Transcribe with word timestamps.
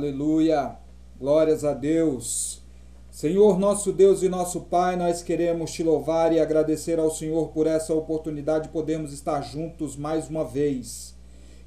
Aleluia. 0.00 0.76
Glórias 1.18 1.62
a 1.62 1.74
Deus. 1.74 2.62
Senhor, 3.10 3.58
nosso 3.58 3.92
Deus 3.92 4.22
e 4.22 4.30
nosso 4.30 4.62
Pai, 4.62 4.96
nós 4.96 5.22
queremos 5.22 5.72
te 5.72 5.82
louvar 5.82 6.32
e 6.32 6.40
agradecer 6.40 6.98
ao 6.98 7.10
Senhor 7.10 7.48
por 7.48 7.66
essa 7.66 7.92
oportunidade 7.92 8.64
de 8.64 8.72
podermos 8.72 9.12
estar 9.12 9.42
juntos 9.42 9.96
mais 9.96 10.30
uma 10.30 10.42
vez. 10.42 11.14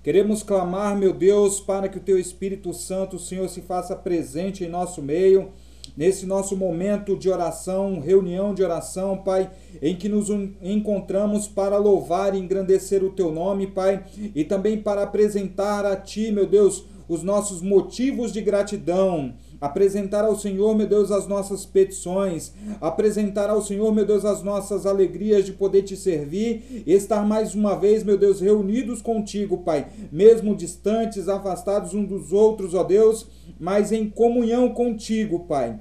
Queremos 0.02 0.42
clamar, 0.42 0.98
meu 0.98 1.14
Deus, 1.14 1.60
para 1.60 1.88
que 1.88 2.00
o 2.00 2.02
teu 2.02 2.18
Espírito 2.18 2.74
Santo, 2.74 3.20
Senhor, 3.20 3.48
se 3.50 3.62
faça 3.62 3.96
presente 3.96 4.64
em 4.64 4.68
nosso 4.68 5.00
meio, 5.00 5.52
nesse 5.96 6.26
nosso 6.26 6.58
momento 6.58 7.16
de 7.16 7.30
oração, 7.30 8.00
reunião 8.00 8.52
de 8.56 8.64
oração, 8.64 9.16
Pai, 9.16 9.52
em 9.80 9.96
que 9.96 10.10
nos 10.10 10.30
encontramos 10.60 11.48
para 11.48 11.78
louvar 11.78 12.34
e 12.34 12.40
engrandecer 12.40 13.04
o 13.04 13.12
teu 13.12 13.32
nome, 13.32 13.68
Pai, 13.68 14.04
e 14.34 14.44
também 14.44 14.82
para 14.82 15.04
apresentar 15.04 15.86
a 15.86 15.96
ti, 15.96 16.32
meu 16.32 16.48
Deus, 16.48 16.84
os 17.14 17.24
nossos 17.24 17.62
motivos 17.62 18.32
de 18.32 18.42
gratidão, 18.42 19.34
apresentar 19.62 20.26
ao 20.26 20.38
Senhor, 20.38 20.76
meu 20.76 20.88
Deus, 20.88 21.12
as 21.12 21.28
nossas 21.28 21.66
petições, 21.66 22.52
apresentar 22.82 23.50
ao 23.50 23.62
Senhor, 23.62 23.94
meu 23.94 24.06
Deus, 24.06 24.26
as 24.26 24.44
nossas 24.44 24.86
alegrias 24.86 25.46
de 25.46 25.54
poder 25.54 25.84
te 25.84 25.96
servir 25.96 26.84
estar 26.86 27.26
mais 27.26 27.56
uma 27.56 27.76
vez, 27.76 28.04
meu 28.04 28.18
Deus, 28.18 28.42
reunidos 28.42 29.02
contigo, 29.02 29.60
Pai, 29.60 29.88
mesmo 30.12 30.56
distantes, 30.56 31.30
afastados 31.30 31.94
uns 31.94 32.08
dos 32.08 32.34
outros, 32.34 32.74
ó 32.74 32.84
Deus, 32.84 33.28
mas 33.60 33.92
em 33.92 34.10
comunhão 34.10 34.70
contigo, 34.70 35.42
Pai, 35.42 35.80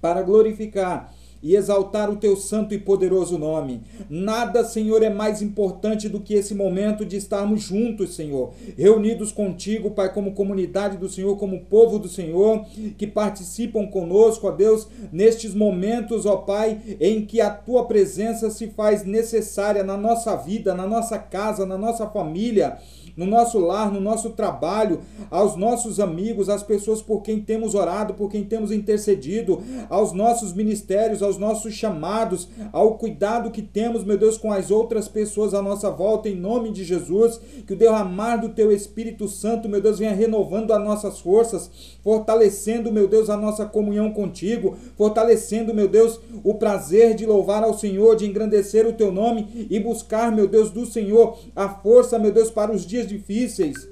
para 0.00 0.22
glorificar 0.22 1.12
e 1.44 1.54
exaltar 1.54 2.10
o 2.10 2.16
teu 2.16 2.34
santo 2.36 2.72
e 2.72 2.78
poderoso 2.78 3.36
nome. 3.36 3.82
Nada, 4.08 4.64
Senhor, 4.64 5.02
é 5.02 5.10
mais 5.10 5.42
importante 5.42 6.08
do 6.08 6.18
que 6.18 6.32
esse 6.32 6.54
momento 6.54 7.04
de 7.04 7.18
estarmos 7.18 7.62
juntos, 7.62 8.14
Senhor, 8.14 8.54
reunidos 8.78 9.30
contigo, 9.30 9.90
Pai, 9.90 10.10
como 10.10 10.32
comunidade 10.32 10.96
do 10.96 11.06
Senhor, 11.06 11.36
como 11.36 11.66
povo 11.66 11.98
do 11.98 12.08
Senhor, 12.08 12.64
que 12.96 13.06
participam 13.06 13.86
conosco, 13.86 14.48
ó 14.48 14.50
Deus, 14.50 14.88
nestes 15.12 15.54
momentos, 15.54 16.24
ó 16.24 16.38
Pai, 16.38 16.80
em 16.98 17.26
que 17.26 17.42
a 17.42 17.50
tua 17.50 17.84
presença 17.84 18.48
se 18.48 18.68
faz 18.68 19.04
necessária 19.04 19.84
na 19.84 19.98
nossa 19.98 20.34
vida, 20.36 20.74
na 20.74 20.86
nossa 20.86 21.18
casa, 21.18 21.66
na 21.66 21.76
nossa 21.76 22.06
família 22.06 22.78
no 23.16 23.26
nosso 23.26 23.58
lar, 23.58 23.92
no 23.92 24.00
nosso 24.00 24.30
trabalho, 24.30 25.00
aos 25.30 25.56
nossos 25.56 26.00
amigos, 26.00 26.48
às 26.48 26.62
pessoas 26.62 27.00
por 27.00 27.22
quem 27.22 27.40
temos 27.40 27.74
orado, 27.74 28.14
por 28.14 28.30
quem 28.30 28.44
temos 28.44 28.72
intercedido, 28.72 29.62
aos 29.88 30.12
nossos 30.12 30.52
ministérios, 30.52 31.22
aos 31.22 31.38
nossos 31.38 31.74
chamados, 31.74 32.48
ao 32.72 32.94
cuidado 32.98 33.50
que 33.50 33.62
temos, 33.62 34.04
meu 34.04 34.18
Deus, 34.18 34.36
com 34.36 34.52
as 34.52 34.70
outras 34.70 35.08
pessoas 35.08 35.54
à 35.54 35.62
nossa 35.62 35.90
volta, 35.90 36.28
em 36.28 36.34
nome 36.34 36.70
de 36.70 36.84
Jesus, 36.84 37.40
que 37.66 37.72
o 37.72 37.76
derramar 37.76 38.36
do 38.36 38.50
teu 38.50 38.72
Espírito 38.72 39.28
Santo, 39.28 39.68
meu 39.68 39.80
Deus, 39.80 39.98
venha 39.98 40.12
renovando 40.12 40.72
as 40.72 40.82
nossas 40.84 41.20
forças, 41.20 41.70
fortalecendo, 42.02 42.92
meu 42.92 43.08
Deus, 43.08 43.30
a 43.30 43.36
nossa 43.36 43.64
comunhão 43.64 44.10
contigo, 44.12 44.76
fortalecendo, 44.96 45.74
meu 45.74 45.88
Deus, 45.88 46.20
o 46.42 46.54
prazer 46.54 47.14
de 47.14 47.26
louvar 47.26 47.62
ao 47.62 47.76
Senhor, 47.76 48.16
de 48.16 48.26
engrandecer 48.26 48.86
o 48.86 48.92
teu 48.92 49.12
nome 49.12 49.68
e 49.70 49.78
buscar, 49.78 50.30
meu 50.32 50.46
Deus, 50.46 50.70
do 50.70 50.84
Senhor 50.84 51.38
a 51.54 51.68
força, 51.68 52.18
meu 52.18 52.32
Deus, 52.32 52.50
para 52.50 52.72
os 52.72 52.86
dias 52.86 53.03
dias 53.04 53.08
difíceis, 53.08 53.88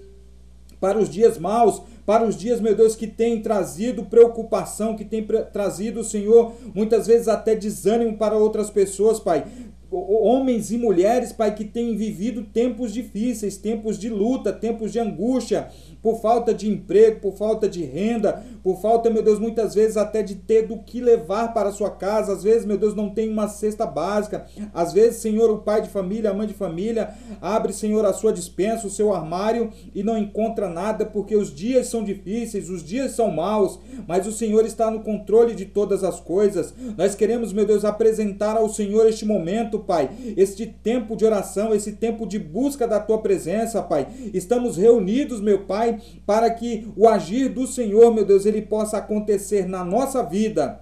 para 0.80 0.98
os 0.98 1.08
dias 1.08 1.38
maus, 1.38 1.82
para 2.04 2.26
os 2.26 2.36
dias, 2.36 2.60
meu 2.60 2.74
Deus, 2.74 2.96
que 2.96 3.06
tem 3.06 3.40
trazido 3.40 4.04
preocupação, 4.04 4.96
que 4.96 5.04
tem 5.04 5.24
trazido, 5.52 6.02
Senhor, 6.02 6.52
muitas 6.74 7.06
vezes 7.06 7.28
até 7.28 7.54
desânimo 7.54 8.16
para 8.16 8.36
outras 8.36 8.68
pessoas, 8.70 9.20
Pai. 9.20 9.46
Homens 9.90 10.72
e 10.72 10.78
mulheres, 10.78 11.32
Pai, 11.32 11.54
que 11.54 11.64
têm 11.64 11.96
vivido 11.96 12.42
tempos 12.42 12.92
difíceis, 12.92 13.56
tempos 13.56 13.98
de 13.98 14.08
luta, 14.08 14.52
tempos 14.52 14.90
de 14.90 14.98
angústia, 14.98 15.68
por 16.02 16.20
falta 16.20 16.52
de 16.52 16.68
emprego, 16.68 17.20
por 17.20 17.34
falta 17.34 17.68
de 17.68 17.84
renda, 17.84 18.44
por 18.62 18.80
falta, 18.80 19.08
meu 19.08 19.22
Deus, 19.22 19.38
muitas 19.38 19.74
vezes 19.74 19.96
até 19.96 20.22
de 20.22 20.34
ter 20.34 20.66
do 20.66 20.78
que 20.78 21.00
levar 21.00 21.54
para 21.54 21.68
a 21.68 21.72
sua 21.72 21.90
casa. 21.90 22.32
Às 22.32 22.42
vezes, 22.42 22.64
meu 22.64 22.76
Deus, 22.76 22.94
não 22.94 23.10
tem 23.10 23.28
uma 23.28 23.48
cesta 23.48 23.86
básica. 23.86 24.46
Às 24.74 24.92
vezes, 24.92 25.20
Senhor, 25.20 25.50
o 25.50 25.58
pai 25.58 25.80
de 25.82 25.88
família, 25.88 26.30
a 26.30 26.34
mãe 26.34 26.46
de 26.46 26.54
família, 26.54 27.14
abre, 27.40 27.72
Senhor, 27.72 28.04
a 28.04 28.12
sua 28.12 28.32
dispensa, 28.32 28.86
o 28.86 28.90
seu 28.90 29.14
armário 29.14 29.70
e 29.94 30.02
não 30.02 30.18
encontra 30.18 30.68
nada 30.68 31.06
porque 31.06 31.36
os 31.36 31.54
dias 31.54 31.86
são 31.86 32.02
difíceis, 32.02 32.68
os 32.68 32.82
dias 32.82 33.12
são 33.12 33.30
maus, 33.30 33.78
mas 34.06 34.26
o 34.26 34.32
Senhor 34.32 34.64
está 34.64 34.90
no 34.90 35.00
controle 35.00 35.54
de 35.54 35.66
todas 35.66 36.02
as 36.02 36.18
coisas. 36.18 36.74
Nós 36.96 37.14
queremos, 37.14 37.52
meu 37.52 37.64
Deus, 37.64 37.84
apresentar 37.84 38.56
ao 38.56 38.68
Senhor 38.68 39.06
este 39.06 39.24
momento, 39.24 39.78
Pai, 39.78 40.10
este 40.36 40.66
tempo 40.66 41.16
de 41.16 41.24
oração, 41.24 41.74
esse 41.74 41.92
tempo 41.92 42.26
de 42.26 42.38
busca 42.38 42.86
da 42.88 42.98
tua 42.98 43.18
presença, 43.18 43.82
Pai. 43.82 44.08
Estamos 44.32 44.76
reunidos, 44.76 45.40
meu 45.40 45.60
Pai, 45.60 45.91
para 46.26 46.50
que 46.50 46.92
o 46.96 47.08
agir 47.08 47.48
do 47.48 47.66
Senhor, 47.66 48.12
meu 48.12 48.24
Deus, 48.24 48.46
ele 48.46 48.62
possa 48.62 48.98
acontecer 48.98 49.66
na 49.66 49.84
nossa 49.84 50.22
vida 50.22 50.80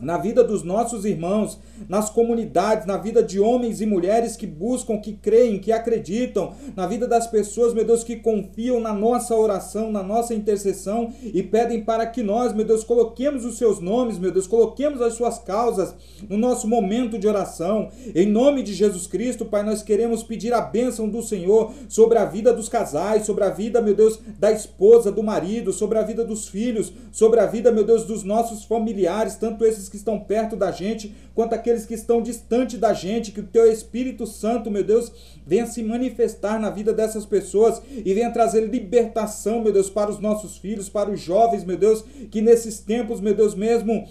na 0.00 0.18
vida 0.18 0.42
dos 0.42 0.62
nossos 0.62 1.04
irmãos, 1.04 1.58
nas 1.88 2.10
comunidades, 2.10 2.86
na 2.86 2.96
vida 2.96 3.22
de 3.22 3.40
homens 3.40 3.80
e 3.80 3.86
mulheres 3.86 4.36
que 4.36 4.46
buscam, 4.46 4.98
que 4.98 5.12
creem, 5.12 5.58
que 5.58 5.72
acreditam, 5.72 6.52
na 6.76 6.86
vida 6.86 7.06
das 7.06 7.26
pessoas, 7.26 7.74
meu 7.74 7.84
Deus, 7.84 8.04
que 8.04 8.16
confiam 8.16 8.80
na 8.80 8.92
nossa 8.92 9.34
oração, 9.34 9.90
na 9.90 10.02
nossa 10.02 10.34
intercessão 10.34 11.12
e 11.22 11.42
pedem 11.42 11.82
para 11.82 12.06
que 12.06 12.22
nós, 12.22 12.52
meu 12.52 12.64
Deus, 12.64 12.84
coloquemos 12.84 13.44
os 13.44 13.56
seus 13.58 13.80
nomes, 13.80 14.18
meu 14.18 14.30
Deus, 14.30 14.46
coloquemos 14.46 15.00
as 15.02 15.14
suas 15.14 15.38
causas 15.38 15.94
no 16.28 16.36
nosso 16.36 16.66
momento 16.66 17.18
de 17.18 17.28
oração. 17.28 17.90
Em 18.14 18.26
nome 18.26 18.62
de 18.62 18.72
Jesus 18.72 19.06
Cristo, 19.06 19.44
Pai, 19.44 19.62
nós 19.62 19.82
queremos 19.82 20.22
pedir 20.22 20.52
a 20.52 20.60
bênção 20.60 21.08
do 21.08 21.22
Senhor 21.22 21.72
sobre 21.88 22.18
a 22.18 22.24
vida 22.24 22.52
dos 22.52 22.68
casais, 22.68 23.26
sobre 23.26 23.44
a 23.44 23.50
vida, 23.50 23.80
meu 23.80 23.94
Deus, 23.94 24.18
da 24.38 24.50
esposa, 24.50 25.10
do 25.12 25.22
marido, 25.22 25.72
sobre 25.72 25.98
a 25.98 26.02
vida 26.02 26.24
dos 26.24 26.48
filhos, 26.48 26.92
sobre 27.12 27.40
a 27.40 27.46
vida, 27.46 27.70
meu 27.72 27.84
Deus, 27.84 28.04
dos 28.04 28.22
nossos 28.22 28.64
familiares, 28.64 29.36
tanto 29.36 29.64
esses 29.64 29.88
que 29.90 29.96
estão 29.96 30.18
perto 30.18 30.56
da 30.56 30.70
gente, 30.70 31.14
quanto 31.34 31.54
aqueles 31.54 31.84
que 31.84 31.94
estão 31.94 32.22
distante 32.22 32.78
da 32.78 32.92
gente, 32.92 33.32
que 33.32 33.40
o 33.40 33.46
teu 33.46 33.70
Espírito 33.70 34.26
Santo, 34.26 34.70
meu 34.70 34.84
Deus, 34.84 35.12
venha 35.46 35.66
se 35.66 35.82
manifestar 35.82 36.58
na 36.58 36.70
vida 36.70 36.92
dessas 36.92 37.26
pessoas 37.26 37.82
e 37.92 38.14
venha 38.14 38.30
trazer 38.30 38.66
libertação, 38.66 39.62
meu 39.62 39.72
Deus, 39.72 39.90
para 39.90 40.10
os 40.10 40.18
nossos 40.18 40.56
filhos, 40.56 40.88
para 40.88 41.10
os 41.10 41.20
jovens, 41.20 41.64
meu 41.64 41.76
Deus, 41.76 42.04
que 42.30 42.40
nesses 42.40 42.78
tempos, 42.78 43.20
meu 43.20 43.34
Deus, 43.34 43.54
mesmo 43.54 44.08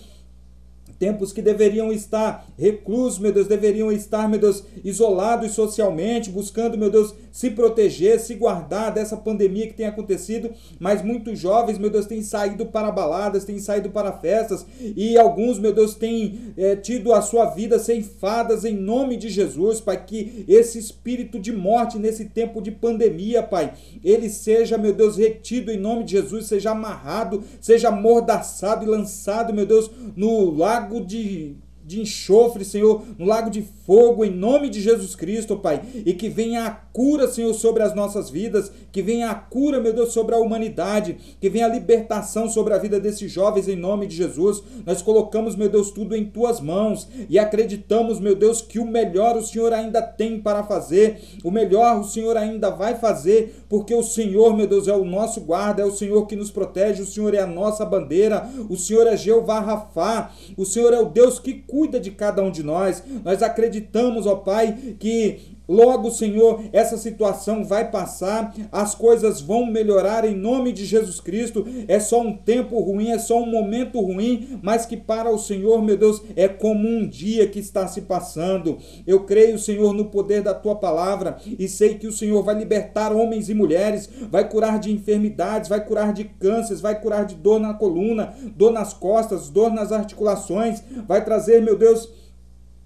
tempos 1.00 1.32
que 1.32 1.42
deveriam 1.42 1.92
estar 1.92 2.46
reclusos, 2.58 3.18
meu 3.18 3.32
Deus, 3.32 3.48
deveriam 3.48 3.90
estar, 3.90 4.28
meu 4.28 4.38
Deus, 4.38 4.64
isolados 4.84 5.54
socialmente, 5.54 6.30
buscando, 6.30 6.78
meu 6.78 6.92
Deus, 6.92 7.16
se 7.32 7.50
proteger, 7.50 8.20
se 8.20 8.36
guardar 8.36 8.94
dessa 8.94 9.16
pandemia 9.16 9.68
que 9.68 9.74
tem 9.74 9.86
acontecido, 9.86 10.52
mas 10.78 11.02
muitos 11.02 11.40
jovens, 11.40 11.78
meu 11.78 11.90
Deus, 11.90 12.06
têm 12.06 12.22
saído 12.22 12.66
para 12.66 12.92
baladas, 12.92 13.46
têm 13.46 13.60
saído 13.60 13.90
para 13.90 14.12
festas, 14.12 14.66
e 14.82 15.18
alguns, 15.18 15.58
meu 15.58 15.74
Deus, 15.74 15.96
têm 15.96 16.54
é, 16.58 16.76
tido 16.76 17.14
a 17.14 17.22
sua 17.22 17.46
vida 17.46 17.80
ceifadas 17.80 18.66
em 18.66 18.76
nome 18.76 19.16
de 19.16 19.30
Jesus, 19.30 19.80
Pai, 19.80 20.04
que 20.06 20.44
esse 20.50 20.78
espírito 20.78 21.40
de 21.40 21.54
morte 21.54 21.98
nesse 21.98 22.26
tempo 22.26 22.62
de 22.62 22.72
pandemia, 22.72 23.42
Pai, 23.42 23.74
ele 24.04 24.30
seja, 24.30 24.78
meu 24.78 24.94
Deus, 24.94 25.16
retido 25.16 25.72
em 25.72 25.80
nome 25.80 26.04
de 26.04 26.12
Jesus, 26.12 26.48
seja 26.48 26.72
amarrado, 26.72 27.42
seja 27.62 27.88
amordaçado 27.88 28.84
e 28.84 28.88
lançado, 28.88 29.54
meu 29.54 29.66
Deus, 29.66 29.90
no 30.16 30.52
lago 30.52 30.89
lago 30.90 31.02
de 31.06 31.56
de 31.90 32.00
enxofre, 32.00 32.64
Senhor, 32.64 33.02
no 33.18 33.26
lago 33.26 33.50
de 33.50 33.64
fogo, 33.84 34.24
em 34.24 34.30
nome 34.30 34.70
de 34.70 34.80
Jesus 34.80 35.16
Cristo, 35.16 35.58
Pai. 35.58 35.82
E 36.06 36.14
que 36.14 36.30
venha 36.30 36.68
a 36.68 36.70
cura, 36.70 37.28
Senhor, 37.28 37.52
sobre 37.56 37.82
as 37.82 37.96
nossas 37.96 38.30
vidas, 38.30 38.72
que 38.92 39.02
venha 39.02 39.32
a 39.32 39.34
cura, 39.34 39.80
meu 39.80 39.92
Deus, 39.92 40.14
sobre 40.14 40.36
a 40.36 40.38
humanidade, 40.38 41.18
que 41.42 41.50
venha 41.50 41.66
a 41.66 41.70
libertação 41.70 42.48
sobre 42.48 42.76
a 42.76 42.78
vida 42.78 43.00
desses 43.00 43.32
jovens, 43.32 43.68
em 43.68 43.76
nome 43.76 44.06
de 44.06 44.16
Jesus. 44.16 44.62
Nós 44.86 45.02
colocamos, 45.02 45.56
meu 45.56 45.68
Deus, 45.68 45.90
tudo 45.90 46.16
em 46.16 46.26
tuas 46.26 46.62
mãos. 46.62 47.08
E 47.28 47.40
acreditamos, 47.40 48.20
meu 48.20 48.36
Deus, 48.36 48.62
que 48.62 48.78
o 48.78 48.86
melhor 48.86 49.36
o 49.36 49.42
Senhor 49.42 49.74
ainda 49.74 50.00
tem 50.04 50.40
para 50.40 50.64
fazer, 50.64 51.20
o 51.44 51.50
melhor 51.50 52.00
o 52.00 52.04
Senhor 52.04 52.38
ainda 52.38 52.70
vai 52.70 53.00
fazer, 53.00 53.64
porque 53.68 53.96
o 53.96 54.04
Senhor, 54.04 54.56
meu 54.56 54.68
Deus, 54.68 54.88
é 54.88 54.94
o 54.94 55.04
nosso 55.04 55.42
guarda, 55.42 55.82
é 55.82 55.86
o 55.86 55.92
Senhor 55.92 56.28
que 56.28 56.36
nos 56.36 56.52
protege, 56.52 57.02
o 57.02 57.08
Senhor 57.08 57.34
é 57.34 57.40
a 57.40 57.48
nossa 57.48 57.84
bandeira, 57.84 58.48
o 58.70 58.78
Senhor 58.78 59.08
é 59.08 59.18
Jeová 59.18 59.60
Rafá, 59.60 60.32
o 60.56 60.66
Senhor 60.66 60.94
é 60.94 61.00
o 61.00 61.06
Deus 61.06 61.40
que 61.40 61.54
cura 61.54 61.79
cuida 61.80 61.98
de 61.98 62.12
cada 62.12 62.44
um 62.44 62.52
de 62.52 62.62
nós. 62.62 63.02
Nós 63.24 63.42
acreditamos, 63.42 64.28
ó 64.28 64.36
Pai, 64.36 64.74
que 65.00 65.59
Logo, 65.70 66.10
Senhor, 66.10 66.64
essa 66.74 66.98
situação 66.98 67.64
vai 67.64 67.92
passar, 67.92 68.56
as 68.72 68.96
coisas 68.96 69.40
vão 69.40 69.68
melhorar 69.68 70.26
em 70.26 70.36
nome 70.36 70.72
de 70.72 70.84
Jesus 70.84 71.20
Cristo. 71.20 71.64
É 71.88 72.00
só 72.00 72.22
um 72.22 72.36
tempo 72.36 72.80
ruim, 72.80 73.12
é 73.12 73.20
só 73.20 73.40
um 73.40 73.46
momento 73.46 74.02
ruim, 74.02 74.60
mas 74.64 74.88
que 74.88 74.98
para 74.98 75.30
o 75.30 75.38
Senhor, 75.38 75.80
meu 75.84 75.96
Deus, 75.96 76.24
é 76.36 76.48
como 76.48 76.88
um 76.88 77.08
dia 77.08 77.48
que 77.48 77.60
está 77.60 77.88
se 77.88 78.02
passando. 78.02 78.80
Eu 79.06 79.26
creio, 79.26 79.60
Senhor, 79.60 79.94
no 79.94 80.06
poder 80.06 80.42
da 80.42 80.56
tua 80.56 80.76
palavra 80.76 81.38
e 81.46 81.68
sei 81.68 82.00
que 82.00 82.08
o 82.08 82.12
Senhor 82.12 82.42
vai 82.42 82.56
libertar 82.56 83.14
homens 83.14 83.48
e 83.48 83.54
mulheres, 83.54 84.10
vai 84.32 84.50
curar 84.50 84.80
de 84.80 84.92
enfermidades, 84.92 85.70
vai 85.70 85.86
curar 85.86 86.14
de 86.14 86.24
cânceres, 86.24 86.82
vai 86.82 87.00
curar 87.00 87.26
de 87.26 87.36
dor 87.36 87.60
na 87.60 87.76
coluna, 87.76 88.34
dor 88.56 88.72
nas 88.72 88.92
costas, 88.92 89.50
dor 89.50 89.72
nas 89.72 89.92
articulações, 89.92 90.82
vai 91.08 91.24
trazer, 91.24 91.62
meu 91.62 91.78
Deus, 91.78 92.10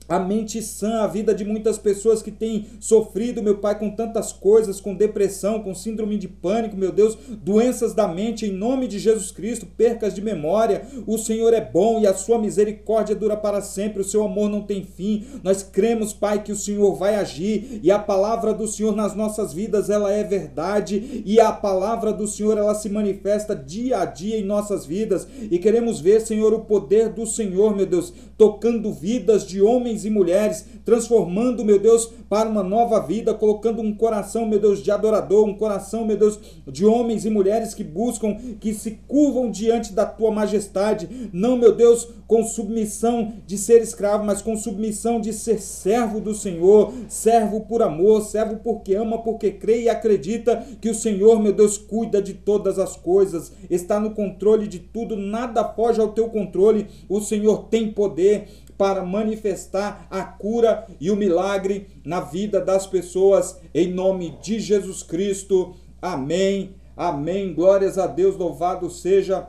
a 0.07 0.19
mente 0.19 0.61
sã, 0.61 1.01
a 1.01 1.07
vida 1.07 1.33
de 1.33 1.45
muitas 1.45 1.77
pessoas 1.77 2.21
que 2.21 2.31
têm 2.31 2.67
sofrido, 2.79 3.41
meu 3.41 3.57
Pai, 3.57 3.77
com 3.77 3.89
tantas 3.89 4.31
coisas, 4.31 4.81
com 4.81 4.95
depressão, 4.95 5.61
com 5.61 5.73
síndrome 5.73 6.17
de 6.17 6.27
pânico, 6.27 6.75
meu 6.75 6.91
Deus, 6.91 7.17
doenças 7.41 7.93
da 7.93 8.07
mente, 8.07 8.45
em 8.45 8.51
nome 8.51 8.87
de 8.87 8.99
Jesus 8.99 9.31
Cristo, 9.31 9.65
percas 9.65 10.13
de 10.13 10.21
memória. 10.21 10.85
O 11.07 11.17
Senhor 11.17 11.53
é 11.53 11.61
bom 11.61 11.99
e 11.99 12.07
a 12.07 12.13
sua 12.13 12.37
misericórdia 12.37 13.15
dura 13.15 13.37
para 13.37 13.61
sempre, 13.61 14.01
o 14.01 14.05
seu 14.05 14.23
amor 14.23 14.49
não 14.49 14.61
tem 14.61 14.83
fim. 14.83 15.25
Nós 15.43 15.63
cremos, 15.63 16.13
Pai, 16.13 16.43
que 16.43 16.51
o 16.51 16.55
Senhor 16.55 16.95
vai 16.95 17.15
agir 17.15 17.79
e 17.81 17.91
a 17.91 17.99
palavra 17.99 18.53
do 18.53 18.67
Senhor 18.67 18.95
nas 18.95 19.15
nossas 19.15 19.53
vidas, 19.53 19.89
ela 19.89 20.11
é 20.11 20.23
verdade 20.23 21.23
e 21.25 21.39
a 21.39 21.51
palavra 21.51 22.11
do 22.11 22.27
Senhor, 22.27 22.57
ela 22.57 22.75
se 22.75 22.89
manifesta 22.89 23.55
dia 23.55 23.99
a 23.99 24.05
dia 24.05 24.37
em 24.37 24.43
nossas 24.43 24.85
vidas 24.85 25.27
e 25.49 25.57
queremos 25.57 25.99
ver, 25.99 26.21
Senhor, 26.21 26.53
o 26.53 26.61
poder 26.61 27.09
do 27.09 27.25
Senhor, 27.25 27.75
meu 27.75 27.85
Deus, 27.85 28.13
tocando 28.43 28.91
vidas 28.91 29.47
de 29.47 29.61
homens 29.61 30.03
e 30.03 30.09
mulheres, 30.09 30.65
transformando, 30.83 31.63
meu 31.63 31.79
Deus, 31.79 32.11
para 32.27 32.49
uma 32.49 32.61
nova 32.61 32.99
vida, 32.99 33.33
colocando 33.33 33.81
um 33.81 33.95
coração, 33.95 34.45
meu 34.45 34.59
Deus, 34.59 34.83
de 34.83 34.91
adorador, 34.91 35.47
um 35.47 35.53
coração, 35.53 36.03
meu 36.03 36.17
Deus, 36.17 36.37
de 36.67 36.85
homens 36.85 37.23
e 37.23 37.29
mulheres 37.29 37.73
que 37.73 37.85
buscam, 37.85 38.35
que 38.59 38.73
se 38.73 38.99
curvam 39.07 39.49
diante 39.49 39.93
da 39.93 40.05
tua 40.05 40.29
majestade, 40.29 41.29
não, 41.31 41.55
meu 41.55 41.73
Deus, 41.73 42.09
com 42.27 42.43
submissão 42.43 43.31
de 43.45 43.57
ser 43.57 43.81
escravo, 43.81 44.25
mas 44.25 44.41
com 44.41 44.57
submissão 44.57 45.21
de 45.21 45.31
ser 45.31 45.61
servo 45.61 46.19
do 46.19 46.33
Senhor, 46.33 46.91
servo 47.07 47.61
por 47.61 47.81
amor, 47.81 48.23
servo 48.23 48.57
porque 48.57 48.93
ama, 48.93 49.19
porque 49.19 49.51
crê 49.51 49.83
e 49.83 49.89
acredita 49.89 50.65
que 50.81 50.89
o 50.89 50.95
Senhor, 50.95 51.39
meu 51.41 51.53
Deus, 51.53 51.77
cuida 51.77 52.21
de 52.21 52.33
todas 52.33 52.77
as 52.77 52.97
coisas, 52.97 53.53
está 53.69 53.99
no 53.99 54.11
controle 54.11 54.67
de 54.67 54.79
tudo, 54.79 55.15
nada 55.15 55.63
foge 55.63 56.01
ao 56.01 56.11
teu 56.11 56.27
controle, 56.27 56.87
o 57.07 57.21
Senhor 57.21 57.65
tem 57.69 57.93
poder, 58.39 58.63
para 58.77 59.03
manifestar 59.05 60.07
a 60.09 60.23
cura 60.23 60.87
e 60.99 61.11
o 61.11 61.15
milagre 61.15 61.87
na 62.03 62.19
vida 62.19 62.59
das 62.59 62.87
pessoas, 62.87 63.59
em 63.73 63.93
nome 63.93 64.37
de 64.41 64.59
Jesus 64.59 65.03
Cristo. 65.03 65.75
Amém. 66.01 66.75
Amém. 66.97 67.53
Glórias 67.53 67.97
a 67.97 68.07
Deus, 68.07 68.35
louvado 68.35 68.89
seja 68.89 69.47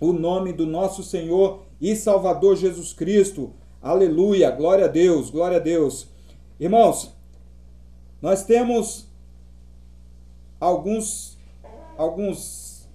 o 0.00 0.12
nome 0.12 0.52
do 0.52 0.66
nosso 0.66 1.02
Senhor 1.02 1.62
e 1.80 1.94
Salvador 1.94 2.56
Jesus 2.56 2.92
Cristo. 2.92 3.52
Aleluia. 3.80 4.50
Glória 4.50 4.86
a 4.86 4.88
Deus. 4.88 5.30
Glória 5.30 5.58
a 5.58 5.60
Deus. 5.60 6.08
Irmãos, 6.58 7.12
nós 8.20 8.44
temos 8.44 9.08
alguns 10.58 11.38
alguns 11.96 12.88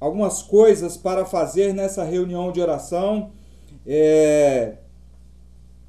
algumas 0.00 0.42
coisas 0.42 0.96
para 0.96 1.26
fazer 1.26 1.74
nessa 1.74 2.02
reunião 2.02 2.50
de 2.50 2.60
oração. 2.60 3.30
É, 3.92 4.74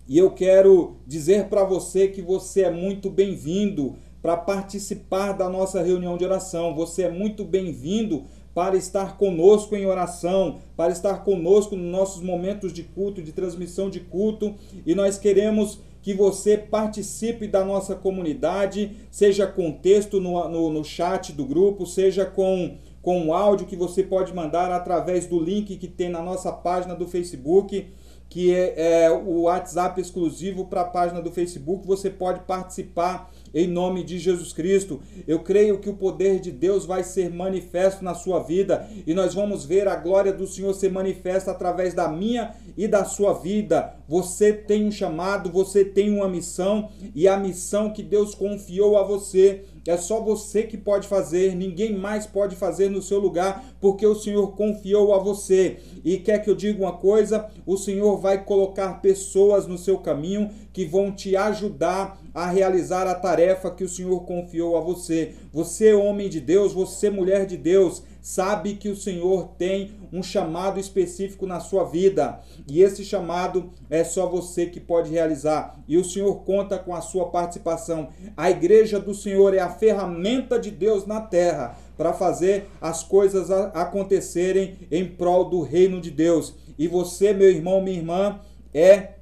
e 0.08 0.18
eu 0.18 0.32
quero 0.32 0.98
dizer 1.06 1.50
para 1.50 1.64
você 1.64 2.08
que 2.08 2.20
você 2.20 2.64
é 2.64 2.72
muito 2.72 3.12
bem-vindo 3.12 3.96
para 4.24 4.36
participar 4.36 5.34
da 5.34 5.48
nossa 5.48 5.84
reunião 5.84 6.18
de 6.18 6.26
oração. 6.26 6.74
Você 6.74 7.04
é 7.04 7.12
muito 7.12 7.46
bem-vindo 7.46 8.24
para 8.56 8.76
estar 8.76 9.18
conosco 9.18 9.76
em 9.76 9.86
oração, 9.86 10.58
para 10.76 10.92
estar 10.92 11.24
conosco 11.24 11.76
nos 11.76 11.92
nossos 11.92 12.24
momentos 12.24 12.74
de 12.74 12.82
culto, 12.82 13.22
de 13.22 13.32
transmissão 13.32 13.88
de 13.88 14.00
culto. 14.00 14.56
E 14.84 14.96
nós 14.96 15.20
queremos 15.20 15.78
que 16.02 16.16
você 16.16 16.58
participe 16.58 17.48
da 17.48 17.64
nossa 17.64 17.94
comunidade, 17.94 18.94
seja 19.12 19.46
com 19.46 19.72
texto 19.72 20.20
no, 20.20 20.50
no, 20.50 20.72
no 20.72 20.84
chat 20.84 21.32
do 21.32 21.46
grupo, 21.46 21.86
seja 21.86 22.26
com 22.26 22.78
com 23.02 23.20
um 23.20 23.34
áudio 23.34 23.68
que 23.68 23.76
você 23.76 24.04
pode 24.04 24.34
mandar 24.34 24.72
através 24.72 25.26
do 25.26 25.40
link 25.40 25.76
que 25.78 25.88
tem 25.88 26.10
na 26.10 26.22
nossa 26.22 26.52
página 26.52 26.96
do 26.96 27.08
Facebook, 27.08 27.92
que 28.30 28.54
é, 28.54 29.04
é 29.04 29.12
o 29.12 29.42
WhatsApp 29.42 30.00
exclusivo 30.00 30.66
para 30.66 30.82
a 30.82 30.86
página 30.86 31.22
do 31.22 31.32
Facebook. 31.32 31.86
Você 31.86 32.10
pode 32.10 32.42
participar 32.42 33.30
em 33.54 33.68
nome 33.68 34.04
de 34.04 34.18
Jesus 34.18 34.54
Cristo. 34.54 35.02
Eu 35.28 35.40
creio 35.40 35.80
que 35.80 35.90
o 35.90 35.96
poder 35.96 36.40
de 36.40 36.50
Deus 36.50 36.86
vai 36.86 37.04
ser 37.04 37.30
manifesto 37.30 38.04
na 38.06 38.14
sua 38.14 38.40
vida 38.40 38.88
e 39.06 39.14
nós 39.14 39.34
vamos 39.34 39.66
ver 39.66 39.88
a 39.88 39.96
glória 39.96 40.32
do 40.32 40.48
Senhor 40.48 40.74
ser 40.74 40.90
manifesta 40.90 41.52
através 41.52 41.94
da 41.94 42.08
minha 42.08 42.56
e 42.78 42.88
da 42.88 43.04
sua 43.04 43.34
vida. 43.34 43.96
Você 44.08 44.54
tem 44.54 44.88
um 44.88 44.92
chamado, 44.92 45.52
você 45.52 45.84
tem 45.84 46.16
uma 46.16 46.30
missão 46.30 46.90
e 47.14 47.28
a 47.28 47.38
missão 47.38 47.92
que 47.92 48.02
Deus 48.02 48.34
confiou 48.34 48.98
a 48.98 49.04
você 49.04 49.66
é 49.88 49.98
só 49.98 50.22
você 50.22 50.64
que 50.64 50.78
pode 50.78 51.08
fazer, 51.08 51.56
ninguém 51.56 51.98
mais 51.98 52.28
pode 52.28 52.56
fazer 52.56 52.90
no 52.90 53.02
seu 53.02 53.20
lugar, 53.20 53.64
porque 53.80 54.06
o 54.06 54.16
Senhor 54.16 54.56
confiou 54.56 55.14
a 55.14 55.18
você. 55.18 55.78
E 56.06 56.18
quer 56.18 56.40
que 56.40 56.50
eu 56.50 56.56
diga 56.56 56.84
uma 56.84 56.94
coisa? 56.94 57.50
O 57.66 57.78
Senhor 57.78 58.18
vai 58.18 58.44
colocar 58.44 59.02
pessoas 59.02 59.66
no 59.66 59.78
seu 59.78 59.98
caminho 59.98 60.52
que 60.72 60.86
vão 60.86 61.12
te 61.12 61.36
ajudar 61.36 62.22
a 62.34 62.50
realizar 62.50 63.08
a 63.08 63.16
tarefa 63.16 63.72
que 63.72 63.84
o 63.84 63.90
Senhor 63.90 64.20
confiou 64.22 64.78
a 64.78 64.82
você. 64.82 65.34
Você, 65.52 65.94
homem 65.94 66.30
de 66.30 66.40
Deus, 66.40 66.74
você, 66.74 67.10
mulher 67.10 67.46
de 67.46 67.58
Deus, 67.58 68.04
sabe 68.22 68.76
que 68.76 68.88
o 68.88 68.96
Senhor 68.96 69.50
tem 69.58 69.92
um 70.14 70.22
chamado 70.22 70.80
específico 70.80 71.48
na 71.48 71.60
sua 71.60 71.84
vida 71.84 72.40
e 72.68 72.82
esse 72.82 73.04
chamado 73.04 73.72
é 73.90 74.04
só 74.04 74.28
você 74.28 74.68
que 74.68 74.80
pode 74.80 75.10
realizar 75.10 75.80
e 75.88 75.98
o 75.98 76.06
Senhor 76.06 76.44
conta 76.44 76.78
com 76.78 76.94
a 76.94 77.02
sua 77.02 77.30
participação. 77.30 78.10
A 78.38 78.52
igreja 78.52 79.00
do 79.00 79.16
Senhor 79.16 79.54
é 79.54 79.60
a 79.60 79.70
ferramenta 79.70 80.60
de 80.60 80.70
Deus 80.70 81.06
na 81.06 81.20
terra 81.22 81.78
para 81.98 82.14
fazer 82.14 82.68
as 82.80 83.04
coisas 83.04 83.50
acontecerem 83.52 84.78
em 84.92 85.06
prol 85.06 85.46
do 85.46 85.62
reino 85.62 86.00
de 86.00 86.12
Deus. 86.12 86.54
E 86.78 86.88
você, 86.88 87.34
meu 87.34 87.50
irmão, 87.50 87.82
minha 87.82 87.98
irmã, 87.98 88.40
é 88.74 89.14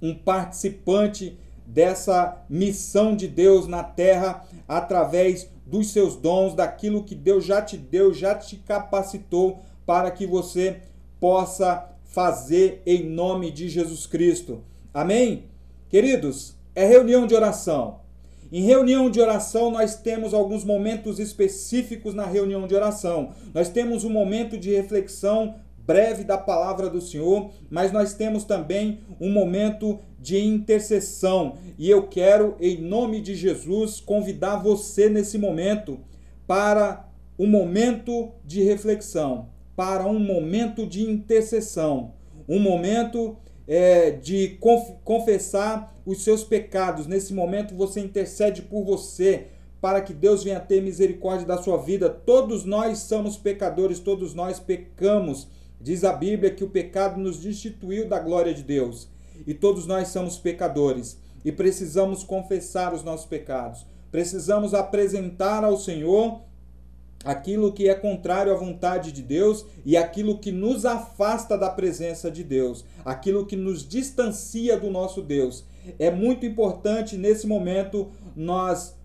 um 0.00 0.14
participante 0.14 1.38
dessa 1.66 2.38
missão 2.48 3.14
de 3.14 3.28
Deus 3.28 3.66
na 3.66 3.82
terra 3.82 4.46
através 4.66 5.50
dos 5.68 5.92
seus 5.92 6.16
dons, 6.16 6.54
daquilo 6.54 7.04
que 7.04 7.14
Deus 7.14 7.44
já 7.44 7.60
te 7.60 7.76
deu, 7.76 8.12
já 8.12 8.34
te 8.34 8.56
capacitou 8.56 9.60
para 9.84 10.10
que 10.10 10.26
você 10.26 10.80
possa 11.20 11.90
fazer 12.04 12.82
em 12.86 13.04
nome 13.04 13.50
de 13.50 13.68
Jesus 13.68 14.06
Cristo. 14.06 14.62
Amém? 14.92 15.44
Queridos, 15.90 16.56
é 16.74 16.86
reunião 16.86 17.26
de 17.26 17.34
oração. 17.34 18.00
Em 18.50 18.62
reunião 18.62 19.10
de 19.10 19.20
oração, 19.20 19.70
nós 19.70 19.96
temos 19.96 20.32
alguns 20.32 20.64
momentos 20.64 21.18
específicos 21.18 22.14
na 22.14 22.24
reunião 22.24 22.66
de 22.66 22.74
oração. 22.74 23.34
Nós 23.52 23.68
temos 23.68 24.04
um 24.04 24.10
momento 24.10 24.56
de 24.56 24.74
reflexão 24.74 25.56
breve 25.88 26.22
da 26.22 26.36
palavra 26.36 26.90
do 26.90 27.00
Senhor, 27.00 27.50
mas 27.70 27.90
nós 27.90 28.12
temos 28.12 28.44
também 28.44 29.00
um 29.18 29.32
momento 29.32 29.98
de 30.20 30.38
intercessão. 30.38 31.56
E 31.78 31.88
eu 31.88 32.06
quero, 32.08 32.56
em 32.60 32.76
nome 32.76 33.22
de 33.22 33.34
Jesus, 33.34 33.98
convidar 33.98 34.56
você 34.56 35.08
nesse 35.08 35.38
momento 35.38 35.98
para 36.46 37.08
um 37.38 37.46
momento 37.46 38.28
de 38.44 38.62
reflexão, 38.62 39.48
para 39.74 40.06
um 40.06 40.18
momento 40.18 40.86
de 40.86 41.02
intercessão, 41.02 42.12
um 42.46 42.58
momento 42.58 43.38
é, 43.66 44.10
de 44.10 44.58
conf 44.60 44.90
confessar 45.02 45.96
os 46.04 46.22
seus 46.22 46.44
pecados. 46.44 47.06
Nesse 47.06 47.32
momento 47.32 47.74
você 47.74 48.00
intercede 48.00 48.60
por 48.60 48.84
você, 48.84 49.46
para 49.80 50.02
que 50.02 50.12
Deus 50.12 50.44
venha 50.44 50.60
ter 50.60 50.82
misericórdia 50.82 51.46
da 51.46 51.62
sua 51.62 51.78
vida. 51.78 52.10
Todos 52.10 52.66
nós 52.66 52.98
somos 52.98 53.38
pecadores, 53.38 53.98
todos 53.98 54.34
nós 54.34 54.60
pecamos. 54.60 55.48
Diz 55.80 56.02
a 56.04 56.12
Bíblia 56.12 56.50
que 56.50 56.64
o 56.64 56.70
pecado 56.70 57.20
nos 57.20 57.38
destituiu 57.38 58.08
da 58.08 58.18
glória 58.18 58.52
de 58.52 58.62
Deus 58.62 59.08
e 59.46 59.54
todos 59.54 59.86
nós 59.86 60.08
somos 60.08 60.36
pecadores 60.36 61.18
e 61.44 61.52
precisamos 61.52 62.24
confessar 62.24 62.92
os 62.92 63.04
nossos 63.04 63.26
pecados. 63.26 63.86
Precisamos 64.10 64.74
apresentar 64.74 65.62
ao 65.62 65.76
Senhor 65.76 66.40
aquilo 67.24 67.72
que 67.72 67.88
é 67.88 67.94
contrário 67.94 68.52
à 68.52 68.56
vontade 68.56 69.12
de 69.12 69.22
Deus 69.22 69.64
e 69.84 69.96
aquilo 69.96 70.38
que 70.38 70.50
nos 70.50 70.84
afasta 70.84 71.56
da 71.56 71.70
presença 71.70 72.30
de 72.30 72.42
Deus, 72.42 72.84
aquilo 73.04 73.46
que 73.46 73.56
nos 73.56 73.86
distancia 73.86 74.78
do 74.78 74.90
nosso 74.90 75.22
Deus. 75.22 75.64
É 75.98 76.10
muito 76.10 76.46
importante 76.46 77.16
nesse 77.16 77.46
momento 77.46 78.08
nós 78.34 78.96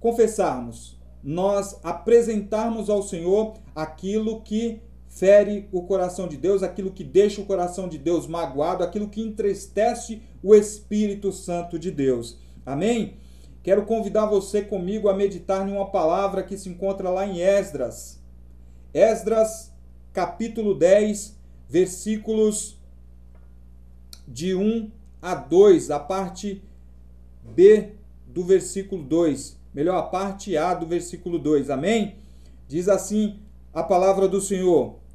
confessarmos, 0.00 0.96
nós 1.22 1.78
apresentarmos 1.82 2.88
ao 2.88 3.02
Senhor 3.02 3.54
aquilo 3.74 4.40
que 4.42 4.80
fere 5.16 5.66
o 5.72 5.82
coração 5.82 6.28
de 6.28 6.36
Deus, 6.36 6.62
aquilo 6.62 6.92
que 6.92 7.02
deixa 7.02 7.40
o 7.40 7.46
coração 7.46 7.88
de 7.88 7.96
Deus 7.96 8.26
magoado, 8.26 8.84
aquilo 8.84 9.08
que 9.08 9.22
entristece 9.22 10.20
o 10.42 10.54
Espírito 10.54 11.32
Santo 11.32 11.78
de 11.78 11.90
Deus. 11.90 12.38
Amém? 12.66 13.16
Quero 13.62 13.86
convidar 13.86 14.26
você 14.26 14.60
comigo 14.60 15.08
a 15.08 15.16
meditar 15.16 15.66
em 15.66 15.72
uma 15.72 15.90
palavra 15.90 16.42
que 16.42 16.58
se 16.58 16.68
encontra 16.68 17.08
lá 17.08 17.26
em 17.26 17.40
Esdras. 17.40 18.22
Esdras, 18.92 19.72
capítulo 20.12 20.74
10, 20.74 21.34
versículos 21.66 22.78
de 24.28 24.54
1 24.54 24.90
a 25.22 25.34
2, 25.34 25.90
a 25.90 25.98
parte 25.98 26.62
B 27.42 27.92
do 28.26 28.44
versículo 28.44 29.02
2, 29.02 29.58
melhor, 29.72 29.96
a 29.96 30.02
parte 30.02 30.58
A 30.58 30.74
do 30.74 30.86
versículo 30.86 31.38
2. 31.38 31.70
Amém? 31.70 32.16
Diz 32.68 32.86
assim 32.86 33.40
a 33.72 33.82
palavra 33.82 34.28
do 34.28 34.42
Senhor: 34.42 35.05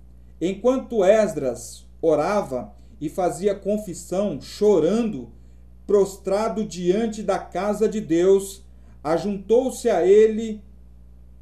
Enquanto 0.42 1.06
Esdras 1.06 1.86
orava 2.02 2.74
e 3.00 3.08
fazia 3.10 3.54
confissão, 3.54 4.42
chorando, 4.42 5.30
prostrado 5.86 6.66
diante 6.66 7.22
da 7.22 7.38
casa 7.38 7.88
de 7.88 8.02
Deus, 8.02 8.64
ajuntou-se 9.04 9.88
a 9.88 10.04
ele 10.04 10.60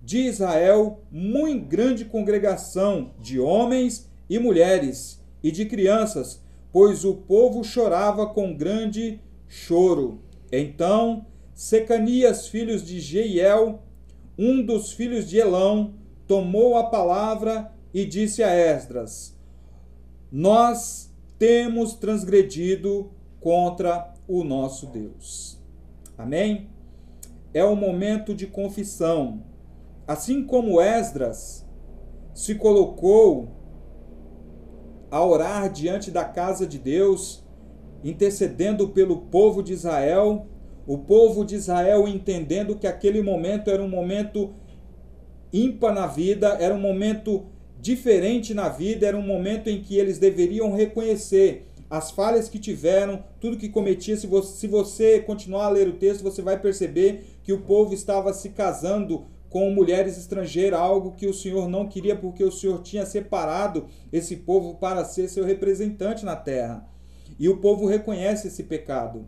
de 0.01 0.19
Israel 0.19 0.99
muito 1.09 1.65
grande 1.65 2.03
congregação 2.03 3.11
de 3.19 3.39
homens 3.39 4.09
e 4.29 4.37
mulheres 4.37 5.23
e 5.41 5.49
de 5.49 5.65
crianças, 5.65 6.41
pois 6.71 7.05
o 7.05 7.15
povo 7.15 7.63
chorava 7.63 8.27
com 8.27 8.53
grande 8.53 9.21
choro. 9.47 10.19
Então 10.51 11.25
Secanias, 11.53 12.47
filhos 12.47 12.85
de 12.85 13.01
Jeiel, 13.01 13.81
um 14.37 14.65
dos 14.65 14.93
filhos 14.93 15.29
de 15.29 15.37
Elão, 15.37 15.93
tomou 16.25 16.77
a 16.77 16.85
palavra 16.85 17.69
e 17.93 18.05
disse 18.05 18.43
a 18.43 18.53
Esdras: 18.53 19.37
Nós 20.31 21.13
temos 21.37 21.93
transgredido 21.93 23.11
contra 23.39 24.13
o 24.27 24.43
nosso 24.43 24.87
Deus. 24.87 25.59
Amém? 26.17 26.69
É 27.53 27.63
o 27.63 27.75
momento 27.75 28.35
de 28.35 28.45
confissão. 28.45 29.43
Assim 30.05 30.45
como 30.45 30.81
Esdras 30.81 31.65
se 32.33 32.55
colocou 32.55 33.49
a 35.09 35.23
orar 35.23 35.71
diante 35.71 36.11
da 36.11 36.23
casa 36.23 36.67
de 36.67 36.77
Deus, 36.77 37.43
intercedendo 38.03 38.89
pelo 38.89 39.21
povo 39.21 39.63
de 39.63 39.73
Israel, 39.73 40.47
o 40.85 40.97
povo 40.97 41.43
de 41.43 41.55
Israel 41.55 42.07
entendendo 42.07 42.75
que 42.75 42.87
aquele 42.87 43.21
momento 43.21 43.69
era 43.69 43.81
um 43.81 43.89
momento 43.89 44.53
ímpar 45.51 45.93
na 45.93 46.07
vida, 46.07 46.57
era 46.59 46.73
um 46.73 46.79
momento 46.79 47.45
diferente 47.79 48.53
na 48.53 48.69
vida, 48.69 49.07
era 49.07 49.17
um 49.17 49.25
momento 49.25 49.69
em 49.69 49.81
que 49.81 49.97
eles 49.97 50.19
deveriam 50.19 50.73
reconhecer 50.73 51.65
as 51.89 52.11
falhas 52.11 52.47
que 52.47 52.59
tiveram, 52.59 53.23
tudo 53.39 53.57
que 53.57 53.69
cometia. 53.69 54.15
Se 54.15 54.27
você, 54.27 54.53
se 54.53 54.67
você 54.67 55.19
continuar 55.19 55.65
a 55.65 55.69
ler 55.69 55.87
o 55.87 55.93
texto, 55.93 56.21
você 56.21 56.41
vai 56.41 56.59
perceber 56.59 57.23
que 57.43 57.51
o 57.51 57.61
povo 57.61 57.93
estava 57.93 58.31
se 58.33 58.49
casando 58.49 59.25
com 59.49 59.71
mulheres 59.71 60.15
estrangeiras, 60.15 60.79
algo 60.79 61.13
que 61.13 61.25
o 61.25 61.33
Senhor 61.33 61.67
não 61.67 61.87
queria, 61.87 62.15
porque 62.15 62.43
o 62.43 62.51
Senhor 62.51 62.83
tinha 62.83 63.05
separado 63.05 63.87
esse 64.13 64.35
povo 64.35 64.75
para 64.75 65.03
ser 65.03 65.27
seu 65.27 65.43
representante 65.43 66.23
na 66.23 66.35
terra. 66.35 66.87
E 67.39 67.49
o 67.49 67.57
povo 67.57 67.87
reconhece 67.87 68.47
esse 68.47 68.63
pecado. 68.63 69.25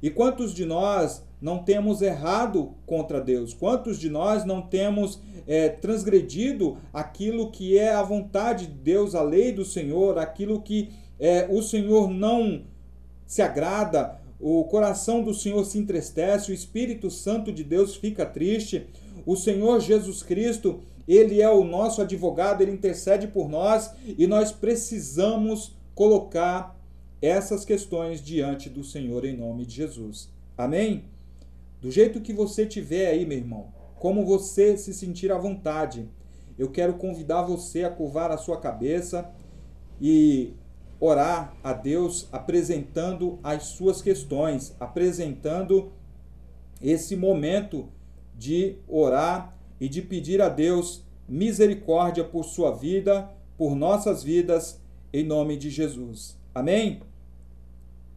E 0.00 0.10
quantos 0.10 0.54
de 0.54 0.64
nós 0.64 1.24
não 1.44 1.58
temos 1.58 2.00
errado 2.00 2.72
contra 2.86 3.20
Deus? 3.20 3.52
Quantos 3.52 4.00
de 4.00 4.08
nós 4.08 4.46
não 4.46 4.62
temos 4.62 5.20
é, 5.46 5.68
transgredido 5.68 6.78
aquilo 6.90 7.50
que 7.50 7.76
é 7.76 7.92
a 7.92 8.02
vontade 8.02 8.66
de 8.66 8.72
Deus, 8.72 9.14
a 9.14 9.20
lei 9.20 9.52
do 9.52 9.62
Senhor, 9.62 10.16
aquilo 10.16 10.62
que 10.62 10.88
é, 11.20 11.46
o 11.50 11.60
Senhor 11.60 12.08
não 12.08 12.62
se 13.26 13.42
agrada, 13.42 14.18
o 14.40 14.64
coração 14.64 15.22
do 15.22 15.34
Senhor 15.34 15.62
se 15.66 15.76
entristece, 15.76 16.50
o 16.50 16.54
Espírito 16.54 17.10
Santo 17.10 17.52
de 17.52 17.62
Deus 17.62 17.94
fica 17.94 18.24
triste, 18.24 18.86
o 19.26 19.36
Senhor 19.36 19.80
Jesus 19.80 20.22
Cristo, 20.22 20.80
ele 21.06 21.42
é 21.42 21.50
o 21.50 21.62
nosso 21.62 22.00
advogado, 22.00 22.62
ele 22.62 22.72
intercede 22.72 23.26
por 23.26 23.50
nós 23.50 23.90
e 24.06 24.26
nós 24.26 24.50
precisamos 24.50 25.76
colocar 25.94 26.74
essas 27.20 27.66
questões 27.66 28.24
diante 28.24 28.70
do 28.70 28.82
Senhor 28.82 29.26
em 29.26 29.36
nome 29.36 29.66
de 29.66 29.74
Jesus. 29.74 30.30
Amém? 30.56 31.04
Do 31.84 31.90
jeito 31.90 32.22
que 32.22 32.32
você 32.32 32.64
tiver 32.64 33.08
aí, 33.08 33.26
meu 33.26 33.36
irmão, 33.36 33.66
como 33.96 34.24
você 34.24 34.74
se 34.74 34.94
sentir 34.94 35.30
à 35.30 35.36
vontade. 35.36 36.08
Eu 36.58 36.70
quero 36.70 36.94
convidar 36.94 37.42
você 37.42 37.84
a 37.84 37.90
curvar 37.90 38.30
a 38.30 38.38
sua 38.38 38.58
cabeça 38.58 39.30
e 40.00 40.54
orar 40.98 41.54
a 41.62 41.74
Deus 41.74 42.26
apresentando 42.32 43.38
as 43.42 43.64
suas 43.64 44.00
questões, 44.00 44.74
apresentando 44.80 45.92
esse 46.80 47.16
momento 47.16 47.90
de 48.34 48.78
orar 48.88 49.54
e 49.78 49.86
de 49.86 50.00
pedir 50.00 50.40
a 50.40 50.48
Deus 50.48 51.04
misericórdia 51.28 52.24
por 52.24 52.46
sua 52.46 52.74
vida, 52.74 53.30
por 53.58 53.76
nossas 53.76 54.22
vidas, 54.22 54.80
em 55.12 55.22
nome 55.22 55.58
de 55.58 55.68
Jesus. 55.68 56.38
Amém? 56.54 57.02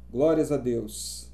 Glórias 0.10 0.54
a 0.54 0.58
Deus. 0.58 1.27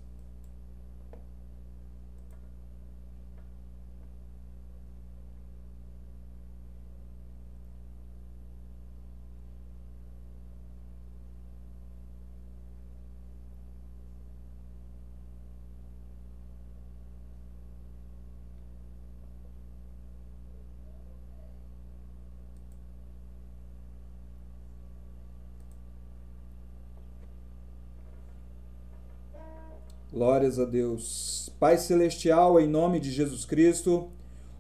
Glórias 30.14 30.60
a 30.60 30.66
Deus. 30.66 31.52
Pai 31.60 31.76
Celestial, 31.76 32.60
em 32.60 32.68
nome 32.68 33.00
de 33.00 33.10
Jesus 33.10 33.46
Cristo, 33.46 34.12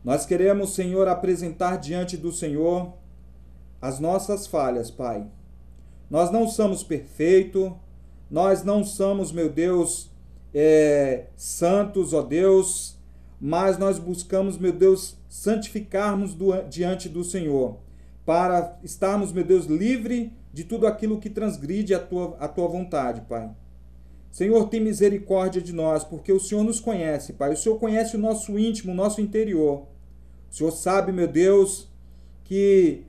nós 0.03 0.25
queremos, 0.25 0.73
Senhor, 0.73 1.07
apresentar 1.07 1.77
diante 1.77 2.17
do 2.17 2.31
Senhor 2.31 2.91
as 3.79 3.99
nossas 3.99 4.47
falhas, 4.47 4.89
Pai. 4.89 5.27
Nós 6.09 6.31
não 6.31 6.47
somos 6.47 6.83
perfeitos, 6.83 7.71
nós 8.31 8.63
não 8.63 8.83
somos, 8.83 9.31
meu 9.31 9.47
Deus, 9.47 10.09
é, 10.55 11.27
santos, 11.35 12.13
ó 12.13 12.23
Deus, 12.23 12.97
mas 13.39 13.77
nós 13.77 13.99
buscamos, 13.99 14.57
meu 14.57 14.73
Deus, 14.73 15.15
santificarmos 15.29 16.33
do, 16.33 16.63
diante 16.63 17.07
do 17.07 17.23
Senhor, 17.23 17.77
para 18.25 18.79
estarmos, 18.81 19.31
meu 19.31 19.43
Deus, 19.43 19.67
livre 19.67 20.33
de 20.51 20.63
tudo 20.63 20.87
aquilo 20.87 21.19
que 21.19 21.29
transgride 21.29 21.93
a 21.93 21.99
tua, 21.99 22.35
a 22.39 22.47
tua 22.47 22.67
vontade, 22.67 23.21
Pai. 23.29 23.51
Senhor, 24.33 24.67
tem 24.67 24.81
misericórdia 24.81 25.61
de 25.61 25.71
nós, 25.71 26.03
porque 26.03 26.33
o 26.33 26.39
Senhor 26.39 26.63
nos 26.63 26.79
conhece, 26.79 27.33
Pai. 27.33 27.53
O 27.53 27.55
Senhor 27.55 27.77
conhece 27.77 28.15
o 28.15 28.19
nosso 28.19 28.57
íntimo, 28.57 28.91
o 28.91 28.95
nosso 28.95 29.21
interior. 29.21 29.85
O 30.49 30.55
Senhor 30.55 30.71
sabe, 30.71 31.11
meu 31.11 31.27
Deus, 31.27 31.87
que 32.43 33.03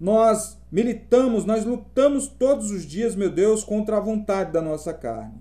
nós 0.00 0.56
militamos, 0.72 1.44
nós 1.44 1.66
lutamos 1.66 2.28
todos 2.28 2.70
os 2.70 2.86
dias, 2.86 3.14
meu 3.14 3.28
Deus, 3.28 3.62
contra 3.62 3.98
a 3.98 4.00
vontade 4.00 4.52
da 4.52 4.62
nossa 4.62 4.94
carne. 4.94 5.34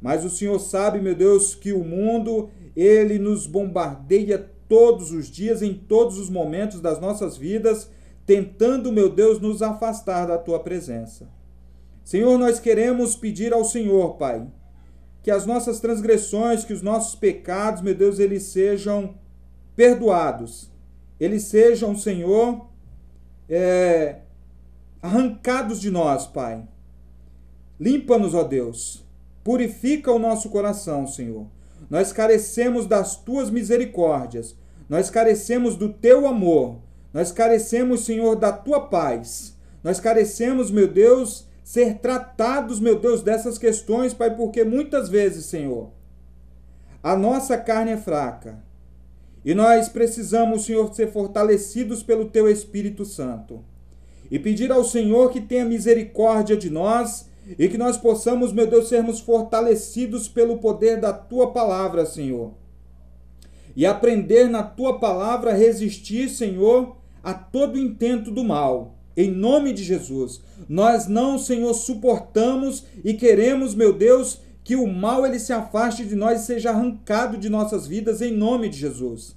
Mas 0.00 0.24
o 0.24 0.30
Senhor 0.30 0.60
sabe, 0.60 1.00
meu 1.00 1.16
Deus, 1.16 1.56
que 1.56 1.72
o 1.72 1.82
mundo, 1.82 2.50
ele 2.76 3.18
nos 3.18 3.48
bombardeia 3.48 4.48
todos 4.68 5.10
os 5.10 5.28
dias, 5.28 5.60
em 5.60 5.74
todos 5.74 6.20
os 6.20 6.30
momentos 6.30 6.80
das 6.80 7.00
nossas 7.00 7.36
vidas, 7.36 7.90
tentando, 8.24 8.92
meu 8.92 9.08
Deus, 9.08 9.40
nos 9.40 9.60
afastar 9.60 10.28
da 10.28 10.38
tua 10.38 10.60
presença. 10.60 11.39
Senhor, 12.10 12.36
nós 12.36 12.58
queremos 12.58 13.14
pedir 13.14 13.52
ao 13.52 13.64
Senhor, 13.64 14.16
Pai, 14.16 14.44
que 15.22 15.30
as 15.30 15.46
nossas 15.46 15.78
transgressões, 15.78 16.64
que 16.64 16.72
os 16.72 16.82
nossos 16.82 17.14
pecados, 17.14 17.82
meu 17.82 17.94
Deus, 17.94 18.18
eles 18.18 18.42
sejam 18.42 19.14
perdoados. 19.76 20.68
Eles 21.20 21.44
sejam, 21.44 21.96
Senhor, 21.96 22.66
é, 23.48 24.22
arrancados 25.00 25.80
de 25.80 25.88
nós, 25.88 26.26
Pai. 26.26 26.64
Limpa-nos, 27.78 28.34
ó 28.34 28.42
Deus. 28.42 29.06
Purifica 29.44 30.10
o 30.10 30.18
nosso 30.18 30.50
coração, 30.50 31.06
Senhor. 31.06 31.46
Nós 31.88 32.12
carecemos 32.12 32.86
das 32.86 33.14
tuas 33.14 33.50
misericórdias. 33.50 34.56
Nós 34.88 35.10
carecemos 35.10 35.76
do 35.76 35.88
teu 35.92 36.26
amor. 36.26 36.78
Nós 37.14 37.30
carecemos, 37.30 38.04
Senhor, 38.04 38.34
da 38.34 38.50
tua 38.50 38.88
paz. 38.88 39.56
Nós 39.84 40.00
carecemos, 40.00 40.72
meu 40.72 40.88
Deus, 40.88 41.48
ser 41.70 41.98
tratados, 41.98 42.80
meu 42.80 42.98
Deus, 42.98 43.22
dessas 43.22 43.56
questões, 43.56 44.12
Pai, 44.12 44.34
porque 44.34 44.64
muitas 44.64 45.08
vezes, 45.08 45.46
Senhor, 45.46 45.92
a 47.00 47.14
nossa 47.14 47.56
carne 47.56 47.92
é 47.92 47.96
fraca 47.96 48.58
e 49.44 49.54
nós 49.54 49.88
precisamos, 49.88 50.64
Senhor, 50.64 50.92
ser 50.92 51.12
fortalecidos 51.12 52.02
pelo 52.02 52.24
Teu 52.24 52.50
Espírito 52.50 53.04
Santo 53.04 53.64
e 54.28 54.36
pedir 54.36 54.72
ao 54.72 54.82
Senhor 54.82 55.30
que 55.30 55.40
tenha 55.40 55.64
misericórdia 55.64 56.56
de 56.56 56.68
nós 56.68 57.28
e 57.56 57.68
que 57.68 57.78
nós 57.78 57.96
possamos, 57.96 58.52
meu 58.52 58.66
Deus, 58.66 58.88
sermos 58.88 59.20
fortalecidos 59.20 60.26
pelo 60.26 60.58
poder 60.58 61.00
da 61.00 61.12
Tua 61.12 61.52
palavra, 61.52 62.04
Senhor. 62.04 62.52
E 63.76 63.86
aprender 63.86 64.48
na 64.48 64.64
Tua 64.64 64.98
palavra 64.98 65.52
a 65.52 65.56
resistir, 65.56 66.30
Senhor, 66.30 66.96
a 67.22 67.32
todo 67.32 67.78
intento 67.78 68.32
do 68.32 68.42
mal 68.42 68.96
em 69.16 69.30
nome 69.30 69.72
de 69.72 69.82
Jesus. 69.82 70.40
Nós 70.68 71.06
não, 71.06 71.38
Senhor, 71.38 71.74
suportamos 71.74 72.84
e 73.04 73.14
queremos, 73.14 73.74
meu 73.74 73.92
Deus, 73.92 74.40
que 74.62 74.76
o 74.76 74.86
mal 74.86 75.26
ele 75.26 75.38
se 75.38 75.52
afaste 75.52 76.04
de 76.04 76.14
nós 76.14 76.42
e 76.42 76.46
seja 76.46 76.70
arrancado 76.70 77.36
de 77.36 77.48
nossas 77.48 77.86
vidas 77.86 78.20
em 78.22 78.32
nome 78.32 78.68
de 78.68 78.78
Jesus. 78.78 79.36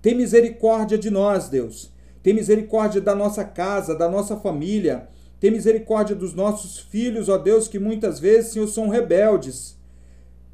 Tem 0.00 0.14
misericórdia 0.14 0.96
de 0.96 1.10
nós, 1.10 1.48
Deus. 1.48 1.92
Tem 2.22 2.32
misericórdia 2.32 3.00
da 3.00 3.14
nossa 3.14 3.44
casa, 3.44 3.94
da 3.94 4.08
nossa 4.08 4.36
família. 4.36 5.08
Tem 5.38 5.50
misericórdia 5.50 6.14
dos 6.14 6.34
nossos 6.34 6.78
filhos, 6.78 7.28
ó 7.28 7.38
Deus, 7.38 7.66
que 7.66 7.78
muitas 7.78 8.20
vezes, 8.20 8.52
Senhor, 8.52 8.68
são 8.68 8.88
rebeldes. 8.88 9.76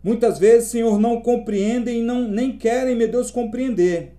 Muitas 0.03 0.39
vezes, 0.39 0.71
Senhor, 0.71 0.99
não 1.01 1.21
compreendem 1.21 2.01
e 2.01 2.03
não, 2.03 2.29
nem 2.29 2.57
querem, 2.57 2.95
meu 2.95 3.09
Deus, 3.09 3.31
compreender. 3.31 4.13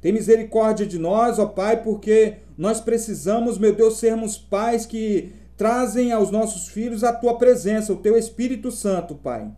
Tem 0.00 0.12
misericórdia 0.12 0.86
de 0.86 0.98
nós, 0.98 1.38
ó 1.38 1.46
Pai, 1.46 1.82
porque 1.82 2.34
nós 2.56 2.80
precisamos, 2.80 3.58
meu 3.58 3.74
Deus, 3.74 3.98
sermos 3.98 4.38
pais 4.38 4.86
que 4.86 5.32
trazem 5.56 6.12
aos 6.12 6.30
nossos 6.30 6.68
filhos 6.68 7.04
a 7.04 7.12
tua 7.12 7.36
presença, 7.36 7.92
o 7.92 7.96
teu 7.96 8.16
Espírito 8.16 8.70
Santo, 8.70 9.14
Pai. 9.14 9.50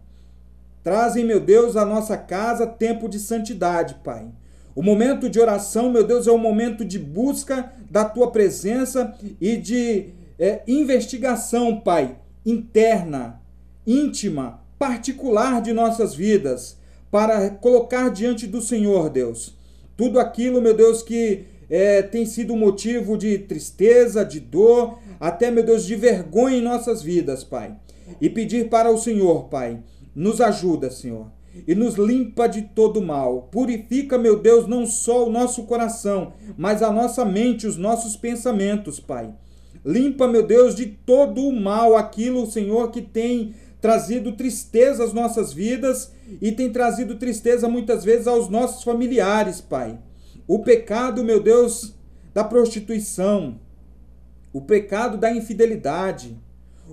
Trazem, 0.82 1.24
meu 1.24 1.40
Deus, 1.40 1.76
à 1.76 1.85
nossa 1.85 2.16
casa 2.16 2.66
tempo 2.66 3.09
de 3.09 3.18
santidade, 3.18 3.96
Pai. 4.04 4.26
O 4.74 4.82
momento 4.82 5.28
de 5.28 5.40
oração, 5.40 5.90
meu 5.90 6.04
Deus, 6.04 6.26
é 6.26 6.30
o 6.30 6.38
momento 6.38 6.85
de 6.85 6.98
busca 6.98 7.72
da 7.90 8.04
tua 8.04 8.30
presença 8.30 9.14
e 9.40 9.56
de 9.56 10.11
é, 10.38 10.62
investigação, 10.66 11.80
Pai, 11.80 12.16
interna, 12.44 13.40
íntima, 13.87 14.61
particular 14.78 15.61
de 15.62 15.72
nossas 15.72 16.14
vidas, 16.14 16.76
para 17.11 17.50
colocar 17.50 18.11
diante 18.11 18.46
do 18.46 18.61
Senhor, 18.61 19.09
Deus. 19.09 19.56
Tudo 19.96 20.20
aquilo, 20.20 20.61
meu 20.61 20.74
Deus, 20.74 21.02
que 21.02 21.46
é, 21.68 22.02
tem 22.02 22.24
sido 22.24 22.57
motivo 22.57 23.16
de 23.16 23.38
tristeza, 23.38 24.24
de 24.24 24.40
dor, 24.40 24.98
até, 25.18 25.50
meu 25.50 25.64
Deus, 25.64 25.85
de 25.85 25.96
vergonha 25.96 26.59
em 26.59 26.62
nossas 26.62 27.02
vidas, 27.02 27.42
Pai. 27.42 27.74
E 28.20 28.31
pedir 28.31 28.68
para 28.68 28.90
o 28.90 28.98
Senhor, 28.98 29.44
Pai, 29.44 29.81
nos 30.14 30.40
ajuda, 30.40 30.90
Senhor, 30.90 31.26
e 31.66 31.74
nos 31.74 31.94
limpa 31.94 32.46
de 32.46 32.62
todo 32.62 33.02
mal. 33.02 33.48
Purifica, 33.50 34.16
meu 34.16 34.38
Deus, 34.38 34.66
não 34.66 34.87
só 34.87 35.26
o 35.26 35.31
nosso 35.31 35.64
coração, 35.64 36.33
mas 36.57 36.83
a 36.83 36.92
nossa 36.92 37.24
mente, 37.24 37.66
os 37.66 37.76
nossos 37.76 38.16
pensamentos, 38.16 39.00
Pai. 39.00 39.35
Limpa, 39.85 40.26
meu 40.26 40.44
Deus, 40.44 40.74
de 40.74 40.87
todo 40.87 41.40
o 41.42 41.52
mal, 41.52 41.96
aquilo, 41.96 42.50
Senhor, 42.50 42.90
que 42.90 43.02
tem 43.02 43.55
trazido 43.81 44.33
tristeza 44.33 45.05
às 45.05 45.12
nossas 45.12 45.52
vidas 45.52 46.12
e 46.40 46.50
tem 46.50 46.72
trazido 46.72 47.16
tristeza 47.16 47.68
muitas 47.68 48.05
vezes 48.05 48.26
aos 48.26 48.48
nossos 48.48 48.83
familiares, 48.83 49.61
Pai. 49.61 49.98
O 50.46 50.61
pecado, 50.61 51.24
meu 51.24 51.42
Deus, 51.42 51.94
da 52.32 52.44
prostituição, 52.44 53.59
o 54.52 54.61
pecado 54.61 55.16
da 55.16 55.30
infidelidade, 55.30 56.37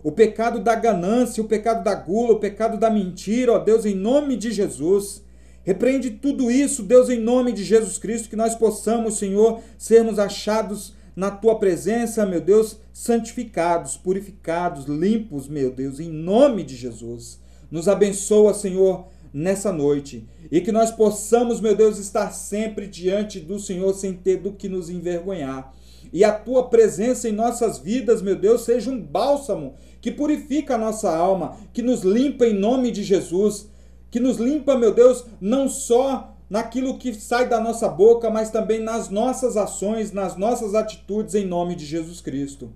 o 0.03 0.11
pecado 0.11 0.59
da 0.59 0.73
ganância, 0.73 1.43
o 1.43 1.47
pecado 1.47 1.83
da 1.83 1.93
gula, 1.93 2.33
o 2.33 2.39
pecado 2.39 2.77
da 2.77 2.89
mentira, 2.89 3.53
ó 3.53 3.59
Deus, 3.59 3.85
em 3.85 3.95
nome 3.95 4.35
de 4.35 4.51
Jesus. 4.51 5.23
Repreende 5.63 6.11
tudo 6.11 6.49
isso, 6.49 6.83
Deus, 6.83 7.09
em 7.09 7.19
nome 7.19 7.51
de 7.51 7.63
Jesus 7.63 7.97
Cristo, 7.97 8.29
que 8.29 8.35
nós 8.35 8.55
possamos, 8.55 9.17
Senhor, 9.17 9.61
sermos 9.77 10.17
achados 10.17 10.93
na 11.15 11.29
tua 11.29 11.59
presença, 11.59 12.25
meu 12.25 12.41
Deus, 12.41 12.79
santificados, 12.91 13.95
purificados, 13.95 14.85
limpos, 14.85 15.47
meu 15.47 15.71
Deus, 15.71 15.99
em 15.99 16.09
nome 16.09 16.63
de 16.63 16.75
Jesus. 16.75 17.39
Nos 17.69 17.87
abençoa, 17.87 18.53
Senhor, 18.53 19.07
nessa 19.33 19.73
noite. 19.73 20.27
E 20.51 20.61
que 20.61 20.71
nós 20.71 20.91
possamos, 20.91 21.59
meu 21.59 21.75
Deus, 21.75 21.97
estar 21.97 22.31
sempre 22.31 22.87
diante 22.87 23.39
do 23.39 23.59
Senhor 23.59 23.93
sem 23.93 24.13
ter 24.13 24.37
do 24.37 24.53
que 24.53 24.69
nos 24.69 24.89
envergonhar. 24.89 25.73
E 26.11 26.23
a 26.23 26.31
tua 26.31 26.69
presença 26.69 27.27
em 27.27 27.31
nossas 27.31 27.79
vidas, 27.79 28.21
meu 28.21 28.35
Deus, 28.35 28.61
seja 28.61 28.91
um 28.91 29.01
bálsamo 29.01 29.73
que 29.99 30.11
purifica 30.11 30.75
a 30.75 30.77
nossa 30.77 31.09
alma, 31.09 31.57
que 31.73 31.81
nos 31.81 32.03
limpa 32.03 32.45
em 32.45 32.53
nome 32.53 32.91
de 32.91 33.03
Jesus, 33.03 33.67
que 34.11 34.19
nos 34.19 34.37
limpa, 34.37 34.77
meu 34.77 34.93
Deus, 34.93 35.25
não 35.41 35.67
só 35.67 36.35
naquilo 36.49 36.99
que 36.99 37.13
sai 37.15 37.49
da 37.49 37.59
nossa 37.59 37.89
boca, 37.89 38.29
mas 38.29 38.51
também 38.51 38.79
nas 38.79 39.09
nossas 39.09 39.57
ações, 39.57 40.11
nas 40.11 40.37
nossas 40.37 40.75
atitudes 40.75 41.33
em 41.33 41.47
nome 41.47 41.73
de 41.73 41.83
Jesus 41.83 42.21
Cristo. 42.21 42.71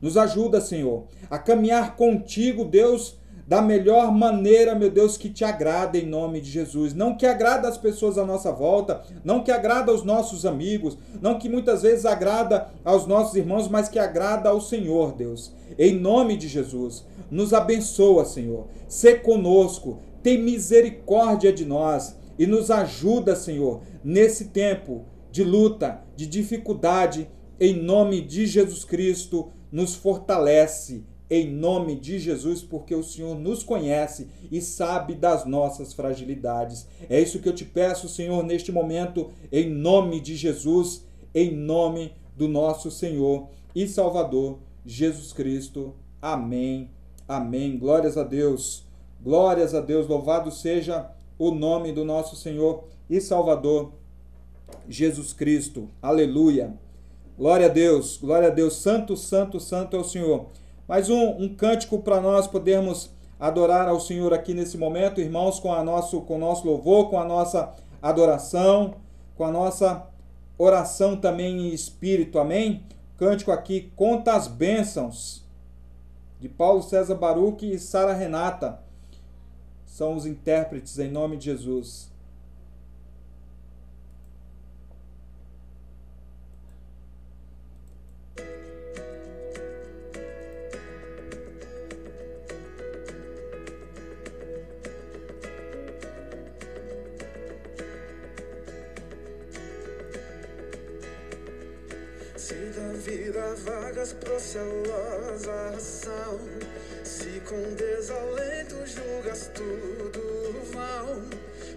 Nos 0.00 0.16
ajuda, 0.16 0.58
Senhor, 0.58 1.04
a 1.28 1.38
caminhar 1.38 1.96
contigo, 1.96 2.64
Deus, 2.64 3.18
da 3.50 3.60
melhor 3.60 4.12
maneira, 4.12 4.76
meu 4.76 4.88
Deus, 4.88 5.16
que 5.16 5.28
te 5.28 5.44
agrada 5.44 5.98
em 5.98 6.06
nome 6.06 6.40
de 6.40 6.48
Jesus. 6.48 6.94
Não 6.94 7.16
que 7.16 7.26
agrada 7.26 7.66
as 7.66 7.76
pessoas 7.76 8.16
à 8.16 8.24
nossa 8.24 8.52
volta, 8.52 9.02
não 9.24 9.42
que 9.42 9.50
agrada 9.50 9.90
aos 9.90 10.04
nossos 10.04 10.46
amigos, 10.46 10.96
não 11.20 11.36
que 11.36 11.48
muitas 11.48 11.82
vezes 11.82 12.06
agrada 12.06 12.68
aos 12.84 13.08
nossos 13.08 13.34
irmãos, 13.34 13.66
mas 13.66 13.88
que 13.88 13.98
agrada 13.98 14.50
ao 14.50 14.60
Senhor, 14.60 15.14
Deus. 15.14 15.52
Em 15.76 15.98
nome 15.98 16.36
de 16.36 16.46
Jesus, 16.46 17.04
nos 17.28 17.52
abençoa, 17.52 18.24
Senhor. 18.24 18.68
Sê 18.86 19.16
conosco, 19.16 19.98
tem 20.22 20.40
misericórdia 20.40 21.52
de 21.52 21.64
nós 21.64 22.16
e 22.38 22.46
nos 22.46 22.70
ajuda, 22.70 23.34
Senhor, 23.34 23.80
nesse 24.04 24.50
tempo 24.50 25.06
de 25.32 25.42
luta, 25.42 26.04
de 26.14 26.24
dificuldade, 26.24 27.28
em 27.58 27.74
nome 27.74 28.20
de 28.20 28.46
Jesus 28.46 28.84
Cristo, 28.84 29.50
nos 29.72 29.96
fortalece 29.96 31.09
em 31.30 31.48
nome 31.48 31.94
de 31.94 32.18
Jesus, 32.18 32.60
porque 32.60 32.94
o 32.94 33.04
Senhor 33.04 33.38
nos 33.38 33.62
conhece 33.62 34.28
e 34.50 34.60
sabe 34.60 35.14
das 35.14 35.46
nossas 35.46 35.92
fragilidades. 35.92 36.88
É 37.08 37.20
isso 37.20 37.38
que 37.38 37.48
eu 37.48 37.54
te 37.54 37.64
peço, 37.64 38.08
Senhor, 38.08 38.42
neste 38.42 38.72
momento, 38.72 39.30
em 39.52 39.70
nome 39.70 40.20
de 40.20 40.34
Jesus, 40.34 41.04
em 41.32 41.54
nome 41.54 42.12
do 42.36 42.48
nosso 42.48 42.90
Senhor 42.90 43.48
e 43.74 43.86
Salvador 43.86 44.58
Jesus 44.84 45.32
Cristo. 45.32 45.94
Amém. 46.20 46.90
Amém. 47.28 47.78
Glórias 47.78 48.16
a 48.16 48.24
Deus. 48.24 48.84
Glórias 49.22 49.74
a 49.74 49.80
Deus. 49.80 50.08
Louvado 50.08 50.50
seja 50.50 51.10
o 51.38 51.52
nome 51.52 51.92
do 51.92 52.04
nosso 52.04 52.34
Senhor 52.34 52.84
e 53.08 53.20
Salvador 53.20 53.92
Jesus 54.88 55.32
Cristo. 55.32 55.88
Aleluia. 56.02 56.74
Glória 57.38 57.66
a 57.66 57.70
Deus. 57.70 58.16
Glória 58.16 58.48
a 58.48 58.50
Deus. 58.50 58.74
Santo, 58.74 59.16
santo, 59.16 59.60
santo 59.60 59.96
é 59.96 60.00
o 60.00 60.04
Senhor. 60.04 60.46
Mais 60.90 61.08
um, 61.08 61.44
um 61.44 61.54
cântico 61.54 62.00
para 62.00 62.20
nós 62.20 62.48
podermos 62.48 63.12
adorar 63.38 63.86
ao 63.86 64.00
Senhor 64.00 64.34
aqui 64.34 64.52
nesse 64.52 64.76
momento, 64.76 65.20
irmãos, 65.20 65.60
com, 65.60 65.72
a 65.72 65.84
nosso, 65.84 66.20
com 66.22 66.34
o 66.34 66.38
nosso 66.40 66.66
louvor, 66.66 67.08
com 67.08 67.16
a 67.16 67.24
nossa 67.24 67.72
adoração, 68.02 68.96
com 69.36 69.44
a 69.44 69.52
nossa 69.52 70.04
oração 70.58 71.16
também 71.16 71.68
em 71.68 71.72
espírito, 71.72 72.40
amém? 72.40 72.82
Cântico 73.16 73.52
aqui, 73.52 73.92
Conta 73.94 74.34
as 74.34 74.48
Bênçãos, 74.48 75.44
de 76.40 76.48
Paulo 76.48 76.82
César 76.82 77.14
Baruch 77.14 77.64
e 77.64 77.78
Sara 77.78 78.12
Renata, 78.12 78.80
são 79.86 80.16
os 80.16 80.26
intérpretes 80.26 80.98
em 80.98 81.08
nome 81.08 81.36
de 81.36 81.44
Jesus. 81.44 82.09
Vagas 103.64 104.12
procelosa 104.12 105.74
ação 105.74 106.38
Se 107.02 107.40
com 107.48 107.74
desalento 107.74 108.76
julgas 108.86 109.50
tudo 109.54 110.60
vão 110.72 111.22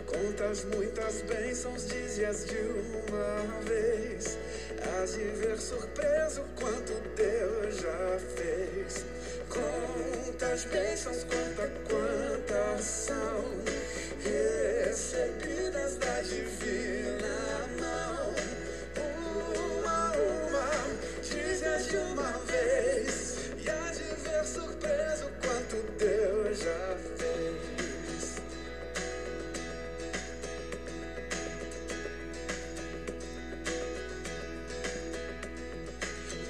Contas 0.05 0.65
muitas 0.65 1.21
bênçãos, 1.21 1.87
dizias 1.87 2.45
de 2.45 2.57
uma 2.57 3.61
vez. 3.61 4.37
Hás 4.79 5.13
de 5.13 5.23
ver 5.23 5.57
surpreso 5.57 6.43
quanto 6.55 6.93
Deus 7.15 7.75
já 7.77 8.19
fez. 8.35 9.05
Contas 9.49 10.65
bênçãos, 10.65 11.23
quanta, 11.23 11.71
quanta 11.89 12.81
são 12.81 13.45
Recebidas 14.23 15.97
da 15.97 16.21
divina 16.21 17.22
de 21.93 21.97
uma 21.97 22.31
vez 22.47 23.37
e 23.63 23.69
há 23.69 23.91
de 23.91 24.03
ver 24.23 24.43
surpreso 24.43 25.29
quanto 25.43 25.75
Deus 25.99 26.57
já 26.57 26.97
fez. 27.17 28.41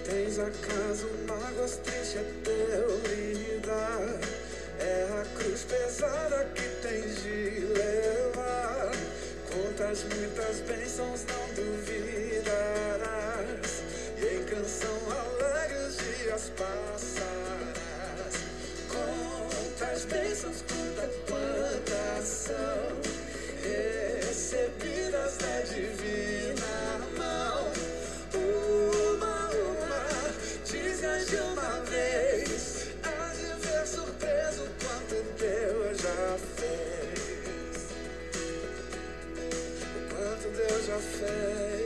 Tens 0.05 0.39
acaso 0.39 1.09
mágoas 1.27 1.75
tristes 1.75 2.15
é 2.15 2.23
teu 2.45 3.01
lidar? 3.09 4.19
É 4.79 5.07
a 5.21 5.25
cruz 5.37 5.63
pesada 5.63 6.45
que 6.55 6.69
tens 6.81 7.21
de 7.21 7.65
levar. 7.65 8.91
Contas 9.51 10.05
muitas 10.05 10.61
bênçãos, 10.61 11.25
não 11.25 11.53
duvidarás 11.53 13.22
canção 14.53 14.99
alegre 15.09 15.79
os 15.79 15.97
dias 15.97 16.51
passarás. 16.55 17.73
Quantas 18.87 20.05
bênçãos, 20.05 20.63
quanta 20.67 21.09
quantas 21.27 22.25
são 22.25 23.01
recebidas 23.63 25.37
da 25.37 25.61
divina 25.61 26.99
mão. 27.17 27.71
Uma, 28.35 29.49
uma, 29.49 30.05
diz 30.65 30.99
de 31.29 31.35
uma 31.37 31.81
vez, 31.85 32.89
há 33.01 33.33
de 33.33 33.67
ver 33.67 33.87
surpreso 33.87 34.67
quanto 34.83 35.15
Deus 35.39 35.97
já 35.97 36.37
fez. 36.57 37.81
Quanto 40.09 40.47
Deus 40.55 40.85
já 40.85 40.99
fez. 40.99 41.82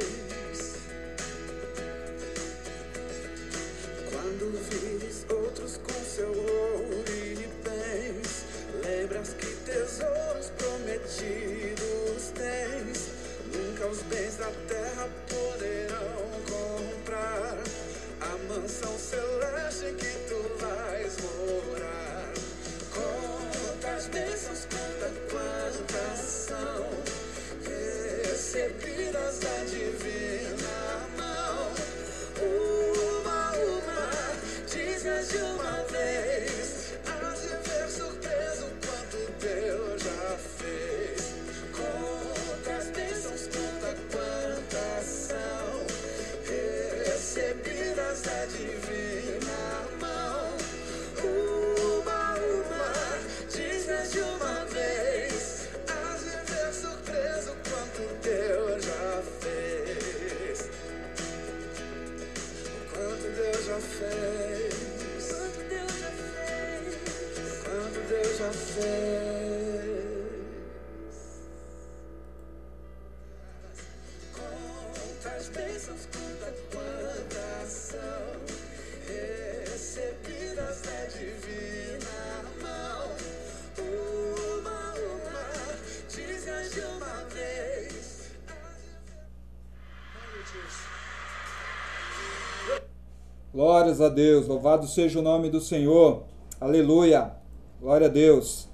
Glórias 93.78 94.02
a 94.02 94.10
Deus, 94.10 94.48
louvado 94.48 94.88
seja 94.88 95.20
o 95.20 95.22
nome 95.22 95.52
do 95.52 95.62
Senhor. 95.62 96.24
Aleluia. 96.60 97.34
Glória 97.80 98.08
a 98.08 98.10
Deus. 98.10 98.68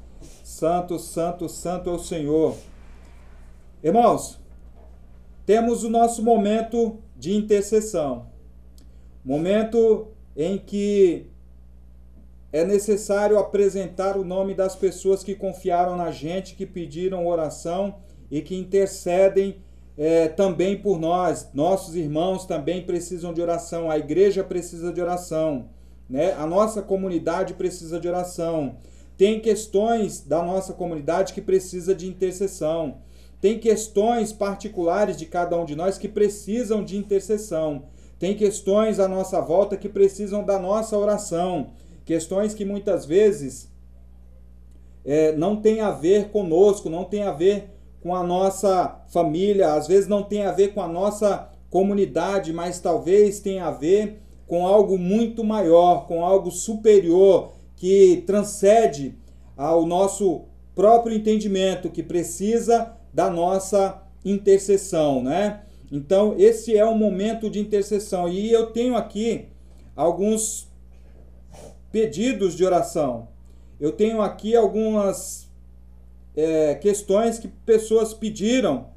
Santo, 0.46 0.98
santo, 0.98 1.50
santo 1.50 1.90
é 1.90 1.94
o 1.94 2.00
Senhor. 2.00 2.56
Irmãos, 3.84 4.40
temos 5.46 5.84
o 5.84 5.90
nosso 5.90 6.24
momento 6.24 7.00
de 7.18 7.36
intercessão. 7.36 8.28
Momento 9.26 10.08
em 10.38 10.58
que 10.58 11.28
é 12.54 12.64
necessário 12.64 13.38
apresentar 13.38 14.16
o 14.16 14.24
nome 14.24 14.56
das 14.56 14.74
pessoas 14.74 15.22
que 15.22 15.36
confiaram 15.36 15.98
na 15.98 16.12
gente, 16.12 16.56
que 16.56 16.66
pediram 16.66 17.28
oração 17.28 17.96
e 18.32 18.42
que 18.42 18.56
intercedem 18.56 19.58
é, 19.98 20.28
também 20.28 20.78
por 20.78 21.00
nós. 21.00 21.50
Nossos 21.54 21.96
irmãos 21.96 22.46
também 22.46 22.84
precisam 22.84 23.34
de 23.34 23.42
oração, 23.42 23.90
a 23.90 23.98
igreja 23.98 24.44
precisa 24.44 24.92
de 24.92 25.02
oração, 25.02 25.70
né? 26.10 26.34
a 26.34 26.46
nossa 26.46 26.82
comunidade 26.82 27.54
precisa 27.54 28.00
de 28.00 28.08
oração. 28.08 28.78
Tem 29.18 29.40
questões 29.40 30.22
da 30.22 30.44
nossa 30.44 30.74
comunidade 30.74 31.34
que 31.34 31.42
precisa 31.42 31.94
de 31.94 32.08
intercessão. 32.08 32.98
Tem 33.40 33.60
questões 33.60 34.32
particulares 34.32 35.18
de 35.18 35.26
cada 35.26 35.58
um 35.58 35.66
de 35.66 35.76
nós 35.76 35.98
que 35.98 36.08
precisam 36.08 36.84
de 36.84 36.98
intercessão. 36.98 37.86
Tem 38.18 38.36
questões 38.36 39.00
à 39.00 39.08
nossa 39.08 39.42
volta 39.42 39.76
que 39.78 39.90
precisam 39.90 40.44
da 40.46 40.58
nossa 40.58 40.98
oração. 40.98 41.72
Questões 42.06 42.54
que 42.54 42.66
muitas 42.66 43.06
vezes 43.06 43.70
é, 45.06 45.34
não 45.34 45.58
tem 45.58 45.82
a 45.82 45.92
ver 45.92 46.30
conosco, 46.30 46.90
não 46.90 47.04
tem 47.04 47.24
a 47.24 47.32
ver 47.32 47.73
com 48.04 48.14
a 48.14 48.22
nossa 48.22 49.02
família, 49.08 49.74
às 49.74 49.88
vezes 49.88 50.10
não 50.10 50.22
tem 50.22 50.44
a 50.46 50.52
ver 50.52 50.74
com 50.74 50.82
a 50.82 50.88
nossa 50.90 51.50
comunidade, 51.70 52.52
mas 52.52 52.82
talvez 52.82 53.40
tenha 53.40 53.66
a 53.66 53.72
ver 53.72 54.22
com 54.46 54.68
algo 54.68 54.98
muito 54.98 55.42
maior, 55.42 56.06
com 56.06 56.24
algo 56.24 56.52
superior 56.52 57.54
que 57.78 58.22
transcende 58.28 59.18
ao 59.56 59.86
nosso 59.86 60.44
próprio 60.76 61.16
entendimento, 61.16 61.90
que 61.90 62.04
precisa 62.04 62.94
da 63.14 63.30
nossa 63.30 64.04
intercessão, 64.26 65.24
né? 65.24 65.62
Então, 65.90 66.36
esse 66.38 66.76
é 66.76 66.84
o 66.84 66.96
momento 66.96 67.50
de 67.50 67.60
intercessão. 67.60 68.28
E 68.28 68.52
eu 68.52 68.68
tenho 68.72 68.98
aqui 68.98 69.46
alguns 69.96 70.68
pedidos 71.92 72.56
de 72.56 72.66
oração. 72.66 73.30
Eu 73.80 73.92
tenho 73.92 74.22
aqui 74.22 74.56
algumas 74.56 75.43
é, 76.36 76.76
questões 76.76 77.40
que 77.40 77.48
pessoas 77.48 78.14
pediram, 78.14 78.88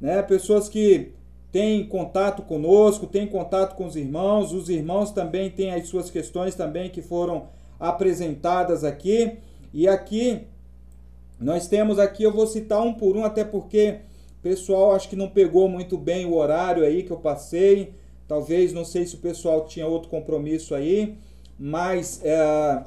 né? 0.00 0.22
Pessoas 0.22 0.68
que 0.68 1.12
têm 1.50 1.86
contato 1.86 2.42
conosco, 2.42 3.06
têm 3.06 3.26
contato 3.26 3.76
com 3.76 3.86
os 3.86 3.94
irmãos, 3.94 4.52
os 4.52 4.68
irmãos 4.68 5.10
também 5.10 5.50
têm 5.50 5.72
as 5.72 5.86
suas 5.88 6.10
questões 6.10 6.54
também 6.54 6.90
que 6.90 7.02
foram 7.02 7.48
apresentadas 7.78 8.84
aqui. 8.84 9.38
E 9.72 9.86
aqui 9.86 10.42
nós 11.38 11.66
temos 11.66 11.98
aqui, 11.98 12.22
eu 12.22 12.32
vou 12.32 12.46
citar 12.46 12.80
um 12.82 12.94
por 12.94 13.16
um, 13.16 13.24
até 13.24 13.44
porque 13.44 14.00
pessoal 14.42 14.92
acho 14.92 15.08
que 15.08 15.14
não 15.14 15.28
pegou 15.28 15.68
muito 15.68 15.96
bem 15.96 16.26
o 16.26 16.34
horário 16.34 16.84
aí 16.84 17.02
que 17.02 17.10
eu 17.10 17.18
passei. 17.18 17.94
Talvez, 18.26 18.72
não 18.72 18.84
sei 18.84 19.06
se 19.06 19.14
o 19.14 19.18
pessoal 19.18 19.66
tinha 19.66 19.86
outro 19.86 20.08
compromisso 20.08 20.74
aí 20.74 21.18
mas 21.64 22.20
é, 22.24 22.82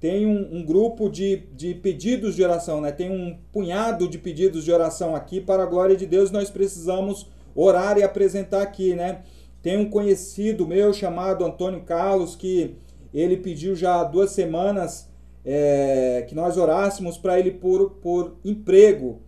tem 0.00 0.26
um, 0.26 0.58
um, 0.58 0.64
grupo 0.64 1.08
de, 1.08 1.44
de 1.52 1.74
pedidos 1.74 2.36
de 2.36 2.42
oração, 2.42 2.80
né? 2.80 2.92
tem 2.92 3.10
um 3.10 3.36
punhado 3.52 4.08
de 4.08 4.16
pedidos 4.16 4.64
de 4.64 4.70
oração 4.70 5.14
aqui 5.14 5.40
para 5.40 5.64
a 5.64 5.66
glória 5.66 5.96
de 5.96 6.06
Deus, 6.06 6.30
nós 6.30 6.50
precisamos 6.50 7.28
orar 7.54 7.98
e 7.98 8.04
apresentar 8.04 8.62
aqui, 8.62 8.94
né? 8.94 9.22
Tem 9.60 9.76
um 9.76 9.90
conhecido 9.90 10.66
meu 10.66 10.92
chamado 10.92 11.44
Antônio 11.44 11.80
Carlos 11.80 12.36
que 12.36 12.76
ele 13.12 13.36
pediu 13.36 13.74
já 13.74 14.00
há 14.00 14.04
duas 14.04 14.30
semanas 14.30 15.08
é, 15.44 16.24
que 16.28 16.34
nós 16.34 16.56
orássemos 16.56 17.18
para 17.18 17.38
ele 17.38 17.50
por, 17.50 17.90
por 18.02 18.36
emprego. 18.44 19.20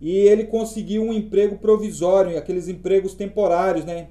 E 0.00 0.10
ele 0.10 0.44
conseguiu 0.44 1.02
um 1.02 1.12
emprego 1.12 1.58
provisório, 1.58 2.36
aqueles 2.36 2.66
empregos 2.66 3.14
temporários, 3.14 3.84
né? 3.84 4.08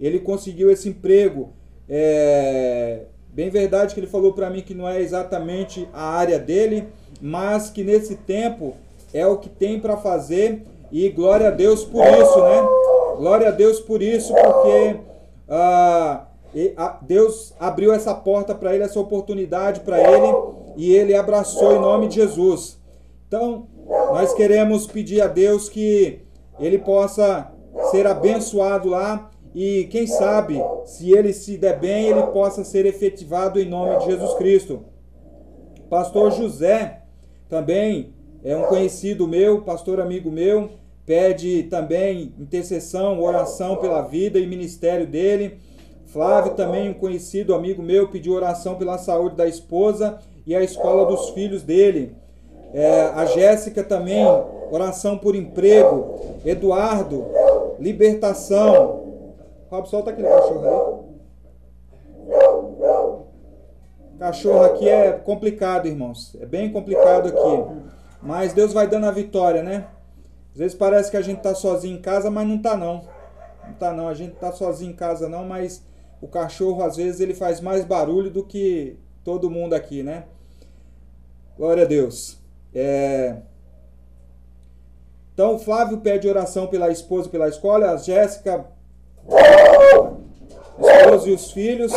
Ele 0.00 0.18
conseguiu 0.18 0.70
esse 0.70 0.88
emprego. 0.88 1.52
É, 1.88 3.06
Bem 3.34 3.50
verdade 3.50 3.94
que 3.94 3.98
ele 3.98 4.06
falou 4.06 4.32
para 4.32 4.48
mim 4.48 4.60
que 4.60 4.74
não 4.74 4.88
é 4.88 5.00
exatamente 5.00 5.88
a 5.92 6.04
área 6.04 6.38
dele, 6.38 6.86
mas 7.20 7.68
que 7.68 7.82
nesse 7.82 8.14
tempo 8.14 8.76
é 9.12 9.26
o 9.26 9.38
que 9.38 9.48
tem 9.48 9.80
para 9.80 9.96
fazer 9.96 10.64
e 10.92 11.08
glória 11.08 11.48
a 11.48 11.50
Deus 11.50 11.84
por 11.84 12.06
isso, 12.06 12.40
né? 12.40 12.68
Glória 13.16 13.48
a 13.48 13.50
Deus 13.50 13.80
por 13.80 14.00
isso, 14.00 14.32
porque 14.32 15.00
ah, 15.48 16.26
Deus 17.02 17.52
abriu 17.58 17.92
essa 17.92 18.14
porta 18.14 18.54
para 18.54 18.72
ele, 18.72 18.84
essa 18.84 19.00
oportunidade 19.00 19.80
para 19.80 19.98
ele 19.98 20.32
e 20.76 20.94
ele 20.94 21.16
abraçou 21.16 21.74
em 21.74 21.80
nome 21.80 22.06
de 22.06 22.14
Jesus. 22.14 22.78
Então, 23.26 23.66
nós 24.12 24.32
queremos 24.32 24.86
pedir 24.86 25.20
a 25.20 25.26
Deus 25.26 25.68
que 25.68 26.20
ele 26.60 26.78
possa 26.78 27.50
ser 27.90 28.06
abençoado 28.06 28.90
lá 28.90 29.28
e 29.54 29.84
quem 29.84 30.06
sabe, 30.06 30.60
se 30.84 31.12
ele 31.12 31.32
se 31.32 31.56
der 31.56 31.78
bem, 31.78 32.06
ele 32.06 32.22
possa 32.24 32.64
ser 32.64 32.86
efetivado 32.86 33.60
em 33.60 33.68
nome 33.68 33.98
de 33.98 34.06
Jesus 34.06 34.34
Cristo. 34.34 34.84
Pastor 35.88 36.32
José 36.32 37.02
também 37.48 38.12
é 38.42 38.56
um 38.56 38.64
conhecido 38.64 39.28
meu, 39.28 39.62
pastor 39.62 40.00
amigo 40.00 40.30
meu, 40.30 40.70
pede 41.06 41.64
também 41.64 42.32
intercessão, 42.38 43.22
oração 43.22 43.76
pela 43.76 44.02
vida 44.02 44.38
e 44.40 44.46
ministério 44.46 45.06
dele. 45.06 45.58
Flávio 46.06 46.54
também 46.54 46.90
um 46.90 46.94
conhecido 46.94 47.54
amigo 47.54 47.82
meu 47.82 48.08
pediu 48.08 48.32
oração 48.32 48.74
pela 48.74 48.98
saúde 48.98 49.36
da 49.36 49.46
esposa 49.46 50.18
e 50.46 50.54
a 50.54 50.62
escola 50.62 51.06
dos 51.06 51.30
filhos 51.30 51.62
dele. 51.62 52.14
É, 52.72 53.02
a 53.14 53.24
Jéssica 53.24 53.84
também 53.84 54.24
oração 54.70 55.16
por 55.16 55.36
emprego. 55.36 56.18
Eduardo 56.44 57.24
libertação. 57.78 59.03
Rob, 59.74 59.88
solta 59.88 60.10
aquele 60.10 60.28
cachorro 60.28 60.64
aí. 60.64 61.14
Cachorro 64.18 64.62
aqui 64.62 64.88
é 64.88 65.12
complicado, 65.12 65.86
irmãos. 65.86 66.36
É 66.40 66.46
bem 66.46 66.72
complicado 66.72 67.28
aqui. 67.28 67.90
Mas 68.22 68.52
Deus 68.52 68.72
vai 68.72 68.86
dando 68.86 69.06
a 69.06 69.10
vitória, 69.10 69.62
né? 69.62 69.88
Às 70.52 70.58
vezes 70.58 70.76
parece 70.76 71.10
que 71.10 71.16
a 71.16 71.22
gente 71.22 71.42
tá 71.42 71.54
sozinho 71.54 71.98
em 71.98 72.00
casa, 72.00 72.30
mas 72.30 72.46
não 72.46 72.62
tá 72.62 72.76
não. 72.76 73.08
Não 73.66 73.74
tá 73.74 73.92
não, 73.92 74.08
a 74.08 74.14
gente 74.14 74.36
tá 74.36 74.52
sozinho 74.52 74.92
em 74.92 74.96
casa 74.96 75.28
não, 75.28 75.44
mas 75.44 75.84
o 76.20 76.28
cachorro 76.28 76.84
às 76.84 76.96
vezes 76.96 77.20
ele 77.20 77.34
faz 77.34 77.60
mais 77.60 77.84
barulho 77.84 78.30
do 78.30 78.44
que 78.44 78.96
todo 79.24 79.50
mundo 79.50 79.74
aqui, 79.74 80.04
né? 80.04 80.26
Glória 81.56 81.82
a 81.82 81.86
Deus. 81.86 82.38
É... 82.72 83.38
Então 85.32 85.56
o 85.56 85.58
Flávio 85.58 85.98
pede 85.98 86.28
oração 86.28 86.68
pela 86.68 86.90
esposa 86.90 87.26
e 87.26 87.30
pela 87.30 87.48
escola, 87.48 87.90
a 87.90 87.96
Jéssica 87.96 88.64
esposa 89.84 91.28
e 91.28 91.32
os 91.32 91.50
filhos. 91.50 91.92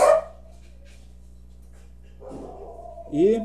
E 3.12 3.42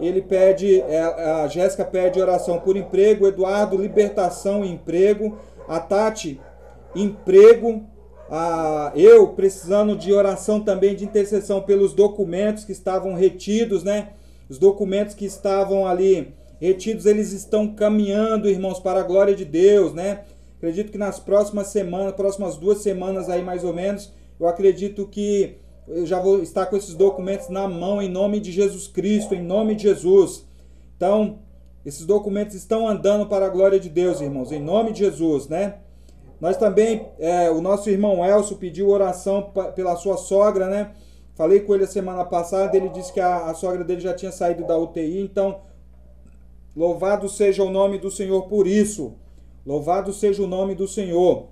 ele 0.00 0.22
pede, 0.22 0.80
é, 0.80 1.00
a 1.00 1.46
Jéssica 1.46 1.84
pede 1.84 2.20
oração 2.20 2.58
por 2.58 2.76
emprego, 2.76 3.26
Eduardo, 3.26 3.76
libertação 3.76 4.64
e 4.64 4.70
emprego, 4.70 5.38
a 5.68 5.78
Tati, 5.78 6.40
emprego, 6.94 7.84
a, 8.30 8.92
eu 8.96 9.28
precisando 9.28 9.94
de 9.94 10.12
oração 10.12 10.60
também 10.60 10.94
de 10.94 11.04
intercessão 11.04 11.60
pelos 11.60 11.92
documentos 11.92 12.64
que 12.64 12.72
estavam 12.72 13.14
retidos, 13.14 13.84
né? 13.84 14.12
Os 14.48 14.58
documentos 14.58 15.14
que 15.14 15.26
estavam 15.26 15.86
ali 15.86 16.34
retidos, 16.60 17.06
eles 17.06 17.32
estão 17.32 17.74
caminhando, 17.74 18.48
irmãos, 18.48 18.78
para 18.78 19.00
a 19.00 19.02
glória 19.02 19.34
de 19.34 19.44
Deus, 19.44 19.94
né? 19.94 20.24
Acredito 20.58 20.92
que 20.92 20.98
nas 20.98 21.18
próximas 21.18 21.68
semanas, 21.68 22.12
próximas 22.12 22.56
duas 22.56 22.78
semanas 22.78 23.30
aí 23.30 23.42
mais 23.42 23.64
ou 23.64 23.72
menos, 23.72 24.12
eu 24.38 24.46
acredito 24.46 25.06
que 25.06 25.56
eu 25.88 26.04
já 26.04 26.20
vou 26.20 26.42
estar 26.42 26.66
com 26.66 26.76
esses 26.76 26.94
documentos 26.94 27.48
na 27.48 27.66
mão 27.66 28.00
em 28.02 28.08
nome 28.08 28.38
de 28.38 28.52
Jesus 28.52 28.86
Cristo, 28.86 29.34
em 29.34 29.42
nome 29.42 29.74
de 29.74 29.84
Jesus. 29.84 30.46
Então, 30.96 31.38
esses 31.84 32.04
documentos 32.04 32.54
estão 32.54 32.86
andando 32.86 33.26
para 33.26 33.46
a 33.46 33.48
glória 33.48 33.80
de 33.80 33.88
Deus, 33.88 34.20
irmãos, 34.20 34.52
em 34.52 34.62
nome 34.62 34.92
de 34.92 34.98
Jesus, 34.98 35.48
né? 35.48 35.76
Nós 36.38 36.58
também, 36.58 37.08
é, 37.18 37.50
o 37.50 37.60
nosso 37.60 37.88
irmão 37.88 38.24
Elcio 38.24 38.56
pediu 38.56 38.88
oração 38.88 39.50
pela 39.74 39.96
sua 39.96 40.18
sogra, 40.18 40.68
né? 40.68 40.92
Falei 41.34 41.60
com 41.60 41.74
ele 41.74 41.84
a 41.84 41.88
semana 41.88 42.24
passada, 42.24 42.76
ele 42.76 42.90
disse 42.90 43.12
que 43.12 43.20
a, 43.20 43.46
a 43.46 43.54
sogra 43.54 43.82
dele 43.82 44.00
já 44.00 44.12
tinha 44.12 44.30
saído 44.30 44.66
da 44.66 44.76
UTI, 44.76 45.22
então 45.22 45.60
Louvado 46.80 47.28
seja 47.28 47.62
o 47.62 47.68
nome 47.68 47.98
do 47.98 48.10
Senhor 48.10 48.44
por 48.44 48.66
isso. 48.66 49.12
Louvado 49.66 50.14
seja 50.14 50.42
o 50.42 50.46
nome 50.46 50.74
do 50.74 50.88
Senhor. 50.88 51.48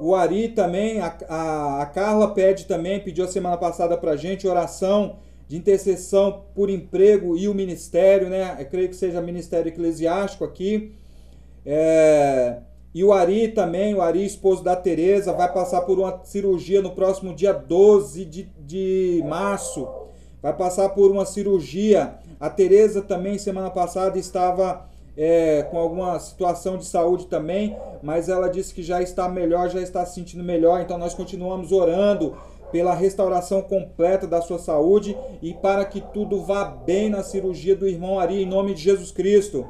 O 0.00 0.16
Ari 0.16 0.48
também, 0.48 0.98
a, 0.98 1.16
a, 1.28 1.82
a 1.82 1.86
Carla 1.86 2.34
pede 2.34 2.64
também, 2.64 2.98
pediu 2.98 3.24
a 3.24 3.28
semana 3.28 3.56
passada 3.56 3.96
para 3.96 4.16
gente 4.16 4.48
oração 4.48 5.18
de 5.46 5.56
intercessão 5.56 6.46
por 6.52 6.68
emprego 6.68 7.36
e 7.36 7.46
o 7.46 7.54
ministério, 7.54 8.28
né? 8.28 8.56
Eu 8.58 8.66
creio 8.66 8.88
que 8.88 8.96
seja 8.96 9.22
ministério 9.22 9.68
eclesiástico 9.68 10.42
aqui. 10.42 10.92
É, 11.64 12.56
e 12.92 13.04
o 13.04 13.12
Ari 13.12 13.52
também, 13.52 13.94
o 13.94 14.02
Ari, 14.02 14.26
esposo 14.26 14.64
da 14.64 14.74
Tereza, 14.74 15.32
vai 15.32 15.52
passar 15.52 15.82
por 15.82 15.96
uma 15.96 16.24
cirurgia 16.24 16.82
no 16.82 16.90
próximo 16.90 17.32
dia 17.32 17.52
12 17.52 18.24
de, 18.24 18.50
de 18.58 19.22
março 19.28 19.99
vai 20.42 20.52
passar 20.52 20.88
por 20.90 21.10
uma 21.10 21.24
cirurgia. 21.24 22.14
A 22.38 22.48
Tereza 22.48 23.02
também 23.02 23.38
semana 23.38 23.70
passada 23.70 24.18
estava 24.18 24.88
é, 25.16 25.62
com 25.70 25.78
alguma 25.78 26.18
situação 26.18 26.78
de 26.78 26.86
saúde 26.86 27.26
também, 27.26 27.76
mas 28.02 28.28
ela 28.28 28.48
disse 28.48 28.72
que 28.72 28.82
já 28.82 29.02
está 29.02 29.28
melhor, 29.28 29.68
já 29.68 29.80
está 29.80 30.04
se 30.06 30.14
sentindo 30.14 30.42
melhor. 30.42 30.80
Então 30.80 30.96
nós 30.96 31.14
continuamos 31.14 31.72
orando 31.72 32.36
pela 32.72 32.94
restauração 32.94 33.60
completa 33.62 34.26
da 34.26 34.40
sua 34.40 34.58
saúde 34.58 35.16
e 35.42 35.52
para 35.52 35.84
que 35.84 36.00
tudo 36.00 36.42
vá 36.42 36.64
bem 36.64 37.10
na 37.10 37.22
cirurgia 37.22 37.74
do 37.74 37.86
irmão 37.86 38.18
Ari, 38.18 38.42
em 38.42 38.46
nome 38.46 38.74
de 38.74 38.82
Jesus 38.82 39.10
Cristo. 39.10 39.66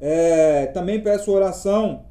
É, 0.00 0.66
também 0.66 1.00
peço 1.00 1.32
oração 1.32 2.04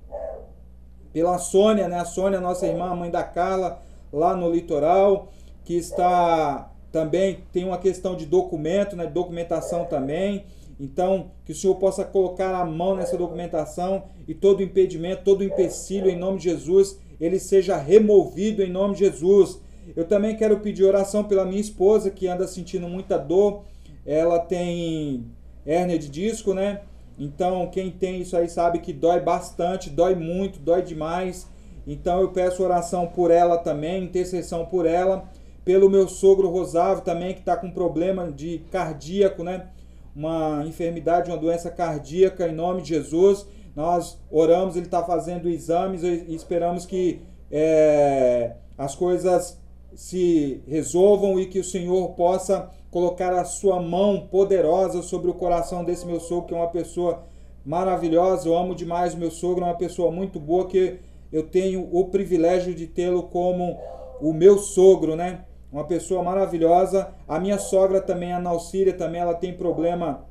pela 1.13 1.38
Sônia, 1.38 1.88
né? 1.88 2.00
A 2.00 2.06
Sônia, 2.06 2.41
nossa 2.41 2.68
irmã, 2.68 2.94
mãe 2.94 3.10
da 3.10 3.24
Carla, 3.24 3.80
lá 4.12 4.36
no 4.36 4.52
litoral, 4.52 5.30
que 5.63 5.76
está 5.76 6.70
também 6.95 7.39
tem 7.51 7.65
uma 7.65 7.77
questão 7.77 8.15
de 8.15 8.25
documento, 8.25 8.95
né? 8.95 9.05
Documentação 9.05 9.84
também. 9.84 10.45
Então, 10.79 11.31
que 11.43 11.51
o 11.51 11.55
Senhor 11.55 11.75
possa 11.75 12.05
colocar 12.05 12.55
a 12.55 12.63
mão 12.63 12.95
nessa 12.95 13.17
documentação 13.17 14.03
e 14.25 14.34
todo 14.34 14.63
impedimento, 14.63 15.25
todo 15.25 15.43
empecilho 15.43 16.10
em 16.10 16.17
nome 16.17 16.38
de 16.38 16.45
Jesus, 16.45 16.97
ele 17.19 17.38
seja 17.38 17.75
removido 17.75 18.63
em 18.63 18.71
nome 18.71 18.93
de 18.93 19.01
Jesus. 19.01 19.60
Eu 19.93 20.05
também 20.05 20.38
quero 20.38 20.62
pedir 20.62 20.86
oração 20.86 21.25
pela 21.25 21.43
minha 21.43 21.60
esposa 21.60 22.10
que 22.10 22.29
anda 22.29 22.47
sentindo 22.47 22.88
muita 22.88 23.17
dor. 23.17 23.63
Ela 24.05 24.39
tem 24.39 25.25
hérnia 25.65 25.99
de 25.99 26.08
disco, 26.08 26.53
né? 26.53 26.79
Então, 27.19 27.67
quem 27.67 27.91
tem 27.91 28.21
isso 28.21 28.38
aí 28.38 28.47
sabe 28.47 28.79
que 28.79 28.93
dói 28.93 29.19
bastante, 29.19 29.89
dói 29.89 30.15
muito, 30.15 30.60
dói 30.60 30.81
demais. 30.81 31.45
Então, 31.86 32.21
eu 32.21 32.29
peço 32.29 32.63
oração 32.63 33.05
por 33.05 33.31
ela 33.31 33.58
também, 33.58 34.05
intercessão 34.05 34.65
por 34.65 34.86
ela, 34.86 35.29
pelo 35.65 35.89
meu 35.89 36.08
sogro 36.08 36.47
Rosávio 36.47 37.04
também, 37.04 37.34
que 37.34 37.39
está 37.39 37.58
com 37.58 37.71
problema 37.71 38.32
de 38.32 38.60
cardíaco, 38.71 39.43
né? 39.43 39.67
Uma 40.15 40.63
enfermidade, 40.65 41.30
uma 41.30 41.38
doença 41.38 41.71
cardíaca, 41.71 42.47
em 42.47 42.54
nome 42.54 42.84
de 42.84 42.89
Jesus. 42.89 43.47
Nós 43.75 44.17
oramos, 44.32 44.75
ele 44.75 44.86
está 44.86 45.04
fazendo 45.04 45.49
exames 45.49 46.04
e 46.04 46.34
esperamos 46.34 46.86
que 46.86 47.21
é, 47.51 48.54
as 48.78 48.95
coisas 48.95 49.60
se 49.95 50.62
resolvam 50.67 51.39
e 51.39 51.47
que 51.47 51.60
o 51.60 51.63
Senhor 51.63 52.10
possa 52.10 52.69
colocar 52.91 53.34
a 53.34 53.43
sua 53.43 53.82
mão 53.82 54.28
poderosa 54.32 55.01
sobre 55.01 55.30
o 55.30 55.34
coração 55.34 55.84
desse 55.84 56.06
meu 56.06 56.19
sogro, 56.19 56.47
que 56.47 56.54
é 56.54 56.58
uma 56.58 56.69
pessoa 56.69 57.23
maravilhosa. 57.65 58.47
Eu 58.47 58.56
amo 58.56 58.75
demais 58.75 59.13
o 59.13 59.17
meu 59.17 59.32
sogro, 59.32 59.65
é 59.65 59.67
uma 59.67 59.78
pessoa 59.78 60.12
muito 60.12 60.39
boa 60.39 60.67
que 60.67 60.99
eu 61.32 61.43
tenho 61.43 61.89
o 61.91 62.06
privilégio 62.06 62.73
de 62.73 62.88
tê-lo 62.88 63.23
como 63.23 63.78
o 64.21 64.32
meu 64.32 64.58
sogro, 64.58 65.15
né? 65.15 65.43
Uma 65.75 65.83
pessoa 65.83 66.23
maravilhosa. 66.23 67.09
A 67.27 67.38
minha 67.38 67.59
sogra 67.59 67.99
também, 67.99 68.31
a 68.31 68.39
Nalcíria, 68.39 68.93
também 68.93 69.19
ela 69.19 69.33
tem 69.33 69.51
problema 69.51 70.25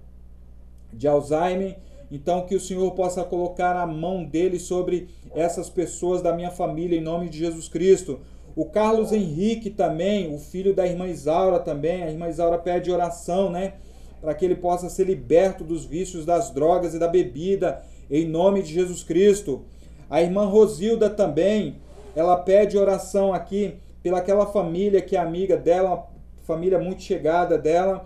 de 0.91 1.07
Alzheimer. 1.07 1.77
Então 2.11 2.47
que 2.47 2.55
o 2.55 2.61
Senhor 2.61 2.91
possa 2.93 3.23
colocar 3.23 3.77
a 3.77 3.87
mão 3.87 4.25
dele 4.25 4.59
sobre 4.59 5.07
essas 5.35 5.69
pessoas 5.69 6.23
da 6.23 6.33
minha 6.33 6.51
família 6.51 6.99
em 6.99 7.03
nome 7.03 7.29
de 7.29 7.37
Jesus 7.37 7.69
Cristo. 7.69 8.21
O 8.57 8.65
Carlos 8.65 9.13
Henrique 9.13 9.69
também, 9.69 10.35
o 10.35 10.39
filho 10.39 10.75
da 10.75 10.87
irmã 10.87 11.07
Isaura 11.09 11.59
também, 11.59 12.05
a 12.05 12.11
irmã 12.11 12.27
Isaura 12.27 12.57
pede 12.57 12.91
oração, 12.91 13.51
né? 13.51 13.75
Para 14.23 14.33
que 14.33 14.47
ele 14.47 14.57
possa 14.57 14.89
ser 14.89 15.05
liberto 15.05 15.63
dos 15.63 15.85
vícios 15.85 16.25
das 16.25 16.51
drogas 16.53 16.95
e 16.95 16.99
da 16.99 17.07
bebida, 17.07 17.83
em 18.11 18.27
nome 18.27 18.63
de 18.63 18.73
Jesus 18.73 19.03
Cristo. 19.03 19.61
A 20.09 20.23
irmã 20.23 20.47
Rosilda 20.47 21.11
também, 21.11 21.77
ela 22.17 22.35
pede 22.35 22.79
oração 22.79 23.35
aqui 23.35 23.75
pelaquela 24.05 24.45
família 24.45 25.01
que 25.01 25.17
é 25.17 25.19
amiga 25.19 25.57
dela, 25.57 26.07
família 26.43 26.79
muito 26.79 27.03
chegada 27.03 27.57
dela, 27.57 28.05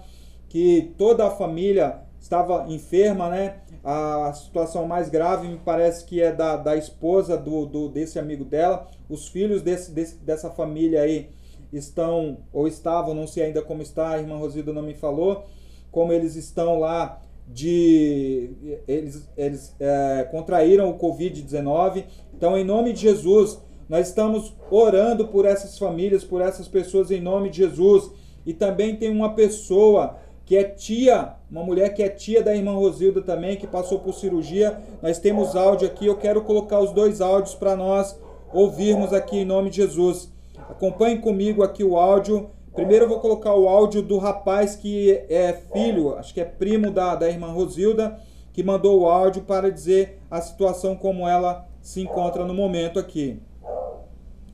que 0.48 0.94
toda 0.96 1.26
a 1.26 1.30
família 1.30 2.02
estava 2.20 2.64
enferma, 2.72 3.28
né? 3.28 3.56
A 3.82 4.32
situação 4.32 4.86
mais 4.86 5.08
grave 5.08 5.48
me 5.48 5.58
parece 5.58 6.04
que 6.04 6.22
é 6.22 6.32
da, 6.32 6.56
da 6.56 6.76
esposa 6.76 7.36
do, 7.36 7.66
do 7.66 7.88
desse 7.88 8.16
amigo 8.16 8.44
dela. 8.44 8.86
Os 9.08 9.26
filhos 9.26 9.60
desse, 9.60 9.90
desse, 9.90 10.16
dessa 10.18 10.50
família 10.50 11.02
aí 11.02 11.30
estão, 11.72 12.38
ou 12.52 12.68
estavam, 12.68 13.12
não 13.12 13.26
sei 13.26 13.46
ainda 13.46 13.60
como 13.60 13.82
está, 13.82 14.10
a 14.10 14.18
irmã 14.18 14.36
Rosilda 14.36 14.72
não 14.72 14.82
me 14.82 14.94
falou, 14.94 15.46
como 15.90 16.12
eles 16.12 16.36
estão 16.36 16.78
lá 16.78 17.20
de. 17.44 18.50
Eles, 18.86 19.28
eles 19.36 19.74
é, 19.80 20.28
contraíram 20.30 20.88
o 20.90 20.96
Covid-19. 20.96 22.04
Então, 22.32 22.56
em 22.56 22.64
nome 22.64 22.92
de 22.92 23.00
Jesus, 23.00 23.58
nós 23.88 24.08
estamos 24.08 24.54
orando 24.70 25.28
por 25.28 25.46
essas 25.46 25.78
famílias, 25.78 26.22
por 26.22 26.42
essas 26.42 26.68
pessoas, 26.68 27.10
em 27.10 27.20
nome 27.20 27.48
de 27.48 27.58
Jesus. 27.58 28.10
E 28.44 28.52
também 28.52 28.96
tem 28.96 29.10
uma 29.10 29.34
pessoa 29.34 30.16
que 30.44 30.56
é 30.56 30.64
tia, 30.64 31.34
uma 31.50 31.62
mulher 31.62 31.94
que 31.94 32.02
é 32.02 32.08
tia 32.08 32.42
da 32.42 32.54
irmã 32.54 32.72
Rosilda 32.72 33.22
também, 33.22 33.56
que 33.56 33.66
passou 33.66 33.98
por 33.98 34.14
cirurgia. 34.14 34.78
Nós 35.02 35.18
temos 35.18 35.54
áudio 35.56 35.86
aqui, 35.86 36.06
eu 36.06 36.16
quero 36.16 36.42
colocar 36.42 36.80
os 36.80 36.92
dois 36.92 37.20
áudios 37.20 37.54
para 37.54 37.76
nós 37.76 38.18
ouvirmos 38.52 39.12
aqui 39.12 39.38
em 39.38 39.44
nome 39.44 39.70
de 39.70 39.76
Jesus. 39.76 40.32
Acompanhe 40.68 41.18
comigo 41.18 41.62
aqui 41.62 41.84
o 41.84 41.96
áudio. 41.96 42.50
Primeiro 42.74 43.04
eu 43.04 43.08
vou 43.08 43.20
colocar 43.20 43.54
o 43.54 43.68
áudio 43.68 44.02
do 44.02 44.18
rapaz 44.18 44.76
que 44.76 45.22
é 45.28 45.52
filho, 45.72 46.16
acho 46.16 46.32
que 46.32 46.40
é 46.40 46.44
primo 46.44 46.90
da, 46.90 47.14
da 47.14 47.28
irmã 47.28 47.48
Rosilda, 47.48 48.18
que 48.52 48.62
mandou 48.62 49.00
o 49.00 49.06
áudio 49.06 49.42
para 49.42 49.70
dizer 49.70 50.20
a 50.30 50.40
situação 50.40 50.94
como 50.94 51.26
ela 51.26 51.66
se 51.82 52.00
encontra 52.00 52.44
no 52.44 52.54
momento 52.54 52.98
aqui. 52.98 53.40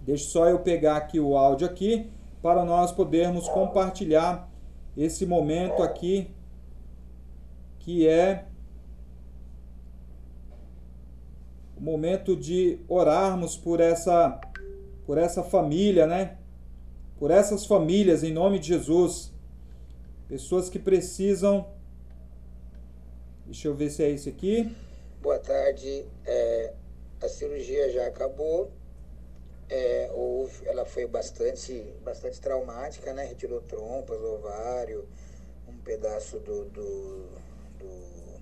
Deixa 0.05 0.29
só 0.29 0.47
eu 0.47 0.59
pegar 0.59 0.97
aqui 0.97 1.19
o 1.19 1.37
áudio 1.37 1.67
aqui 1.67 2.11
para 2.43 2.63
nós 2.63 2.93
podermos 2.93 3.49
compartilhar 3.49 4.51
esse 4.95 5.25
momento 5.25 5.83
aqui 5.83 6.31
que 7.79 8.07
é 8.07 8.47
o 11.77 11.81
momento 11.81 12.37
de 12.37 12.79
orarmos 12.87 13.57
por 13.57 13.81
essa 13.81 14.39
por 15.07 15.19
essa 15.19 15.43
família, 15.43 16.07
né? 16.07 16.37
Por 17.19 17.31
essas 17.31 17.65
famílias 17.65 18.23
em 18.23 18.33
nome 18.33 18.59
de 18.59 18.69
Jesus. 18.69 19.33
Pessoas 20.29 20.69
que 20.69 20.79
precisam 20.79 21.67
Deixa 23.47 23.69
eu 23.69 23.75
ver 23.75 23.91
se 23.91 24.03
é 24.03 24.11
isso 24.11 24.29
aqui. 24.29 24.75
Boa 25.21 25.39
tarde. 25.39 26.07
É, 26.27 26.73
a 27.23 27.29
cirurgia 27.29 27.91
já 27.93 28.07
acabou. 28.07 28.71
É, 29.69 30.11
houve, 30.13 30.67
ela 30.67 30.85
foi 30.85 31.07
bastante, 31.07 31.73
bastante 32.03 32.41
traumática, 32.41 33.13
né? 33.13 33.25
Retirou 33.25 33.61
trompas, 33.63 34.21
ovário, 34.21 35.09
um 35.67 35.79
pedaço 35.79 36.39
do, 36.41 36.65
do, 36.67 37.29
do, 37.79 38.41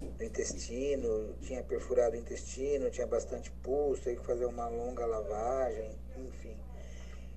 do 0.00 0.24
intestino, 0.24 1.34
tinha 1.40 1.62
perfurado 1.62 2.16
o 2.16 2.18
intestino, 2.18 2.90
tinha 2.90 3.06
bastante 3.06 3.50
pulso, 3.62 4.02
teve 4.02 4.20
que 4.20 4.26
fazer 4.26 4.46
uma 4.46 4.68
longa 4.68 5.04
lavagem, 5.04 5.90
enfim. 6.16 6.56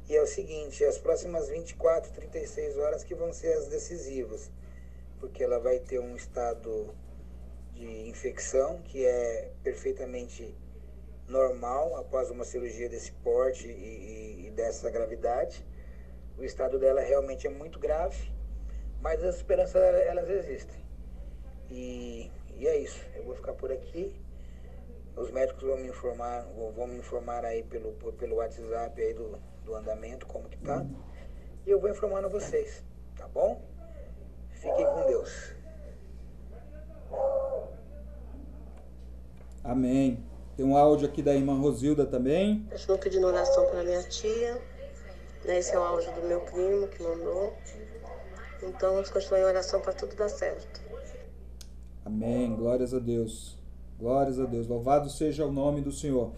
E 0.07 0.15
é 0.15 0.21
o 0.21 0.27
seguinte, 0.27 0.83
as 0.85 0.97
próximas 0.97 1.49
24, 1.49 2.11
36 2.11 2.77
horas 2.77 3.03
que 3.03 3.13
vão 3.13 3.31
ser 3.31 3.53
as 3.53 3.67
decisivas, 3.67 4.49
porque 5.19 5.43
ela 5.43 5.59
vai 5.59 5.79
ter 5.79 5.99
um 5.99 6.15
estado 6.15 6.89
de 7.73 8.09
infecção 8.09 8.81
que 8.81 9.05
é 9.05 9.51
perfeitamente 9.63 10.55
normal 11.29 11.95
após 11.95 12.29
uma 12.29 12.43
cirurgia 12.43 12.89
desse 12.89 13.11
porte 13.11 13.67
e, 13.67 14.47
e, 14.47 14.51
dessa 14.51 14.89
gravidade. 14.89 15.65
O 16.37 16.43
estado 16.43 16.79
dela 16.79 17.01
realmente 17.01 17.47
é 17.47 17.49
muito 17.49 17.79
grave, 17.79 18.31
mas 19.01 19.23
as 19.23 19.35
esperanças 19.35 19.81
elas 19.81 20.29
existem. 20.29 20.79
E, 21.69 22.31
e 22.55 22.67
é 22.67 22.77
isso. 22.77 23.05
Eu 23.15 23.23
vou 23.23 23.35
ficar 23.35 23.53
por 23.53 23.71
aqui. 23.71 24.15
Os 25.15 25.31
médicos 25.31 25.63
vão 25.63 25.77
me 25.77 25.87
informar, 25.87 26.45
vão 26.75 26.87
me 26.87 26.97
informar 26.97 27.43
aí 27.43 27.63
pelo, 27.63 27.91
pelo 28.13 28.37
WhatsApp 28.37 29.01
aí 29.01 29.13
do, 29.13 29.37
do 29.65 29.75
andamento, 29.75 30.25
como 30.25 30.47
que 30.47 30.57
tá. 30.59 30.85
E 31.65 31.69
eu 31.69 31.79
vou 31.79 31.89
informando 31.89 32.29
vocês, 32.29 32.83
tá 33.17 33.27
bom? 33.27 33.61
Fiquem 34.51 34.85
com 34.85 35.05
Deus. 35.07 35.55
Amém. 39.63 40.23
Tem 40.59 40.67
um 40.67 40.75
áudio 40.75 41.07
aqui 41.07 41.21
da 41.21 41.33
irmã 41.33 41.57
Rosilda 41.57 42.05
também. 42.05 42.67
Eu 42.69 42.75
estou 42.75 42.97
pedindo 42.97 43.25
oração 43.25 43.65
para 43.67 43.81
minha 43.81 44.03
tia. 44.03 44.61
Né? 45.45 45.57
Esse 45.57 45.73
é 45.73 45.79
o 45.79 45.81
áudio 45.81 46.13
do 46.15 46.27
meu 46.27 46.41
primo 46.41 46.85
que 46.89 47.01
mandou. 47.01 47.53
Então 48.61 48.91
vamos 48.95 49.09
continuar 49.09 49.39
em 49.39 49.45
oração 49.45 49.79
para 49.79 49.93
tudo 49.93 50.17
dar 50.17 50.27
certo. 50.27 50.81
Amém. 52.03 52.53
Glórias 52.57 52.93
a 52.93 52.99
Deus. 52.99 53.57
Glórias 53.97 54.37
a 54.37 54.43
Deus. 54.43 54.67
Louvado 54.67 55.09
seja 55.09 55.45
o 55.45 55.51
nome 55.53 55.79
do 55.79 55.93
Senhor. 55.93 56.33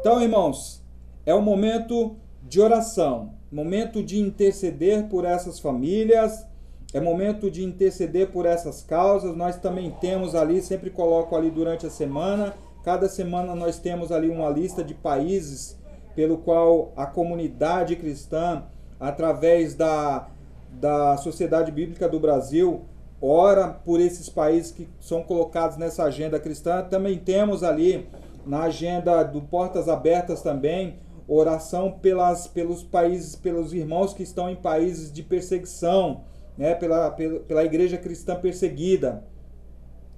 Então, 0.00 0.20
irmãos, 0.20 0.82
é 1.24 1.32
o 1.32 1.40
momento 1.40 2.14
de 2.42 2.60
oração, 2.60 3.32
momento 3.50 4.02
de 4.02 4.20
interceder 4.20 5.08
por 5.08 5.24
essas 5.24 5.58
famílias, 5.58 6.46
é 6.92 7.00
momento 7.00 7.50
de 7.50 7.64
interceder 7.64 8.32
por 8.32 8.44
essas 8.44 8.82
causas. 8.82 9.34
Nós 9.34 9.56
também 9.56 9.90
temos 9.92 10.34
ali, 10.34 10.60
sempre 10.60 10.90
coloco 10.90 11.34
ali 11.34 11.50
durante 11.50 11.86
a 11.86 11.90
semana, 11.90 12.54
Cada 12.84 13.08
semana 13.08 13.54
nós 13.54 13.78
temos 13.78 14.10
ali 14.10 14.28
uma 14.28 14.48
lista 14.50 14.82
de 14.82 14.94
países 14.94 15.78
pelo 16.14 16.38
qual 16.38 16.92
a 16.96 17.06
comunidade 17.06 17.96
cristã, 17.96 18.64
através 18.98 19.74
da, 19.74 20.28
da 20.72 21.16
Sociedade 21.16 21.70
Bíblica 21.70 22.08
do 22.08 22.20
Brasil, 22.20 22.82
ora 23.20 23.68
por 23.68 24.00
esses 24.00 24.28
países 24.28 24.72
que 24.72 24.88
são 25.00 25.22
colocados 25.22 25.76
nessa 25.76 26.04
agenda 26.04 26.38
cristã. 26.40 26.82
Também 26.82 27.18
temos 27.18 27.62
ali 27.62 28.08
na 28.44 28.64
agenda 28.64 29.22
do 29.22 29.40
Portas 29.40 29.88
Abertas 29.88 30.42
também 30.42 30.98
oração 31.28 31.92
pelas, 31.92 32.46
pelos 32.46 32.82
países, 32.82 33.36
pelos 33.36 33.72
irmãos 33.72 34.12
que 34.12 34.22
estão 34.22 34.50
em 34.50 34.56
países 34.56 35.12
de 35.12 35.22
perseguição, 35.22 36.24
né, 36.58 36.74
pela, 36.74 37.10
pela, 37.10 37.40
pela 37.40 37.64
igreja 37.64 37.96
cristã 37.96 38.34
perseguida. 38.34 39.24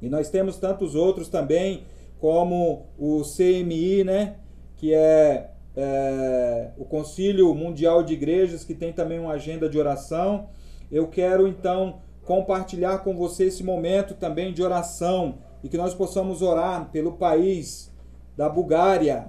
E 0.00 0.08
nós 0.08 0.28
temos 0.28 0.56
tantos 0.56 0.94
outros 0.94 1.28
também, 1.28 1.84
como 2.24 2.86
o 2.98 3.20
CMI, 3.20 4.02
né, 4.02 4.36
que 4.78 4.94
é, 4.94 5.50
é 5.76 6.70
o 6.78 6.86
Concílio 6.86 7.54
Mundial 7.54 8.02
de 8.02 8.14
Igrejas, 8.14 8.64
que 8.64 8.74
tem 8.74 8.94
também 8.94 9.18
uma 9.18 9.32
agenda 9.32 9.68
de 9.68 9.78
oração. 9.78 10.48
Eu 10.90 11.06
quero 11.06 11.46
então 11.46 12.00
compartilhar 12.22 13.00
com 13.00 13.14
você 13.14 13.48
esse 13.48 13.62
momento 13.62 14.14
também 14.14 14.54
de 14.54 14.62
oração 14.62 15.34
e 15.62 15.68
que 15.68 15.76
nós 15.76 15.92
possamos 15.92 16.40
orar 16.40 16.88
pelo 16.90 17.12
país 17.12 17.92
da 18.34 18.48
Bulgária, 18.48 19.28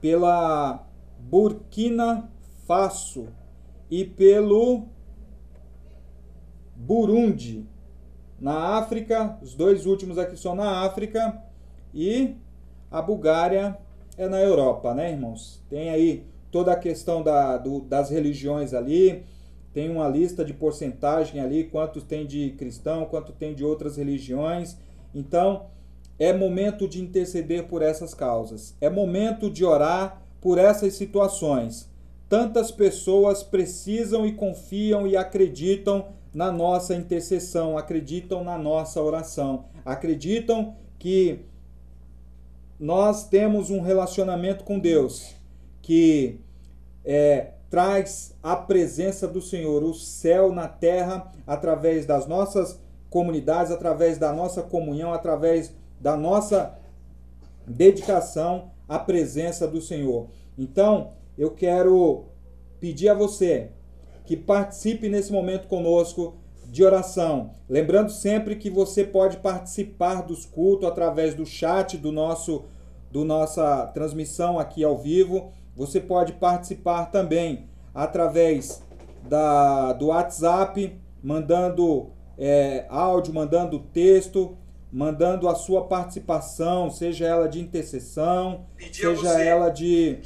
pela 0.00 0.86
Burkina 1.18 2.30
Faso 2.66 3.28
e 3.90 4.06
pelo 4.06 4.86
Burundi. 6.74 7.66
Na 8.40 8.78
África, 8.78 9.38
os 9.42 9.54
dois 9.54 9.84
últimos 9.84 10.16
aqui 10.16 10.38
são 10.38 10.54
na 10.54 10.86
África 10.86 11.41
e 11.94 12.36
a 12.90 13.00
Bulgária 13.00 13.78
é 14.16 14.28
na 14.28 14.40
Europa, 14.40 14.94
né, 14.94 15.10
irmãos? 15.10 15.62
Tem 15.68 15.90
aí 15.90 16.24
toda 16.50 16.72
a 16.72 16.76
questão 16.76 17.22
da, 17.22 17.56
do, 17.56 17.80
das 17.80 18.10
religiões 18.10 18.74
ali, 18.74 19.24
tem 19.72 19.90
uma 19.90 20.06
lista 20.06 20.44
de 20.44 20.52
porcentagem 20.52 21.40
ali, 21.40 21.64
quantos 21.64 22.04
tem 22.04 22.26
de 22.26 22.50
cristão, 22.50 23.06
quanto 23.06 23.32
tem 23.32 23.54
de 23.54 23.64
outras 23.64 23.96
religiões. 23.96 24.76
Então, 25.14 25.66
é 26.18 26.32
momento 26.32 26.86
de 26.86 27.00
interceder 27.00 27.66
por 27.66 27.80
essas 27.80 28.12
causas. 28.12 28.76
É 28.80 28.90
momento 28.90 29.50
de 29.50 29.64
orar 29.64 30.22
por 30.40 30.58
essas 30.58 30.94
situações. 30.94 31.90
Tantas 32.28 32.70
pessoas 32.70 33.42
precisam 33.42 34.26
e 34.26 34.32
confiam 34.32 35.06
e 35.06 35.16
acreditam 35.16 36.08
na 36.34 36.50
nossa 36.50 36.94
intercessão, 36.94 37.76
acreditam 37.76 38.44
na 38.44 38.56
nossa 38.56 39.02
oração, 39.02 39.66
acreditam 39.84 40.76
que 40.98 41.40
nós 42.82 43.28
temos 43.28 43.70
um 43.70 43.80
relacionamento 43.80 44.64
com 44.64 44.76
Deus 44.76 45.36
que 45.80 46.40
é, 47.04 47.52
traz 47.70 48.34
a 48.42 48.56
presença 48.56 49.28
do 49.28 49.40
Senhor, 49.40 49.84
o 49.84 49.94
céu 49.94 50.52
na 50.52 50.66
terra, 50.66 51.32
através 51.46 52.06
das 52.06 52.26
nossas 52.26 52.80
comunidades, 53.08 53.70
através 53.70 54.18
da 54.18 54.32
nossa 54.32 54.62
comunhão, 54.62 55.12
através 55.14 55.72
da 56.00 56.16
nossa 56.16 56.76
dedicação 57.64 58.72
à 58.88 58.98
presença 58.98 59.68
do 59.68 59.80
Senhor. 59.80 60.26
Então, 60.58 61.12
eu 61.38 61.52
quero 61.52 62.24
pedir 62.80 63.10
a 63.10 63.14
você 63.14 63.70
que 64.26 64.36
participe 64.36 65.08
nesse 65.08 65.30
momento 65.30 65.68
conosco 65.68 66.34
de 66.72 66.82
oração. 66.82 67.50
Lembrando 67.68 68.10
sempre 68.10 68.56
que 68.56 68.70
você 68.70 69.04
pode 69.04 69.36
participar 69.36 70.22
dos 70.22 70.46
cultos 70.46 70.88
através 70.88 71.34
do 71.34 71.44
chat 71.44 71.98
do 71.98 72.10
nosso 72.10 72.64
do 73.10 73.26
nossa 73.26 73.88
transmissão 73.88 74.58
aqui 74.58 74.82
ao 74.82 74.96
vivo. 74.96 75.52
Você 75.76 76.00
pode 76.00 76.32
participar 76.32 77.10
também 77.10 77.68
através 77.94 78.82
da, 79.28 79.92
do 79.92 80.06
WhatsApp, 80.06 80.98
mandando 81.22 82.08
é, 82.38 82.86
áudio, 82.88 83.34
mandando 83.34 83.78
texto, 83.78 84.56
mandando 84.90 85.50
a 85.50 85.54
sua 85.54 85.84
participação, 85.84 86.88
seja 86.88 87.26
ela 87.26 87.50
de 87.50 87.60
intercessão, 87.60 88.64
seja 88.90 89.42
ela 89.42 89.68
de, 89.68 90.20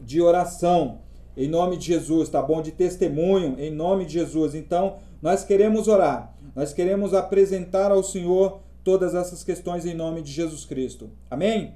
de 0.00 0.22
oração, 0.22 1.00
em 1.36 1.48
nome 1.48 1.76
de 1.76 1.86
Jesus, 1.86 2.28
tá 2.28 2.40
bom? 2.40 2.62
De 2.62 2.72
testemunho, 2.72 3.56
em 3.58 3.70
nome 3.70 4.04
de 4.04 4.14
Jesus. 4.14 4.54
Então, 4.54 4.96
nós 5.20 5.44
queremos 5.44 5.88
orar, 5.88 6.34
nós 6.54 6.72
queremos 6.72 7.14
apresentar 7.14 7.90
ao 7.90 8.02
Senhor 8.02 8.60
todas 8.82 9.14
essas 9.14 9.42
questões 9.42 9.86
em 9.86 9.94
nome 9.94 10.22
de 10.22 10.30
Jesus 10.30 10.64
Cristo. 10.64 11.10
Amém? 11.30 11.74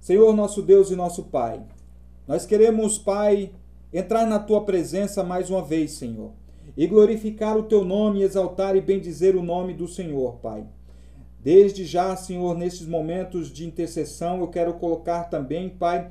Senhor, 0.00 0.34
nosso 0.34 0.62
Deus 0.62 0.90
e 0.90 0.96
nosso 0.96 1.24
Pai, 1.24 1.60
nós 2.26 2.46
queremos, 2.46 2.98
Pai, 2.98 3.50
entrar 3.92 4.26
na 4.26 4.38
tua 4.38 4.64
presença 4.64 5.22
mais 5.22 5.50
uma 5.50 5.62
vez, 5.62 5.92
Senhor 5.92 6.32
e 6.76 6.86
glorificar 6.86 7.56
o 7.56 7.64
teu 7.64 7.84
nome, 7.84 8.22
exaltar 8.22 8.76
e 8.76 8.80
bendizer 8.80 9.36
o 9.36 9.42
nome 9.42 9.74
do 9.74 9.88
Senhor, 9.88 10.36
Pai. 10.36 10.64
Desde 11.38 11.84
já, 11.84 12.14
Senhor, 12.16 12.56
nesses 12.56 12.86
momentos 12.86 13.50
de 13.50 13.66
intercessão, 13.66 14.40
eu 14.40 14.48
quero 14.48 14.74
colocar 14.74 15.24
também, 15.24 15.68
Pai, 15.68 16.10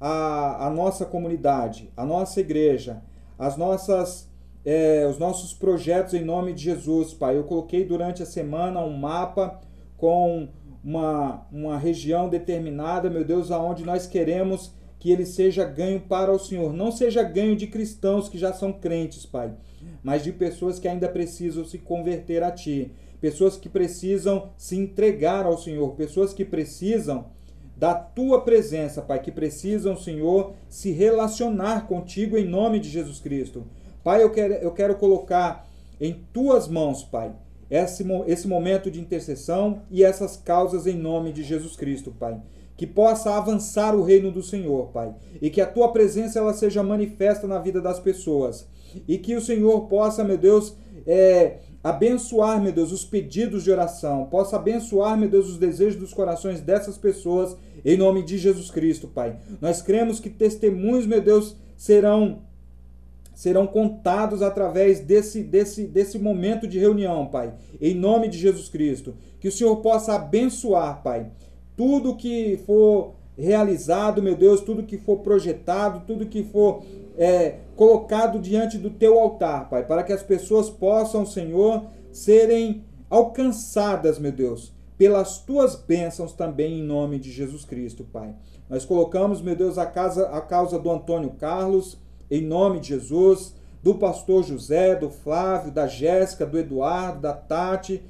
a, 0.00 0.66
a 0.66 0.70
nossa 0.70 1.04
comunidade, 1.04 1.90
a 1.96 2.04
nossa 2.04 2.40
igreja, 2.40 3.02
as 3.38 3.56
nossas, 3.56 4.28
é, 4.64 5.06
os 5.08 5.18
nossos 5.18 5.52
projetos 5.52 6.14
em 6.14 6.24
nome 6.24 6.52
de 6.52 6.64
Jesus, 6.64 7.14
Pai. 7.14 7.36
Eu 7.36 7.44
coloquei 7.44 7.84
durante 7.84 8.22
a 8.22 8.26
semana 8.26 8.80
um 8.80 8.96
mapa 8.96 9.60
com 9.96 10.48
uma, 10.82 11.46
uma 11.50 11.78
região 11.78 12.28
determinada, 12.28 13.08
meu 13.08 13.24
Deus, 13.24 13.50
aonde 13.50 13.84
nós 13.84 14.06
queremos 14.06 14.72
que 14.98 15.10
ele 15.10 15.26
seja 15.26 15.64
ganho 15.64 16.00
para 16.00 16.32
o 16.32 16.38
Senhor. 16.38 16.72
Não 16.72 16.90
seja 16.90 17.22
ganho 17.22 17.56
de 17.56 17.66
cristãos 17.66 18.28
que 18.28 18.38
já 18.38 18.52
são 18.52 18.72
crentes, 18.72 19.26
Pai 19.26 19.54
mas 20.02 20.22
de 20.22 20.32
pessoas 20.32 20.78
que 20.78 20.88
ainda 20.88 21.08
precisam 21.08 21.64
se 21.64 21.78
converter 21.78 22.42
a 22.42 22.50
Ti, 22.50 22.92
pessoas 23.20 23.56
que 23.56 23.68
precisam 23.68 24.50
se 24.56 24.76
entregar 24.76 25.46
ao 25.46 25.58
Senhor, 25.58 25.94
pessoas 25.94 26.32
que 26.32 26.44
precisam 26.44 27.26
da 27.76 27.94
Tua 27.94 28.42
presença, 28.42 29.02
Pai, 29.02 29.20
que 29.20 29.32
precisam, 29.32 29.96
Senhor, 29.96 30.54
se 30.68 30.90
relacionar 30.90 31.86
contigo 31.86 32.36
em 32.36 32.46
nome 32.46 32.78
de 32.78 32.88
Jesus 32.88 33.20
Cristo. 33.20 33.64
Pai, 34.02 34.22
eu 34.22 34.30
quero, 34.30 34.54
eu 34.54 34.72
quero 34.72 34.94
colocar 34.96 35.68
em 36.00 36.24
Tuas 36.32 36.68
mãos, 36.68 37.02
Pai, 37.02 37.32
esse, 37.70 38.04
esse 38.26 38.46
momento 38.46 38.90
de 38.90 39.00
intercessão 39.00 39.82
e 39.90 40.04
essas 40.04 40.36
causas 40.36 40.86
em 40.86 40.96
nome 40.96 41.32
de 41.32 41.42
Jesus 41.42 41.76
Cristo, 41.76 42.10
Pai 42.10 42.40
que 42.76 42.86
possa 42.86 43.36
avançar 43.36 43.94
o 43.94 44.02
reino 44.02 44.32
do 44.32 44.42
Senhor, 44.42 44.88
Pai, 44.88 45.14
e 45.40 45.48
que 45.48 45.60
a 45.60 45.66
tua 45.66 45.92
presença 45.92 46.40
ela 46.40 46.52
seja 46.52 46.82
manifesta 46.82 47.46
na 47.46 47.58
vida 47.58 47.80
das 47.80 48.00
pessoas 48.00 48.66
e 49.06 49.18
que 49.18 49.34
o 49.34 49.40
Senhor 49.40 49.82
possa, 49.82 50.24
meu 50.24 50.38
Deus, 50.38 50.76
é, 51.06 51.58
abençoar, 51.84 52.62
meu 52.62 52.72
Deus, 52.72 52.90
os 52.90 53.04
pedidos 53.04 53.62
de 53.62 53.70
oração, 53.70 54.24
possa 54.24 54.56
abençoar, 54.56 55.18
meu 55.18 55.28
Deus, 55.28 55.50
os 55.50 55.58
desejos 55.58 56.00
dos 56.00 56.14
corações 56.14 56.62
dessas 56.62 56.96
pessoas, 56.96 57.54
em 57.84 57.98
nome 57.98 58.22
de 58.22 58.38
Jesus 58.38 58.70
Cristo, 58.70 59.06
Pai. 59.06 59.36
Nós 59.60 59.82
cremos 59.82 60.18
que 60.18 60.30
testemunhos, 60.30 61.06
meu 61.06 61.20
Deus, 61.20 61.54
serão 61.76 62.42
serão 63.34 63.66
contados 63.66 64.42
através 64.42 65.00
desse, 65.00 65.42
desse, 65.42 65.88
desse 65.88 66.20
momento 66.20 66.68
de 66.68 66.78
reunião, 66.78 67.26
Pai, 67.26 67.52
em 67.80 67.92
nome 67.92 68.28
de 68.28 68.38
Jesus 68.38 68.68
Cristo. 68.68 69.14
Que 69.40 69.48
o 69.48 69.52
Senhor 69.52 69.76
possa 69.78 70.14
abençoar, 70.14 71.02
Pai, 71.02 71.26
tudo 71.76 72.16
que 72.16 72.60
for 72.64 73.14
realizado, 73.36 74.22
meu 74.22 74.36
Deus, 74.36 74.60
tudo 74.60 74.84
que 74.84 74.96
for 74.96 75.18
projetado, 75.18 76.04
tudo 76.06 76.26
que 76.26 76.44
for 76.44 76.84
é, 77.18 77.56
colocado 77.76 78.38
diante 78.38 78.78
do 78.78 78.90
teu 78.90 79.18
altar, 79.18 79.68
Pai, 79.68 79.84
para 79.84 80.02
que 80.02 80.12
as 80.12 80.22
pessoas 80.22 80.70
possam, 80.70 81.26
Senhor, 81.26 81.86
serem 82.12 82.84
alcançadas, 83.10 84.18
meu 84.18 84.32
Deus, 84.32 84.72
pelas 84.96 85.38
tuas 85.38 85.74
bênçãos 85.74 86.32
também 86.32 86.80
em 86.80 86.82
nome 86.82 87.18
de 87.18 87.30
Jesus 87.30 87.64
Cristo, 87.64 88.04
Pai. 88.04 88.34
Nós 88.68 88.84
colocamos, 88.84 89.42
meu 89.42 89.54
Deus, 89.54 89.76
a, 89.76 89.86
casa, 89.86 90.28
a 90.28 90.40
causa 90.40 90.78
do 90.78 90.90
Antônio 90.90 91.30
Carlos, 91.30 91.98
em 92.30 92.40
nome 92.40 92.80
de 92.80 92.88
Jesus, 92.88 93.54
do 93.82 93.96
pastor 93.96 94.42
José, 94.42 94.94
do 94.94 95.10
Flávio, 95.10 95.70
da 95.70 95.86
Jéssica, 95.86 96.46
do 96.46 96.58
Eduardo, 96.58 97.20
da 97.20 97.32
Tati, 97.32 98.02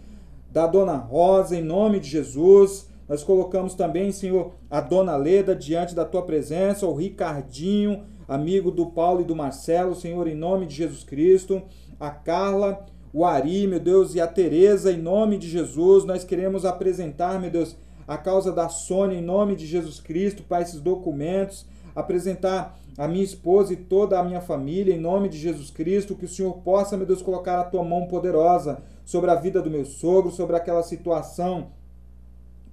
da 0.50 0.66
dona 0.66 0.96
Rosa, 0.96 1.56
em 1.56 1.62
nome 1.62 1.98
de 1.98 2.08
Jesus. 2.08 2.88
Nós 3.08 3.24
colocamos 3.24 3.74
também, 3.74 4.12
Senhor, 4.12 4.52
a 4.70 4.80
dona 4.80 5.16
Leda 5.16 5.54
diante 5.54 5.94
da 5.94 6.04
tua 6.04 6.22
presença, 6.22 6.86
o 6.86 6.94
Ricardinho, 6.94 8.04
amigo 8.28 8.70
do 8.70 8.86
Paulo 8.86 9.20
e 9.20 9.24
do 9.24 9.36
Marcelo, 9.36 9.94
Senhor, 9.94 10.26
em 10.26 10.34
nome 10.34 10.66
de 10.66 10.74
Jesus 10.74 11.04
Cristo, 11.04 11.62
a 11.98 12.10
Carla, 12.10 12.86
o 13.12 13.24
Ari, 13.24 13.66
meu 13.66 13.80
Deus, 13.80 14.14
e 14.14 14.20
a 14.20 14.26
Tereza, 14.26 14.90
em 14.90 14.98
nome 14.98 15.38
de 15.38 15.48
Jesus, 15.48 16.04
nós 16.04 16.24
queremos 16.24 16.64
apresentar, 16.64 17.40
meu 17.40 17.50
Deus, 17.50 17.76
a 18.06 18.16
causa 18.16 18.52
da 18.52 18.68
Sônia, 18.68 19.18
em 19.18 19.22
nome 19.22 19.54
de 19.54 19.66
Jesus 19.66 20.00
Cristo, 20.00 20.42
para 20.42 20.62
esses 20.62 20.80
documentos, 20.80 21.64
apresentar 21.94 22.78
a 22.96 23.08
minha 23.08 23.24
esposa 23.24 23.72
e 23.72 23.76
toda 23.76 24.18
a 24.18 24.24
minha 24.24 24.40
família, 24.40 24.94
em 24.94 25.00
nome 25.00 25.28
de 25.28 25.38
Jesus 25.38 25.70
Cristo, 25.70 26.14
que 26.14 26.24
o 26.24 26.28
Senhor 26.28 26.54
possa, 26.58 26.96
meu 26.96 27.06
Deus, 27.06 27.22
colocar 27.22 27.60
a 27.60 27.64
tua 27.64 27.84
mão 27.84 28.06
poderosa 28.06 28.82
sobre 29.04 29.30
a 29.30 29.34
vida 29.34 29.60
do 29.60 29.70
meu 29.70 29.84
sogro, 29.84 30.30
sobre 30.30 30.56
aquela 30.56 30.82
situação 30.82 31.68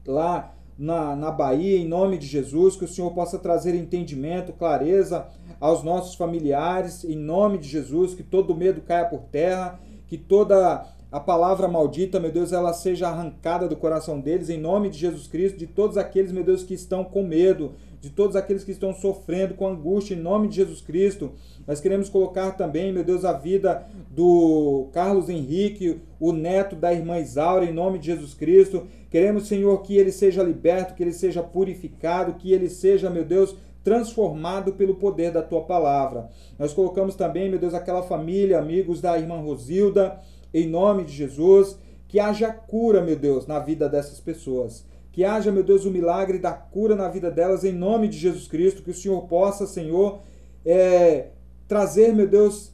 lá 0.05 0.53
na, 0.81 1.15
na 1.15 1.29
Bahia, 1.29 1.77
em 1.77 1.87
nome 1.87 2.17
de 2.17 2.25
Jesus, 2.25 2.75
que 2.75 2.85
o 2.85 2.87
Senhor 2.87 3.11
possa 3.11 3.37
trazer 3.37 3.75
entendimento, 3.75 4.51
clareza 4.51 5.27
aos 5.59 5.83
nossos 5.83 6.15
familiares, 6.15 7.03
em 7.03 7.15
nome 7.15 7.59
de 7.59 7.67
Jesus, 7.67 8.15
que 8.15 8.23
todo 8.23 8.55
medo 8.55 8.81
caia 8.81 9.05
por 9.05 9.19
terra, 9.31 9.79
que 10.07 10.17
toda 10.17 10.83
a 11.11 11.19
palavra 11.19 11.67
maldita, 11.67 12.19
meu 12.19 12.31
Deus, 12.31 12.51
ela 12.51 12.73
seja 12.73 13.09
arrancada 13.09 13.67
do 13.67 13.75
coração 13.75 14.19
deles, 14.19 14.49
em 14.49 14.59
nome 14.59 14.89
de 14.89 14.97
Jesus 14.97 15.27
Cristo, 15.27 15.59
de 15.59 15.67
todos 15.67 15.97
aqueles, 15.97 16.31
meu 16.31 16.43
Deus, 16.43 16.63
que 16.63 16.73
estão 16.73 17.03
com 17.03 17.21
medo, 17.21 17.73
de 18.01 18.09
todos 18.09 18.35
aqueles 18.35 18.63
que 18.63 18.71
estão 18.71 18.93
sofrendo 18.93 19.53
com 19.53 19.67
angústia, 19.67 20.15
em 20.15 20.19
nome 20.19 20.47
de 20.47 20.55
Jesus 20.55 20.81
Cristo. 20.81 21.31
Nós 21.67 21.79
queremos 21.79 22.09
colocar 22.09 22.51
também, 22.51 22.91
meu 22.91 23.03
Deus, 23.03 23.23
a 23.23 23.31
vida 23.31 23.85
do 24.09 24.89
Carlos 24.91 25.29
Henrique, 25.29 26.01
o 26.19 26.33
neto 26.33 26.75
da 26.75 26.91
irmã 26.91 27.19
Isaura, 27.19 27.63
em 27.63 27.71
nome 27.71 27.99
de 27.99 28.07
Jesus 28.07 28.33
Cristo. 28.33 28.87
Queremos, 29.11 29.47
Senhor, 29.47 29.79
que 29.83 29.95
ele 29.95 30.11
seja 30.11 30.41
liberto, 30.41 30.95
que 30.95 31.03
ele 31.03 31.13
seja 31.13 31.43
purificado, 31.43 32.33
que 32.33 32.51
ele 32.51 32.69
seja, 32.69 33.07
meu 33.07 33.23
Deus, 33.23 33.55
transformado 33.83 34.73
pelo 34.73 34.95
poder 34.95 35.31
da 35.31 35.43
tua 35.43 35.61
palavra. 35.61 36.29
Nós 36.57 36.73
colocamos 36.73 37.15
também, 37.15 37.49
meu 37.49 37.59
Deus, 37.59 37.75
aquela 37.75 38.01
família, 38.01 38.57
amigos 38.57 38.99
da 38.99 39.17
irmã 39.17 39.39
Rosilda, 39.39 40.19
em 40.51 40.67
nome 40.67 41.03
de 41.03 41.13
Jesus, 41.13 41.77
que 42.07 42.19
haja 42.19 42.51
cura, 42.51 43.01
meu 43.01 43.15
Deus, 43.15 43.45
na 43.45 43.59
vida 43.59 43.87
dessas 43.87 44.19
pessoas. 44.19 44.89
Que 45.11 45.25
haja, 45.25 45.51
meu 45.51 45.63
Deus, 45.63 45.85
o 45.85 45.91
milagre 45.91 46.39
da 46.39 46.53
cura 46.53 46.95
na 46.95 47.09
vida 47.09 47.29
delas, 47.29 47.63
em 47.63 47.73
nome 47.73 48.07
de 48.07 48.17
Jesus 48.17 48.47
Cristo. 48.47 48.81
Que 48.81 48.91
o 48.91 48.95
Senhor 48.95 49.21
possa, 49.27 49.67
Senhor, 49.67 50.21
é, 50.65 51.27
trazer, 51.67 52.13
meu 52.13 52.27
Deus, 52.27 52.71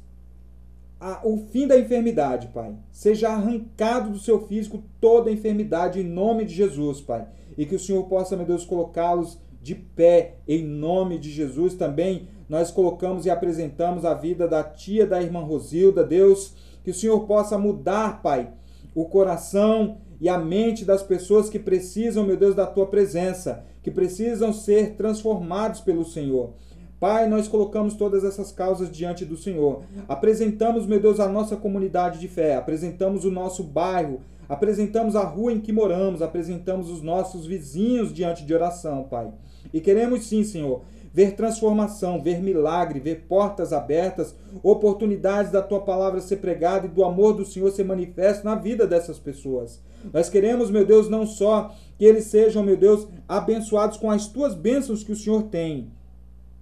a, 0.99 1.21
o 1.23 1.38
fim 1.51 1.67
da 1.67 1.77
enfermidade, 1.77 2.47
Pai. 2.47 2.75
Seja 2.91 3.29
arrancado 3.29 4.11
do 4.11 4.19
seu 4.19 4.45
físico 4.47 4.83
toda 5.01 5.29
a 5.29 5.33
enfermidade, 5.33 5.99
em 5.99 6.03
nome 6.03 6.45
de 6.45 6.53
Jesus, 6.53 7.01
Pai. 7.01 7.27
E 7.57 7.65
que 7.65 7.75
o 7.75 7.79
Senhor 7.79 8.03
possa, 8.03 8.35
meu 8.35 8.45
Deus, 8.45 8.65
colocá-los 8.65 9.39
de 9.61 9.73
pé, 9.73 10.35
em 10.47 10.63
nome 10.63 11.17
de 11.17 11.31
Jesus. 11.31 11.73
Também 11.73 12.27
nós 12.47 12.71
colocamos 12.71 13.25
e 13.25 13.29
apresentamos 13.29 14.05
a 14.05 14.13
vida 14.13 14.47
da 14.47 14.63
tia 14.63 15.05
da 15.05 15.21
irmã 15.21 15.39
Rosilda, 15.39 16.03
Deus. 16.03 16.53
Que 16.83 16.91
o 16.91 16.93
Senhor 16.93 17.19
possa 17.21 17.57
mudar, 17.57 18.21
Pai, 18.21 18.51
o 18.95 19.05
coração 19.05 19.97
e 20.20 20.28
a 20.28 20.38
mente 20.38 20.84
das 20.84 21.03
pessoas 21.03 21.49
que 21.49 21.59
precisam, 21.59 22.26
meu 22.26 22.38
Deus, 22.38 22.55
da 22.55 22.65
tua 22.65 22.88
presença, 22.88 23.63
que 23.84 23.91
precisam 23.91 24.51
ser 24.51 24.95
transformados 24.95 25.80
pelo 25.82 26.03
Senhor. 26.03 26.53
Pai, 26.99 27.30
nós 27.30 27.47
colocamos 27.47 27.93
todas 27.93 28.24
essas 28.24 28.51
causas 28.51 28.91
diante 28.91 29.24
do 29.24 29.38
Senhor. 29.38 29.84
Apresentamos, 30.07 30.88
meu 30.88 30.99
Deus, 30.99 31.20
a 31.20 31.30
nossa 31.30 31.55
comunidade 31.55 32.20
de 32.20 32.28
fé, 32.28 32.55
apresentamos 32.55 33.24
o 33.24 33.30
nosso 33.30 33.63
bairro, 33.63 34.22
apresentamos 34.49 35.15
a 35.15 35.24
rua 35.24 35.53
em 35.53 35.59
que 35.59 35.72
moramos, 35.72 36.24
apresentamos 36.24 36.89
os 36.89 37.03
nossos 37.03 37.45
vizinhos 37.45 38.11
diante 38.11 38.43
de 38.43 38.53
oração, 38.53 39.03
Pai. 39.03 39.32
E 39.72 39.80
queremos 39.80 40.26
sim, 40.26 40.43
Senhor, 40.43 40.82
ver 41.18 41.32
transformação, 41.32 42.22
ver 42.22 42.43
milagre, 42.43 42.99
ver 42.99 43.26
portas 43.28 43.74
abertas, 43.74 44.36
oportunidades 44.61 45.51
da 45.51 45.63
tua 45.63 45.80
palavra 45.80 46.22
ser 46.22 46.36
pregada 46.36 46.86
e 46.86 46.89
do 46.89 47.03
amor 47.03 47.34
do 47.34 47.43
Senhor 47.43 47.72
ser 47.72 47.86
manifesto 47.86 48.45
na 48.45 48.53
vida 48.53 48.86
dessas 48.86 49.18
pessoas. 49.18 49.82
Nós 50.13 50.30
queremos, 50.30 50.70
meu 50.70 50.86
Deus, 50.86 51.09
não 51.09 51.26
só 51.26 51.74
que 51.97 52.05
eles 52.05 52.26
sejam, 52.26 52.61
meu 52.61 52.78
Deus, 52.78 53.07
abençoados 53.28 53.97
com 53.97 54.11
as 54.11 54.28
tuas 54.28 54.53
bênçãos 54.53 55.03
que 55.03 55.11
o 55.11 55.15
Senhor 55.15 55.41
tem, 55.41 55.91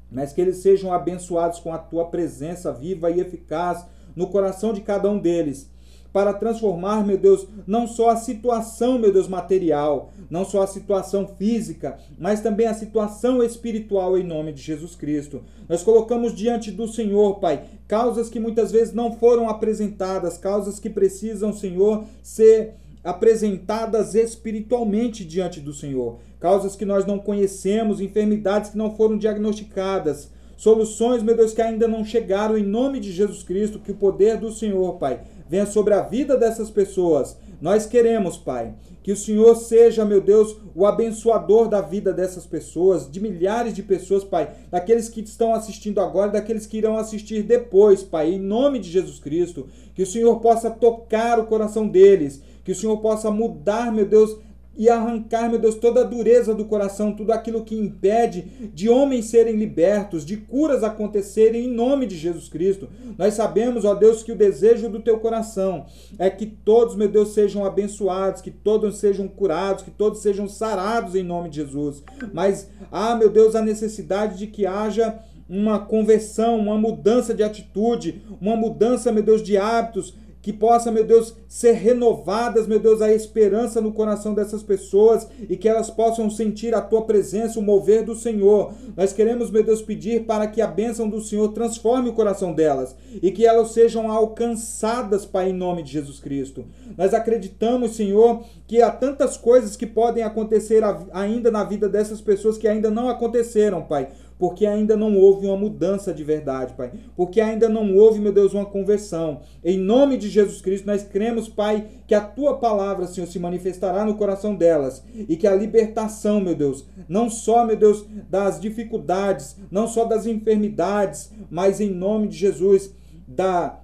mas 0.09 0.31
que 0.31 0.39
eles 0.39 0.55
sejam 0.59 0.93
abençoados 0.93 1.59
com 1.59 1.73
a 1.73 1.77
tua 1.77 2.05
presença 2.05 2.71
viva 2.71 3.11
e 3.11 3.19
eficaz 3.19 3.85
no 4.15 4.27
coração 4.27 4.71
de 4.71 4.79
cada 4.79 5.09
um 5.09 5.19
deles, 5.19 5.69
para 6.15 6.31
transformar, 6.31 7.05
meu 7.05 7.17
Deus, 7.17 7.45
não 7.67 7.85
só 7.85 8.11
a 8.11 8.15
situação, 8.15 8.97
meu 8.97 9.11
Deus, 9.11 9.27
material, 9.27 10.13
não 10.29 10.45
só 10.45 10.61
a 10.61 10.67
situação 10.67 11.27
física, 11.27 11.97
mas 12.17 12.39
também 12.39 12.67
a 12.67 12.73
situação 12.73 13.43
espiritual 13.43 14.17
em 14.17 14.23
nome 14.23 14.53
de 14.53 14.61
Jesus 14.61 14.95
Cristo. 14.95 15.43
Nós 15.67 15.83
colocamos 15.83 16.33
diante 16.33 16.71
do 16.71 16.87
Senhor, 16.87 17.41
Pai, 17.41 17.65
causas 17.85 18.29
que 18.29 18.39
muitas 18.39 18.71
vezes 18.71 18.93
não 18.93 19.11
foram 19.11 19.49
apresentadas, 19.49 20.37
causas 20.37 20.79
que 20.79 20.89
precisam, 20.89 21.51
Senhor, 21.51 22.05
ser 22.23 22.75
apresentadas 23.03 24.15
espiritualmente 24.15 25.25
diante 25.25 25.59
do 25.59 25.73
Senhor 25.73 26.19
causas 26.39 26.75
que 26.75 26.85
nós 26.85 27.07
não 27.07 27.17
conhecemos, 27.17 27.99
enfermidades 27.99 28.69
que 28.69 28.77
não 28.77 28.95
foram 28.95 29.17
diagnosticadas, 29.17 30.29
soluções, 30.55 31.23
meu 31.23 31.35
Deus, 31.35 31.53
que 31.53 31.61
ainda 31.61 31.87
não 31.87 32.05
chegaram, 32.05 32.55
em 32.55 32.63
nome 32.63 32.99
de 32.99 33.11
Jesus 33.11 33.43
Cristo, 33.43 33.79
que 33.79 33.91
o 33.91 33.95
poder 33.95 34.37
do 34.37 34.51
Senhor, 34.51 34.93
Pai, 34.97 35.21
venha 35.49 35.65
sobre 35.65 35.93
a 35.93 36.01
vida 36.01 36.37
dessas 36.37 36.69
pessoas. 36.69 37.37
Nós 37.61 37.85
queremos, 37.85 38.37
Pai, 38.37 38.73
que 39.01 39.11
o 39.11 39.15
Senhor 39.17 39.55
seja, 39.55 40.03
meu 40.03 40.19
Deus, 40.19 40.57
o 40.73 40.85
abençoador 40.85 41.67
da 41.67 41.79
vida 41.79 42.11
dessas 42.11 42.45
pessoas, 42.45 43.09
de 43.09 43.19
milhares 43.19 43.73
de 43.73 43.83
pessoas, 43.83 44.23
Pai, 44.23 44.51
daqueles 44.71 45.07
que 45.07 45.21
estão 45.21 45.53
assistindo 45.53 46.01
agora, 46.01 46.31
daqueles 46.31 46.65
que 46.65 46.77
irão 46.77 46.97
assistir 46.97 47.43
depois, 47.43 48.01
Pai, 48.01 48.33
em 48.33 48.39
nome 48.39 48.79
de 48.79 48.89
Jesus 48.89 49.19
Cristo, 49.19 49.67
que 49.93 50.03
o 50.03 50.07
Senhor 50.07 50.39
possa 50.39 50.71
tocar 50.71 51.39
o 51.39 51.45
coração 51.45 51.87
deles, 51.87 52.41
que 52.63 52.71
o 52.71 52.75
Senhor 52.75 52.97
possa 52.97 53.29
mudar, 53.29 53.93
meu 53.93 54.05
Deus, 54.05 54.37
e 54.77 54.89
arrancar, 54.89 55.49
meu 55.49 55.59
Deus, 55.59 55.75
toda 55.75 56.01
a 56.01 56.03
dureza 56.03 56.53
do 56.53 56.65
coração, 56.65 57.13
tudo 57.13 57.31
aquilo 57.31 57.63
que 57.63 57.75
impede 57.75 58.69
de 58.73 58.89
homens 58.89 59.25
serem 59.25 59.55
libertos, 59.55 60.25
de 60.25 60.37
curas 60.37 60.83
acontecerem 60.83 61.65
em 61.65 61.73
nome 61.73 62.05
de 62.05 62.17
Jesus 62.17 62.47
Cristo. 62.47 62.89
Nós 63.17 63.33
sabemos, 63.33 63.85
ó 63.85 63.93
Deus, 63.93 64.23
que 64.23 64.31
o 64.31 64.37
desejo 64.37 64.89
do 64.89 64.99
teu 64.99 65.19
coração 65.19 65.85
é 66.19 66.29
que 66.29 66.45
todos, 66.45 66.95
meu 66.95 67.07
Deus, 67.07 67.33
sejam 67.33 67.65
abençoados, 67.65 68.41
que 68.41 68.51
todos 68.51 68.97
sejam 68.97 69.27
curados, 69.27 69.83
que 69.83 69.91
todos 69.91 70.19
sejam 70.19 70.47
sarados 70.47 71.15
em 71.15 71.23
nome 71.23 71.49
de 71.49 71.57
Jesus. 71.57 72.03
Mas, 72.33 72.69
ah, 72.91 73.15
meu 73.15 73.29
Deus, 73.29 73.55
a 73.55 73.61
necessidade 73.61 74.37
de 74.37 74.47
que 74.47 74.65
haja 74.65 75.19
uma 75.47 75.79
conversão, 75.79 76.57
uma 76.57 76.77
mudança 76.77 77.33
de 77.33 77.43
atitude, 77.43 78.23
uma 78.41 78.55
mudança, 78.55 79.11
meu 79.11 79.23
Deus, 79.23 79.43
de 79.43 79.57
hábitos, 79.57 80.15
que 80.45 80.53
possa, 80.53 80.91
meu 80.91 81.03
Deus, 81.03 81.35
ser 81.47 81.71
renovadas, 81.71 82.67
meu 82.67 82.77
Deus, 82.77 83.01
a 83.01 83.11
esperança 83.11 83.81
no 83.81 83.91
coração 83.91 84.31
dessas 84.31 84.61
pessoas 84.61 85.27
e 85.49 85.57
que 85.57 85.67
elas 85.67 85.89
possam 85.89 86.29
sentir 86.29 86.75
a 86.75 86.81
tua 86.81 87.01
presença, 87.01 87.59
o 87.59 87.63
mover 87.63 88.05
do 88.05 88.13
Senhor. 88.13 88.71
Nós 88.95 89.11
queremos, 89.11 89.49
meu 89.49 89.63
Deus, 89.63 89.81
pedir 89.81 90.27
para 90.27 90.45
que 90.45 90.61
a 90.61 90.67
bênção 90.67 91.09
do 91.09 91.19
Senhor 91.19 91.47
transforme 91.47 92.09
o 92.09 92.13
coração 92.13 92.53
delas 92.53 92.95
e 93.23 93.31
que 93.31 93.43
elas 93.43 93.71
sejam 93.71 94.11
alcançadas, 94.11 95.25
Pai, 95.25 95.49
em 95.49 95.53
nome 95.53 95.81
de 95.81 95.93
Jesus 95.93 96.19
Cristo. 96.19 96.63
Nós 96.95 97.15
acreditamos, 97.15 97.95
Senhor, 97.95 98.43
que 98.67 98.83
há 98.83 98.91
tantas 98.91 99.37
coisas 99.37 99.75
que 99.75 99.87
podem 99.87 100.23
acontecer 100.23 100.83
ainda 101.11 101.49
na 101.49 101.63
vida 101.63 101.89
dessas 101.89 102.21
pessoas 102.21 102.55
que 102.55 102.67
ainda 102.67 102.91
não 102.91 103.09
aconteceram, 103.09 103.81
Pai 103.81 104.09
porque 104.37 104.65
ainda 104.65 104.97
não 104.97 105.17
houve 105.17 105.47
uma 105.47 105.55
mudança 105.55 106.13
de 106.13 106.23
verdade, 106.23 106.73
Pai. 106.73 106.91
Porque 107.15 107.39
ainda 107.39 107.69
não 107.69 107.95
houve, 107.95 108.19
meu 108.19 108.33
Deus, 108.33 108.53
uma 108.53 108.65
conversão. 108.65 109.41
Em 109.63 109.77
nome 109.77 110.17
de 110.17 110.29
Jesus 110.29 110.61
Cristo, 110.61 110.85
nós 110.85 111.03
cremos, 111.03 111.47
Pai, 111.47 111.87
que 112.05 112.13
a 112.13 112.21
tua 112.21 112.57
palavra, 112.57 113.07
Senhor, 113.07 113.27
se 113.27 113.39
manifestará 113.39 114.03
no 114.03 114.15
coração 114.15 114.55
delas 114.55 115.03
e 115.15 115.37
que 115.37 115.47
a 115.47 115.55
libertação, 115.55 116.41
meu 116.41 116.55
Deus, 116.55 116.85
não 117.07 117.29
só, 117.29 117.65
meu 117.65 117.77
Deus, 117.77 118.05
das 118.29 118.59
dificuldades, 118.59 119.55
não 119.71 119.87
só 119.87 120.03
das 120.03 120.25
enfermidades, 120.25 121.31
mas 121.49 121.79
em 121.79 121.89
nome 121.89 122.27
de 122.27 122.37
Jesus, 122.37 122.93
da 123.27 123.79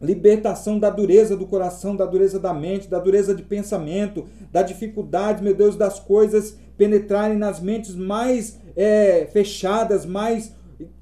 libertação 0.00 0.78
da 0.78 0.88
dureza 0.88 1.36
do 1.36 1.46
coração, 1.46 1.94
da 1.94 2.06
dureza 2.06 2.38
da 2.38 2.54
mente, 2.54 2.88
da 2.88 2.98
dureza 2.98 3.34
de 3.34 3.42
pensamento, 3.42 4.26
da 4.50 4.62
dificuldade, 4.62 5.42
meu 5.42 5.54
Deus, 5.54 5.76
das 5.76 6.00
coisas 6.00 6.56
penetrarem 6.80 7.36
nas 7.36 7.60
mentes 7.60 7.94
mais 7.94 8.58
é, 8.76 9.26
fechadas, 9.32 10.04
mais 10.04 10.52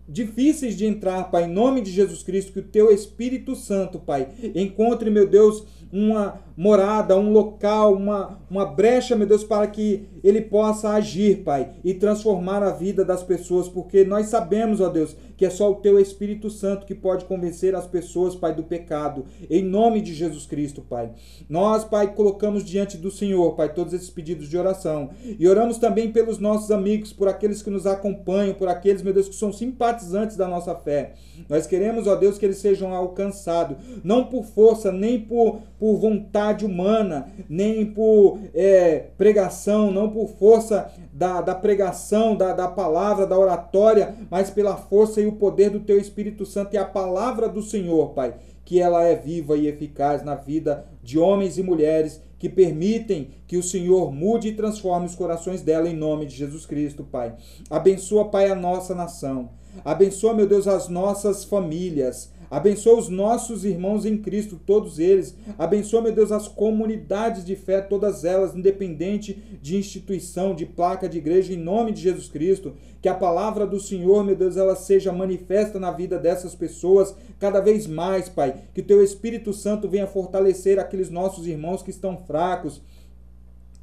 difíceis 0.09 0.77
de 0.77 0.87
entrar, 0.87 1.31
Pai, 1.31 1.45
em 1.45 1.53
nome 1.53 1.81
de 1.81 1.91
Jesus 1.91 2.23
Cristo, 2.23 2.53
que 2.53 2.61
o 2.61 2.63
teu 2.63 2.91
Espírito 2.91 3.55
Santo, 3.55 3.99
Pai, 3.99 4.29
encontre, 4.55 5.11
meu 5.11 5.29
Deus, 5.29 5.65
uma 5.93 6.41
morada, 6.59 7.17
um 7.17 7.31
local, 7.31 7.95
uma, 7.95 8.37
uma 8.51 8.67
brecha, 8.67 9.15
meu 9.15 9.29
Deus, 9.29 9.45
para 9.45 9.65
que 9.69 10.09
ele 10.25 10.41
possa 10.41 10.91
agir, 10.91 11.45
Pai, 11.45 11.71
e 11.85 11.95
transformar 11.95 12.65
a 12.65 12.71
vida 12.71 13.05
das 13.05 13.23
pessoas, 13.23 13.69
porque 13.69 14.03
nós 14.05 14.27
sabemos, 14.27 14.81
ó 14.81 14.89
Deus, 14.89 15.17
que 15.37 15.47
é 15.47 15.51
só 15.51 15.71
o 15.71 15.77
teu 15.77 16.01
Espírito 16.01 16.51
Santo 16.51 16.85
que 16.85 16.97
pode 16.97 17.27
convencer 17.27 17.77
as 17.77 17.87
pessoas, 17.87 18.35
Pai, 18.35 18.53
do 18.53 18.65
pecado, 18.65 19.25
em 19.49 19.63
nome 19.63 20.01
de 20.01 20.13
Jesus 20.13 20.47
Cristo, 20.47 20.83
Pai. 20.83 21.13
Nós, 21.49 21.85
Pai, 21.85 22.13
colocamos 22.13 22.65
diante 22.65 22.97
do 22.97 23.09
Senhor, 23.09 23.55
Pai, 23.55 23.73
todos 23.73 23.93
esses 23.93 24.11
pedidos 24.11 24.49
de 24.49 24.59
oração 24.59 25.11
e 25.39 25.47
oramos 25.47 25.79
também 25.79 26.11
pelos 26.11 26.41
nossos 26.41 26.73
amigos, 26.73 27.13
por 27.13 27.29
aqueles 27.29 27.63
que 27.63 27.71
nos 27.71 27.87
acompanham, 27.87 28.55
por 28.55 28.67
aqueles, 28.67 29.01
meu 29.01 29.15
Deus, 29.15 29.29
que 29.29 29.37
são 29.37 29.53
simpatizantes 29.53 30.37
da 30.37 30.49
nossa 30.49 30.75
fé. 30.75 31.15
Nós 31.49 31.69
queremos, 31.69 32.09
ó 32.09 32.17
Deus, 32.17 32.37
que 32.37 32.45
eles 32.45 32.59
sejam 32.59 32.93
alcançados, 32.93 33.77
não 34.03 34.25
por 34.25 34.45
força, 34.45 34.91
nem 34.91 35.21
por, 35.21 35.61
por 35.79 35.99
vontade 35.99 36.48
humana, 36.65 37.29
nem 37.49 37.87
por 37.87 38.39
é, 38.55 39.07
pregação, 39.17 39.91
não 39.91 40.11
por 40.11 40.29
força 40.29 40.91
da, 41.13 41.41
da 41.41 41.55
pregação, 41.55 42.37
da, 42.37 42.53
da 42.53 42.69
palavra, 42.69 43.27
da 43.27 43.39
oratória, 43.39 44.15
mas 44.31 44.51
pela 44.51 44.77
força 44.77 45.21
e 45.21 45.27
o 45.27 45.33
poder 45.33 45.71
do 45.71 45.81
teu 45.81 45.99
Espírito 45.99 46.45
Santo 46.47 46.75
e 46.75 46.79
a 46.79 46.85
palavra 46.85 47.49
do 47.49 47.63
Senhor, 47.63 48.11
Pai, 48.11 48.35
que 48.65 48.81
ela 48.81 49.05
é 49.05 49.15
viva 49.15 49.57
e 49.57 49.67
eficaz 49.67 50.25
na 50.25 50.35
vida 50.35 50.85
de 51.03 51.19
homens 51.19 51.59
e 51.59 51.63
mulheres 51.63 52.21
que 52.39 52.49
permitem 52.49 53.31
que 53.47 53.57
o 53.57 53.63
Senhor 53.63 54.13
mude 54.13 54.49
e 54.49 54.55
transforme 54.55 55.07
os 55.07 55.15
corações 55.15 55.61
dela 55.63 55.89
em 55.89 55.97
nome 55.97 56.27
de 56.27 56.37
Jesus 56.37 56.65
Cristo, 56.65 57.03
Pai. 57.03 57.35
Abençoa, 57.69 58.27
Pai, 58.27 58.49
a 58.49 58.55
nossa 58.55 58.95
nação. 58.95 59.51
Abençoa, 59.85 60.35
meu 60.35 60.47
Deus, 60.47 60.67
as 60.69 60.89
nossas 60.89 61.45
famílias. 61.45 62.33
Abençoa 62.51 62.99
os 62.99 63.09
nossos 63.09 63.65
irmãos 63.65 64.05
em 64.05 64.17
Cristo, 64.17 64.59
todos 64.65 64.99
eles. 64.99 65.37
Abençoa, 65.59 66.03
meu 66.03 66.13
Deus, 66.13 66.33
as 66.33 66.49
comunidades 66.49 67.45
de 67.45 67.55
fé, 67.55 67.81
todas 67.81 68.25
elas, 68.25 68.55
independente 68.55 69.35
de 69.61 69.77
instituição, 69.77 70.55
de 70.55 70.65
placa 70.65 71.09
de 71.09 71.19
igreja, 71.19 71.53
em 71.53 71.59
nome 71.59 71.93
de 71.93 72.01
Jesus 72.01 72.29
Cristo. 72.29 72.75
Que 73.03 73.09
a 73.09 73.15
palavra 73.15 73.67
do 73.67 73.79
Senhor, 73.79 74.25
meu 74.25 74.35
Deus, 74.35 74.57
ela 74.57 74.75
seja 74.75 75.13
manifesta 75.13 75.79
na 75.79 75.91
vida 75.91 76.19
dessas 76.19 76.55
pessoas 76.55 77.15
cada 77.39 77.61
vez 77.61 77.87
mais, 77.87 78.29
Pai. 78.29 78.55
Que 78.75 78.81
o 78.81 78.85
teu 78.85 79.05
Espírito 79.05 79.53
Santo 79.53 79.89
venha 79.89 80.07
fortalecer 80.07 80.79
aqueles 80.79 81.11
nossos 81.11 81.47
irmãos 81.47 81.83
que 81.83 81.91
estão 81.91 82.17
fracos 82.17 82.81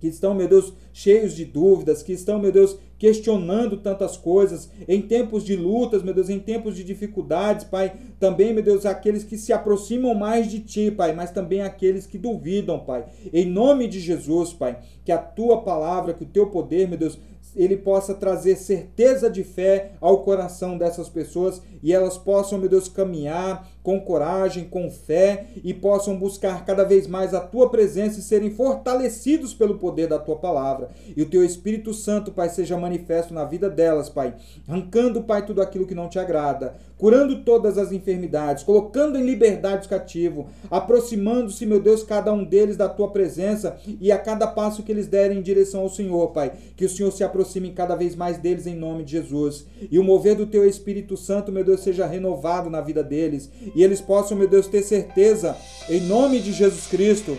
que 0.06 0.10
estão, 0.10 0.36
meu 0.36 0.47
Deus, 0.47 0.72
cheios 0.93 1.36
de 1.36 1.43
dúvidas, 1.43 2.03
que 2.03 2.14
estão, 2.14 2.38
meu 2.38 2.51
Deus, 2.51 2.78
questionando 2.97 3.78
tantas 3.78 4.16
coisas, 4.16 4.70
em 4.88 5.01
tempos 5.01 5.43
de 5.43 5.56
lutas, 5.56 6.03
meu 6.03 6.14
Deus, 6.14 6.30
em 6.30 6.39
tempos 6.39 6.76
de 6.76 6.84
dificuldades, 6.84 7.66
Pai, 7.66 7.93
também, 8.20 8.53
meu 8.53 8.64
Deus, 8.64 8.86
aqueles 8.86 9.24
que 9.24 9.36
se 9.36 9.51
aproximam 9.51 10.14
mais 10.14 10.49
de 10.49 10.60
Ti, 10.60 10.91
Pai, 10.91 11.14
mas 11.14 11.32
também 11.32 11.62
aqueles 11.62 12.06
que 12.06 12.20
duvidam, 12.20 12.80
Pai. 12.80 13.06
Em 13.34 13.45
nome 13.45 13.88
de 13.88 13.99
Jesus, 13.99 14.53
Pai, 14.53 14.78
que 15.03 15.12
a 15.12 15.18
Tua 15.18 15.62
palavra, 15.64 16.14
que 16.14 16.24
o 16.24 16.28
Teu 16.28 16.47
poder, 16.47 16.88
meu 16.88 16.99
Deus, 16.99 17.18
ele 17.56 17.78
possa 17.78 18.14
trazer 18.14 18.56
certeza 18.56 19.30
de 19.30 19.43
fé 19.43 19.91
ao 20.01 20.24
coração 20.24 20.78
dessas 20.78 21.10
pessoas 21.10 21.62
e 21.82 21.93
elas 21.93 22.18
possam, 22.18 22.58
meu 22.58 22.70
Deus, 22.70 22.88
caminhar 22.88 23.70
com 23.84 24.01
coragem, 24.01 24.66
com 24.66 24.89
fé 24.89 25.45
e 25.64 25.74
possam 25.74 26.18
buscar 26.18 26.66
cada 26.66 26.84
vez 26.84 27.06
mais 27.06 27.34
a 27.34 27.39
tua 27.39 27.70
presença 27.70 28.20
e 28.20 28.24
serem 28.24 28.49
fortalecidos 28.49 29.53
pelo 29.53 29.78
poder 29.78 30.08
da 30.08 30.18
tua 30.18 30.36
palavra. 30.36 30.89
E 31.16 31.22
o 31.22 31.30
teu 31.30 31.45
Espírito 31.45 31.93
Santo, 31.93 32.32
Pai, 32.32 32.49
seja 32.49 32.78
manifesto 32.78 33.34
na 33.34 33.45
vida 33.45 33.70
delas, 33.70 34.10
Pai, 34.10 34.34
arrancando, 34.68 35.22
Pai, 35.22 35.45
tudo 35.45 35.62
aquilo 35.62 35.86
que 35.86 35.93
não 35.93 36.10
te 36.10 36.18
agrada, 36.18 36.76
curando 36.97 37.43
todas 37.43 37.77
as 37.77 37.91
enfermidades, 37.91 38.63
colocando 38.63 39.17
em 39.17 39.25
liberdade 39.25 39.81
os 39.81 39.87
cativos, 39.87 40.45
aproximando-se, 40.69 41.65
meu 41.65 41.79
Deus, 41.79 42.03
cada 42.03 42.31
um 42.33 42.43
deles 42.43 42.77
da 42.77 42.87
tua 42.87 43.09
presença 43.11 43.77
e 43.99 44.11
a 44.11 44.17
cada 44.17 44.47
passo 44.47 44.83
que 44.83 44.91
eles 44.91 45.07
derem 45.07 45.39
em 45.39 45.41
direção 45.41 45.81
ao 45.81 45.89
Senhor, 45.89 46.31
Pai, 46.31 46.53
que 46.75 46.85
o 46.85 46.89
Senhor 46.89 47.11
se 47.11 47.23
aproxime 47.23 47.71
cada 47.71 47.95
vez 47.95 48.15
mais 48.15 48.37
deles 48.37 48.65
em 48.65 48.75
nome 48.75 49.03
de 49.03 49.11
Jesus. 49.11 49.65
E 49.91 49.99
o 49.99 50.03
mover 50.03 50.35
do 50.35 50.45
teu 50.45 50.67
Espírito 50.67 51.17
Santo, 51.17 51.51
meu 51.51 51.63
Deus, 51.63 51.81
seja 51.81 52.05
renovado 52.05 52.69
na 52.69 52.81
vida 52.81 53.03
deles. 53.03 53.49
E 53.75 53.83
eles 53.83 54.01
possam, 54.01 54.37
meu 54.37 54.47
Deus, 54.47 54.67
ter 54.67 54.81
certeza, 54.81 55.55
em 55.89 56.01
nome 56.01 56.39
de 56.39 56.51
Jesus 56.51 56.87
Cristo, 56.87 57.37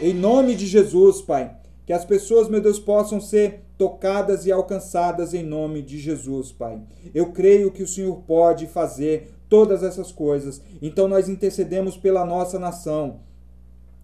em 0.00 0.12
nome 0.12 0.54
de 0.54 0.66
Jesus, 0.66 1.22
Pai, 1.22 1.56
que 1.86 1.92
as 1.92 2.04
pessoas, 2.04 2.48
meu 2.48 2.60
Deus, 2.60 2.78
possam 2.78 3.20
ser 3.20 3.63
tocadas 3.76 4.46
e 4.46 4.52
alcançadas 4.52 5.34
em 5.34 5.42
nome 5.42 5.82
de 5.82 5.98
Jesus, 5.98 6.52
Pai. 6.52 6.80
Eu 7.14 7.32
creio 7.32 7.70
que 7.70 7.82
o 7.82 7.88
Senhor 7.88 8.16
pode 8.26 8.66
fazer 8.66 9.32
todas 9.48 9.82
essas 9.82 10.12
coisas. 10.12 10.62
Então 10.80 11.08
nós 11.08 11.28
intercedemos 11.28 11.96
pela 11.96 12.24
nossa 12.24 12.58
nação. 12.58 13.20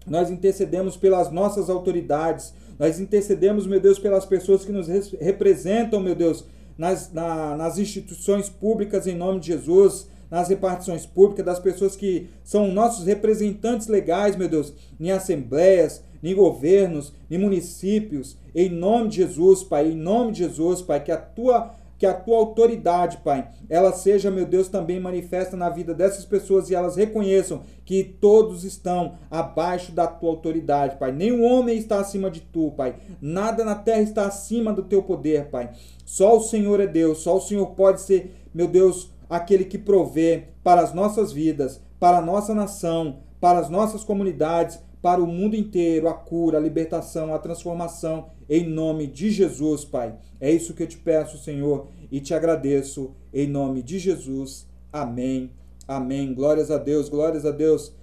Nós 0.05 0.29
intercedemos 0.29 0.97
pelas 0.97 1.31
nossas 1.31 1.69
autoridades. 1.69 2.53
Nós 2.77 2.99
intercedemos, 2.99 3.67
meu 3.67 3.79
Deus, 3.79 3.99
pelas 3.99 4.25
pessoas 4.25 4.65
que 4.65 4.71
nos 4.71 4.87
representam, 5.19 5.99
meu 5.99 6.15
Deus, 6.15 6.45
nas, 6.77 7.11
na, 7.11 7.55
nas 7.55 7.77
instituições 7.77 8.49
públicas 8.49 9.07
em 9.07 9.15
nome 9.15 9.39
de 9.39 9.47
Jesus 9.47 10.09
nas 10.31 10.47
repartições 10.47 11.05
públicas, 11.05 11.45
das 11.45 11.59
pessoas 11.59 11.97
que 11.97 12.29
são 12.41 12.71
nossos 12.71 13.05
representantes 13.05 13.87
legais, 13.87 14.37
meu 14.37 14.47
Deus, 14.47 14.73
em 14.97 15.11
assembleias, 15.11 16.01
em 16.23 16.33
governos, 16.33 17.13
em 17.29 17.37
municípios, 17.37 18.37
em 18.53 18.69
nome 18.69 19.09
de 19.09 19.17
Jesus, 19.17 19.63
Pai, 19.63 19.91
em 19.91 19.95
nome 19.95 20.31
de 20.31 20.39
Jesus, 20.39 20.81
Pai, 20.81 21.03
que 21.03 21.11
a 21.11 21.17
tua 21.17 21.75
que 22.01 22.05
a 22.07 22.15
tua 22.15 22.37
autoridade, 22.37 23.17
Pai, 23.17 23.47
ela 23.69 23.93
seja, 23.93 24.31
meu 24.31 24.43
Deus, 24.43 24.67
também 24.67 24.99
manifesta 24.99 25.55
na 25.55 25.69
vida 25.69 25.93
dessas 25.93 26.25
pessoas 26.25 26.67
e 26.67 26.73
elas 26.73 26.95
reconheçam 26.95 27.61
que 27.85 28.03
todos 28.03 28.63
estão 28.63 29.19
abaixo 29.29 29.91
da 29.91 30.07
tua 30.07 30.31
autoridade, 30.31 30.97
Pai. 30.97 31.11
Nenhum 31.11 31.43
homem 31.43 31.77
está 31.77 31.99
acima 31.99 32.31
de 32.31 32.41
tu, 32.41 32.71
Pai. 32.71 32.95
Nada 33.21 33.63
na 33.63 33.75
terra 33.75 34.01
está 34.01 34.25
acima 34.25 34.73
do 34.73 34.81
teu 34.81 35.03
poder, 35.03 35.51
Pai. 35.51 35.69
Só 36.03 36.37
o 36.37 36.41
Senhor 36.41 36.79
é 36.79 36.87
Deus, 36.87 37.19
só 37.19 37.37
o 37.37 37.41
Senhor 37.41 37.67
pode 37.67 38.01
ser, 38.01 38.35
meu 38.51 38.67
Deus, 38.67 39.11
aquele 39.29 39.65
que 39.65 39.77
provê 39.77 40.45
para 40.63 40.81
as 40.81 40.95
nossas 40.95 41.31
vidas, 41.31 41.79
para 41.99 42.17
a 42.17 42.21
nossa 42.21 42.55
nação, 42.55 43.19
para 43.39 43.59
as 43.59 43.69
nossas 43.69 44.03
comunidades, 44.03 44.79
para 45.01 45.21
o 45.21 45.27
mundo 45.27 45.55
inteiro 45.55 46.07
a 46.07 46.13
cura, 46.13 46.57
a 46.57 46.61
libertação, 46.61 47.33
a 47.33 47.39
transformação, 47.39 48.27
em 48.51 48.67
nome 48.67 49.07
de 49.07 49.31
Jesus, 49.31 49.85
Pai. 49.85 50.13
É 50.37 50.51
isso 50.51 50.73
que 50.73 50.83
eu 50.83 50.87
te 50.87 50.97
peço, 50.97 51.37
Senhor, 51.37 51.87
e 52.11 52.19
te 52.19 52.33
agradeço, 52.33 53.11
em 53.33 53.47
nome 53.47 53.81
de 53.81 53.97
Jesus. 53.97 54.67
Amém. 54.91 55.51
Amém. 55.87 56.33
Glórias 56.33 56.69
a 56.69 56.77
Deus, 56.77 57.07
glórias 57.07 57.45
a 57.45 57.51
Deus. 57.51 57.93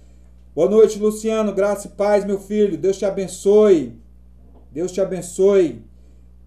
Boa 0.55 0.67
noite, 0.67 0.97
Luciano. 0.97 1.53
Graça 1.53 1.85
e 1.85 1.91
paz, 1.91 2.25
meu 2.25 2.39
filho. 2.39 2.79
Deus 2.79 2.97
te 2.97 3.05
abençoe. 3.05 3.93
Deus 4.71 4.91
te 4.91 4.99
abençoe. 4.99 5.83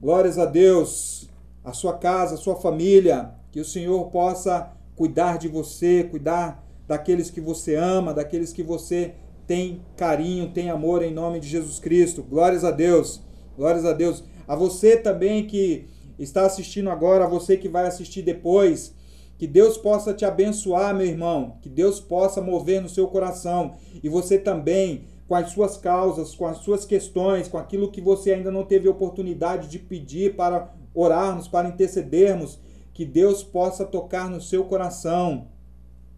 Glórias 0.01 0.37
a 0.37 0.47
Deus. 0.47 1.31
A 1.63 1.73
sua 1.73 1.97
casa, 1.97 2.35
a 2.35 2.39
sua 2.39 2.57
família. 2.57 3.31
Que 3.53 3.61
o 3.61 3.65
Senhor 3.65 4.11
possa 4.11 4.73
cuidar 4.97 5.39
de 5.39 5.47
você, 5.47 6.03
cuidar 6.03 6.67
daqueles 6.89 7.31
que 7.31 7.41
você 7.41 7.77
ama, 7.77 8.13
daqueles 8.13 8.53
que 8.53 8.65
você 8.65 9.15
tem 9.47 9.81
carinho, 9.97 10.51
tem 10.51 10.71
amor 10.71 11.05
em 11.05 11.15
nome 11.15 11.39
de 11.39 11.47
Jesus 11.47 11.79
Cristo. 11.79 12.25
Glórias 12.25 12.65
a 12.65 12.73
Deus. 12.73 13.23
Glórias 13.57 13.85
a 13.85 13.93
Deus. 13.93 14.25
A 14.47 14.57
você 14.57 14.97
também 14.97 15.47
que 15.47 15.87
está 16.19 16.47
assistindo 16.47 16.91
agora, 16.91 17.25
a 17.25 17.29
você 17.29 17.57
que 17.57 17.69
vai 17.69 17.87
assistir 17.87 18.23
depois, 18.23 18.95
que 19.39 19.47
Deus 19.47 19.77
possa 19.77 20.15
te 20.15 20.25
abençoar, 20.25 20.95
meu 20.95 21.07
irmão, 21.07 21.57
que 21.61 21.69
Deus 21.69 22.01
possa 22.01 22.41
mover 22.41 22.81
no 22.81 22.89
seu 22.89 23.09
coração. 23.09 23.73
E 24.03 24.09
você 24.09 24.39
também 24.39 25.05
com 25.29 25.35
as 25.35 25.51
suas 25.51 25.77
causas, 25.77 26.35
com 26.35 26.47
as 26.47 26.59
suas 26.59 26.85
questões, 26.85 27.49
com 27.49 27.59
aquilo 27.59 27.91
que 27.91 28.01
você 28.01 28.35
ainda 28.35 28.51
não 28.51 28.65
teve 28.65 28.89
oportunidade 28.89 29.69
de 29.69 29.79
pedir 29.79 30.37
para 30.37 30.73
orarmos, 30.95 31.49
para 31.49 31.69
intercedermos, 31.69 32.59
que 32.93 33.05
Deus 33.05 33.43
possa 33.43 33.85
tocar 33.85 34.29
no 34.29 34.41
seu 34.41 34.65
coração. 34.65 35.49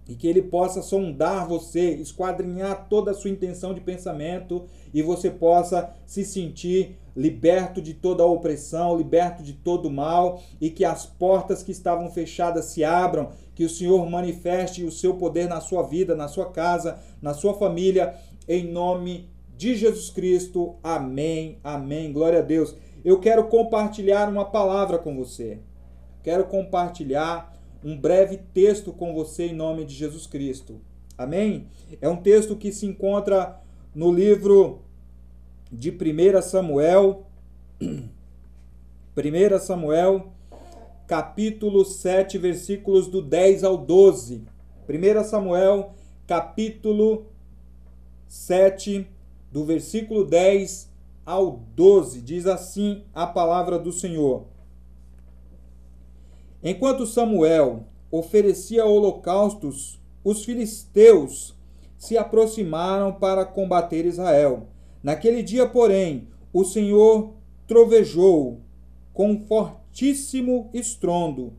E 0.09 0.15
que 0.15 0.27
Ele 0.27 0.43
possa 0.43 0.83
sondar 0.83 1.49
você, 1.49 1.95
esquadrinhar 1.95 2.89
toda 2.91 3.13
a 3.13 3.15
sua 3.15 3.31
intenção 3.31 3.73
de 3.73 3.81
pensamento 3.81 4.65
e 4.95 5.03
você 5.03 5.31
possa 5.31 5.93
se 6.07 6.25
sentir 6.25 6.97
liberto 7.17 7.83
de 7.83 7.93
toda 7.93 8.23
a 8.23 8.27
opressão, 8.27 8.97
liberto 8.97 9.43
de 9.43 9.53
todo 9.53 9.87
o 9.87 9.93
mal 9.93 10.41
e 10.61 10.71
que 10.71 10.85
as 10.85 11.05
portas 11.05 11.63
que 11.63 11.73
estavam 11.73 12.11
fechadas 12.11 12.67
se 12.67 12.83
abram, 12.83 13.31
que 13.55 13.65
o 13.65 13.71
Senhor 13.71 14.09
manifeste 14.09 14.85
o 14.85 14.91
seu 14.91 15.15
poder 15.15 15.49
na 15.49 15.61
sua 15.61 15.83
vida, 15.83 16.17
na 16.17 16.29
sua 16.29 16.51
casa, 16.51 16.99
na 17.21 17.35
sua 17.35 17.55
família, 17.55 18.15
em 18.49 18.65
nome 18.71 19.29
de 19.57 19.77
Jesus 19.77 20.09
Cristo. 20.11 20.77
Amém. 20.83 21.59
Amém. 21.63 22.13
Glória 22.13 22.39
a 22.39 22.43
Deus. 22.43 22.75
Eu 23.05 23.21
quero 23.21 23.49
compartilhar 23.49 24.29
uma 24.29 24.47
palavra 24.47 24.99
com 24.99 25.15
você 25.17 25.59
quero 26.25 26.47
compartilhar 26.47 27.55
um 27.85 27.97
breve 27.97 28.39
texto 28.55 28.93
com 28.93 29.13
você 29.13 29.49
em 29.49 29.55
nome 29.55 29.85
de 29.85 29.95
Jesus 29.95 30.27
Cristo. 30.27 30.81
Amém? 31.17 31.69
É 32.01 32.09
um 32.09 32.17
texto 32.17 32.57
que 32.57 32.73
se 32.73 32.87
encontra 32.87 33.61
no 33.95 34.11
livro 34.11 34.81
de 35.75 35.91
1 35.91 36.43
Samuel, 36.43 37.27
1 37.83 39.59
Samuel, 39.59 40.33
capítulo 41.07 41.85
7, 41.85 42.39
versículos 42.39 43.09
do 43.09 43.21
10 43.21 43.65
ao 43.65 43.77
12. 43.77 44.45
1 44.89 45.25
Samuel, 45.25 45.95
capítulo 46.27 47.27
7, 48.29 49.07
do 49.51 49.65
versículo 49.65 50.25
10 50.25 50.89
ao 51.27 51.61
12, 51.75 52.21
diz 52.21 52.47
assim 52.47 53.03
a 53.13 53.27
palavra 53.27 53.79
do 53.79 53.93
Senhor. 53.93 54.45
Enquanto 56.63 57.05
Samuel 57.05 57.85
oferecia 58.11 58.87
holocaustos, 58.87 60.01
os 60.23 60.45
filisteus 60.45 61.55
se 61.99 62.17
aproximaram 62.17 63.13
para 63.13 63.45
combater 63.45 64.07
Israel. 64.07 64.69
Naquele 65.05 65.43
dia, 65.43 65.69
porém, 65.69 66.29
o 66.51 66.65
Senhor 66.65 67.35
trovejou 67.67 68.63
com 69.13 69.39
fortíssimo 69.43 70.71
estrondo 70.73 71.53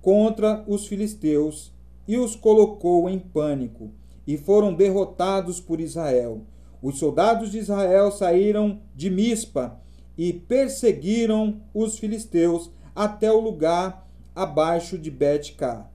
contra 0.00 0.64
os 0.66 0.88
filisteus 0.88 1.72
e 2.06 2.18
os 2.18 2.34
colocou 2.34 3.08
em 3.08 3.20
pânico, 3.20 3.92
e 4.26 4.36
foram 4.36 4.74
derrotados 4.74 5.60
por 5.60 5.80
Israel. 5.80 6.42
Os 6.82 6.98
soldados 6.98 7.52
de 7.52 7.58
Israel 7.58 8.10
saíram 8.10 8.80
de 8.92 9.08
Mispa 9.08 9.80
e 10.18 10.32
perseguiram 10.32 11.60
os 11.72 11.96
filisteus 11.96 12.72
até 12.92 13.30
o 13.30 13.38
lugar 13.38 14.10
abaixo 14.34 14.98
de 14.98 15.12
Bet-Cá, 15.12 15.88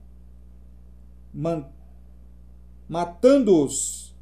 matando-os 2.88 4.16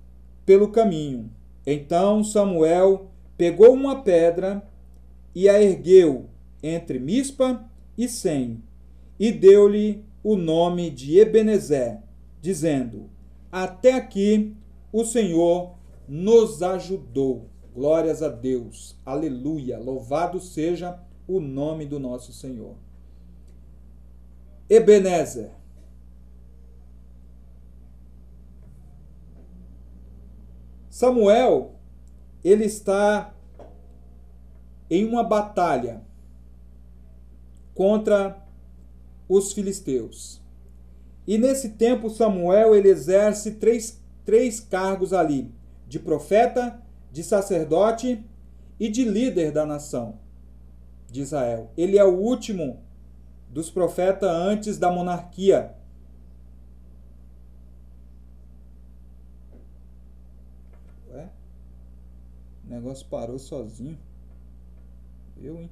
pelo 0.45 0.69
caminho. 0.73 1.31
Então 1.67 2.23
Samuel 2.23 3.11
pegou 3.37 3.73
uma 3.73 4.03
pedra 4.03 4.63
e 5.35 5.49
a 5.49 5.61
ergueu 5.61 6.31
entre 6.63 6.99
Mispa 6.99 7.69
e 7.99 8.09
Sem, 8.09 8.63
e 9.19 9.33
deu-lhe 9.33 10.05
o 10.23 10.37
nome 10.37 10.91
de 10.91 11.19
Ebenezer, 11.19 11.99
dizendo: 12.41 13.11
Até 13.51 13.95
aqui 13.95 14.55
o 14.93 15.05
Senhor 15.05 15.75
nos 16.09 16.63
ajudou. 16.63 17.49
Glórias 17.75 18.23
a 18.23 18.29
Deus. 18.29 18.97
Aleluia. 19.05 19.79
Louvado 19.79 20.41
seja 20.41 20.99
o 21.29 21.41
nome 21.41 21.85
do 21.85 21.99
nosso 21.99 22.33
Senhor. 22.33 22.77
Ebenezer. 24.69 25.51
Samuel, 30.97 31.75
ele 32.43 32.65
está 32.65 33.35
em 34.89 35.05
uma 35.05 35.23
batalha 35.23 36.01
contra 37.75 38.43
os 39.29 39.53
filisteus. 39.53 40.41
E 41.27 41.37
nesse 41.37 41.73
tempo, 41.73 42.09
Samuel 42.09 42.75
ele 42.75 42.89
exerce 42.89 43.57
três, 43.57 44.03
três 44.25 44.59
cargos 44.59 45.13
ali: 45.13 45.53
de 45.87 45.99
profeta, 45.99 46.83
de 47.13 47.23
sacerdote 47.23 48.25
e 48.81 48.89
de 48.89 49.05
líder 49.05 49.53
da 49.53 49.67
nação 49.67 50.19
de 51.11 51.21
Israel. 51.21 51.71
Ele 51.77 51.99
é 51.99 52.05
o 52.05 52.17
último 52.17 52.81
dos 53.51 53.69
profetas 53.69 54.31
antes 54.31 54.79
da 54.79 54.91
monarquia. 54.91 55.76
O 62.67 62.71
negócio 62.71 63.07
parou 63.07 63.39
sozinho. 63.39 63.97
Eu, 65.41 65.61
hein? 65.61 65.71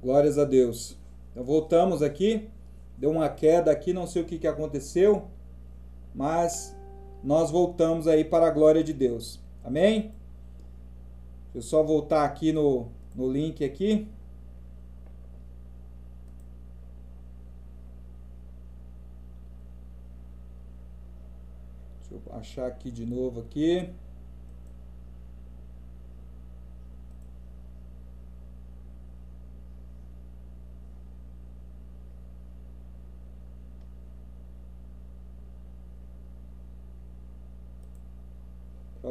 Glórias 0.00 0.36
a 0.36 0.44
Deus. 0.44 1.01
Então 1.32 1.42
voltamos 1.42 2.02
aqui. 2.02 2.48
Deu 2.96 3.10
uma 3.10 3.28
queda 3.28 3.72
aqui, 3.72 3.92
não 3.92 4.06
sei 4.06 4.22
o 4.22 4.24
que, 4.24 4.38
que 4.38 4.46
aconteceu, 4.46 5.28
mas 6.14 6.76
nós 7.24 7.50
voltamos 7.50 8.06
aí 8.06 8.24
para 8.24 8.46
a 8.46 8.50
glória 8.50 8.84
de 8.84 8.92
Deus. 8.92 9.40
Amém? 9.64 10.12
Deixa 11.52 11.58
eu 11.58 11.62
só 11.62 11.82
voltar 11.82 12.24
aqui 12.24 12.52
no, 12.52 12.88
no 13.14 13.30
link 13.30 13.64
aqui. 13.64 14.08
Deixa 22.00 22.14
eu 22.14 22.36
achar 22.36 22.66
aqui 22.66 22.90
de 22.90 23.06
novo 23.06 23.40
aqui. 23.40 23.90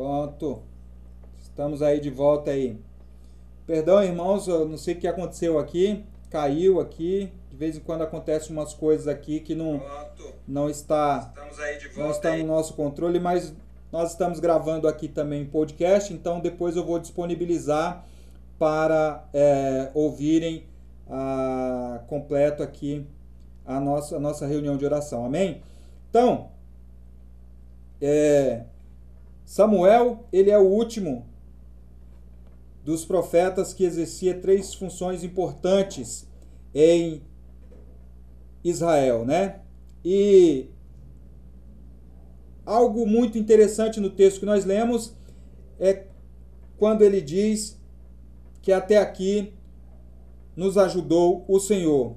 Pronto. 0.01 0.63
Estamos 1.43 1.83
aí 1.83 1.99
de 1.99 2.09
volta 2.09 2.49
aí. 2.49 2.75
Perdão, 3.67 4.03
irmãos, 4.03 4.47
eu 4.47 4.67
não 4.67 4.75
sei 4.75 4.95
o 4.95 4.97
que 4.97 5.07
aconteceu 5.07 5.59
aqui. 5.59 6.03
Caiu 6.27 6.79
aqui. 6.79 7.31
De 7.51 7.55
vez 7.55 7.77
em 7.77 7.81
quando 7.81 8.01
acontecem 8.01 8.51
umas 8.51 8.73
coisas 8.73 9.07
aqui 9.07 9.39
que 9.39 9.53
não, 9.53 9.79
não 10.47 10.67
está, 10.71 11.31
não 11.95 12.09
está 12.09 12.35
no 12.35 12.47
nosso 12.47 12.73
controle, 12.73 13.19
mas 13.19 13.53
nós 13.91 14.09
estamos 14.09 14.39
gravando 14.39 14.87
aqui 14.87 15.07
também 15.07 15.45
podcast, 15.45 16.11
então 16.11 16.39
depois 16.39 16.75
eu 16.75 16.83
vou 16.83 16.97
disponibilizar 16.97 18.03
para 18.57 19.23
é, 19.31 19.91
ouvirem 19.93 20.65
a, 21.07 22.01
completo 22.07 22.63
aqui 22.63 23.05
a 23.63 23.79
nossa, 23.79 24.15
a 24.15 24.19
nossa 24.19 24.47
reunião 24.47 24.77
de 24.77 24.83
oração. 24.83 25.23
Amém? 25.23 25.61
Então, 26.09 26.49
é, 28.01 28.63
Samuel, 29.51 30.29
ele 30.31 30.49
é 30.49 30.57
o 30.57 30.65
último 30.65 31.27
dos 32.85 33.03
profetas 33.03 33.73
que 33.73 33.83
exercia 33.83 34.39
três 34.39 34.73
funções 34.73 35.25
importantes 35.25 36.25
em 36.73 37.21
Israel, 38.63 39.25
né? 39.25 39.59
E 40.05 40.69
algo 42.65 43.05
muito 43.05 43.37
interessante 43.37 43.99
no 43.99 44.09
texto 44.09 44.39
que 44.39 44.45
nós 44.45 44.63
lemos 44.63 45.17
é 45.77 46.05
quando 46.77 47.01
ele 47.01 47.19
diz 47.19 47.77
que 48.61 48.71
até 48.71 48.99
aqui 48.99 49.53
nos 50.55 50.77
ajudou 50.77 51.43
o 51.45 51.59
Senhor. 51.59 52.15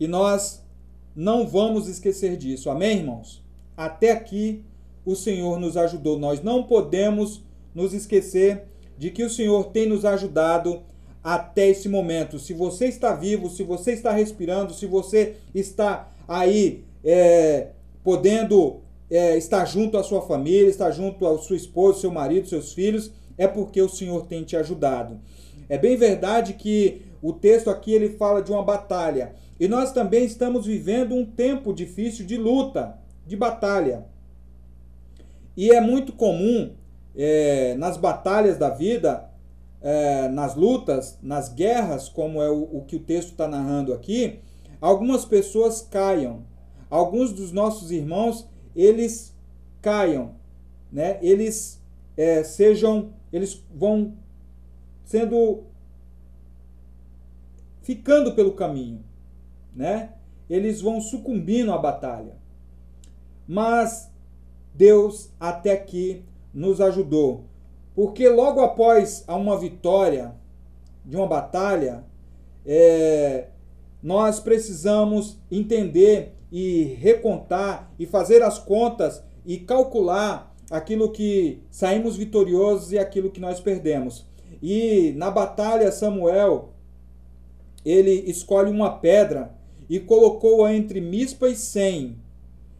E 0.00 0.08
nós 0.08 0.66
não 1.14 1.46
vamos 1.46 1.86
esquecer 1.86 2.36
disso. 2.36 2.68
Amém, 2.68 2.98
irmãos? 2.98 3.44
Até 3.76 4.10
aqui 4.10 4.64
o 5.04 5.14
Senhor 5.14 5.58
nos 5.58 5.76
ajudou. 5.76 6.18
Nós 6.18 6.42
não 6.42 6.62
podemos 6.62 7.42
nos 7.74 7.92
esquecer 7.92 8.64
de 8.96 9.10
que 9.10 9.24
o 9.24 9.30
Senhor 9.30 9.64
tem 9.66 9.86
nos 9.86 10.04
ajudado 10.04 10.82
até 11.22 11.68
esse 11.68 11.88
momento. 11.88 12.38
Se 12.38 12.52
você 12.52 12.86
está 12.86 13.14
vivo, 13.14 13.48
se 13.48 13.62
você 13.62 13.92
está 13.92 14.12
respirando, 14.12 14.74
se 14.74 14.86
você 14.86 15.36
está 15.54 16.12
aí 16.26 16.84
é, 17.04 17.68
podendo 18.02 18.80
é, 19.10 19.36
estar 19.36 19.64
junto 19.64 19.96
à 19.96 20.02
sua 20.02 20.22
família, 20.22 20.68
estar 20.68 20.90
junto 20.90 21.26
à 21.26 21.38
sua 21.38 21.56
esposa, 21.56 22.00
seu 22.00 22.10
marido, 22.10 22.48
seus 22.48 22.72
filhos, 22.72 23.12
é 23.36 23.46
porque 23.46 23.80
o 23.80 23.88
Senhor 23.88 24.26
tem 24.26 24.42
te 24.42 24.56
ajudado. 24.56 25.20
É 25.68 25.78
bem 25.78 25.96
verdade 25.96 26.54
que 26.54 27.02
o 27.22 27.32
texto 27.32 27.70
aqui 27.70 27.92
ele 27.92 28.10
fala 28.10 28.42
de 28.42 28.50
uma 28.50 28.62
batalha. 28.62 29.34
E 29.58 29.68
nós 29.68 29.92
também 29.92 30.24
estamos 30.24 30.66
vivendo 30.66 31.14
um 31.14 31.24
tempo 31.24 31.72
difícil 31.72 32.26
de 32.26 32.36
luta, 32.36 32.98
de 33.26 33.36
batalha. 33.36 34.06
E 35.56 35.70
é 35.70 35.80
muito 35.80 36.12
comum 36.12 36.72
é, 37.14 37.74
nas 37.74 37.96
batalhas 37.96 38.56
da 38.56 38.70
vida, 38.70 39.28
é, 39.80 40.28
nas 40.28 40.54
lutas, 40.54 41.18
nas 41.22 41.48
guerras, 41.48 42.08
como 42.08 42.40
é 42.40 42.50
o, 42.50 42.62
o 42.62 42.84
que 42.86 42.96
o 42.96 43.00
texto 43.00 43.30
está 43.30 43.48
narrando 43.48 43.92
aqui, 43.92 44.40
algumas 44.80 45.24
pessoas 45.24 45.82
caiam. 45.82 46.44
Alguns 46.88 47.32
dos 47.32 47.52
nossos 47.52 47.90
irmãos, 47.90 48.46
eles 48.76 49.34
caiam, 49.80 50.34
né? 50.90 51.18
Eles 51.22 51.80
é, 52.16 52.44
sejam, 52.44 53.14
eles 53.32 53.64
vão 53.74 54.14
sendo 55.04 55.64
ficando 57.80 58.34
pelo 58.34 58.52
caminho, 58.52 59.02
né? 59.74 60.12
Eles 60.48 60.80
vão 60.80 61.00
sucumbindo 61.00 61.72
à 61.72 61.78
batalha. 61.78 62.36
Mas 63.48 64.11
Deus 64.74 65.30
até 65.38 65.72
aqui 65.72 66.24
nos 66.52 66.80
ajudou. 66.80 67.44
Porque 67.94 68.28
logo 68.28 68.60
após 68.60 69.24
uma 69.28 69.58
vitória 69.58 70.34
de 71.04 71.16
uma 71.16 71.26
batalha, 71.26 72.04
é, 72.64 73.48
nós 74.02 74.40
precisamos 74.40 75.38
entender 75.50 76.34
e 76.50 76.96
recontar 77.00 77.92
e 77.98 78.06
fazer 78.06 78.42
as 78.42 78.58
contas 78.58 79.22
e 79.44 79.58
calcular 79.58 80.54
aquilo 80.70 81.10
que 81.10 81.60
saímos 81.70 82.16
vitoriosos 82.16 82.92
e 82.92 82.98
aquilo 82.98 83.30
que 83.30 83.40
nós 83.40 83.60
perdemos. 83.60 84.26
E 84.62 85.12
na 85.16 85.30
batalha, 85.30 85.90
Samuel 85.90 86.70
ele 87.84 88.12
escolhe 88.30 88.70
uma 88.70 88.98
pedra 88.98 89.54
e 89.88 89.98
colocou-a 89.98 90.72
entre 90.72 91.00
Mispa 91.00 91.48
e 91.48 91.56
Sem 91.56 92.16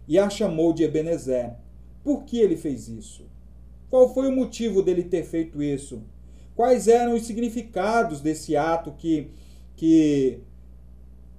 e 0.06 0.18
a 0.18 0.30
chamou 0.30 0.72
de 0.72 0.84
Ebenezer. 0.84 1.54
Por 2.02 2.24
que 2.24 2.38
ele 2.38 2.56
fez 2.56 2.88
isso? 2.88 3.24
Qual 3.88 4.12
foi 4.12 4.28
o 4.28 4.32
motivo 4.32 4.82
dele 4.82 5.04
ter 5.04 5.22
feito 5.24 5.62
isso? 5.62 6.02
Quais 6.56 6.88
eram 6.88 7.14
os 7.14 7.26
significados 7.26 8.20
desse 8.20 8.56
ato 8.56 8.92
que, 8.92 9.30
que, 9.76 10.40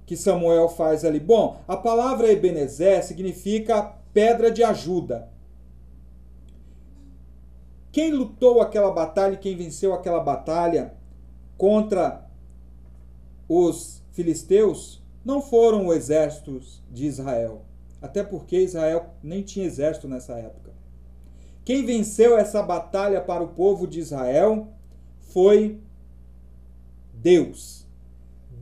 que 0.06 0.16
Samuel 0.16 0.68
faz 0.68 1.04
ali? 1.04 1.20
Bom, 1.20 1.60
a 1.68 1.76
palavra 1.76 2.30
Ebenezer 2.30 3.04
significa 3.04 3.82
pedra 4.12 4.50
de 4.50 4.62
ajuda. 4.62 5.28
Quem 7.92 8.12
lutou 8.12 8.60
aquela 8.60 8.90
batalha 8.90 9.36
quem 9.36 9.56
venceu 9.56 9.92
aquela 9.92 10.20
batalha 10.20 10.94
contra 11.56 12.26
os 13.48 14.02
filisteus 14.12 15.02
não 15.24 15.40
foram 15.40 15.86
os 15.86 15.96
exércitos 15.96 16.82
de 16.90 17.06
Israel 17.06 17.64
até 18.04 18.22
porque 18.22 18.58
Israel 18.58 19.14
nem 19.22 19.40
tinha 19.40 19.64
exército 19.64 20.06
nessa 20.06 20.34
época. 20.34 20.72
Quem 21.64 21.86
venceu 21.86 22.36
essa 22.36 22.62
batalha 22.62 23.18
para 23.18 23.42
o 23.42 23.48
povo 23.48 23.86
de 23.86 23.98
Israel 23.98 24.68
foi 25.32 25.80
Deus. 27.14 27.86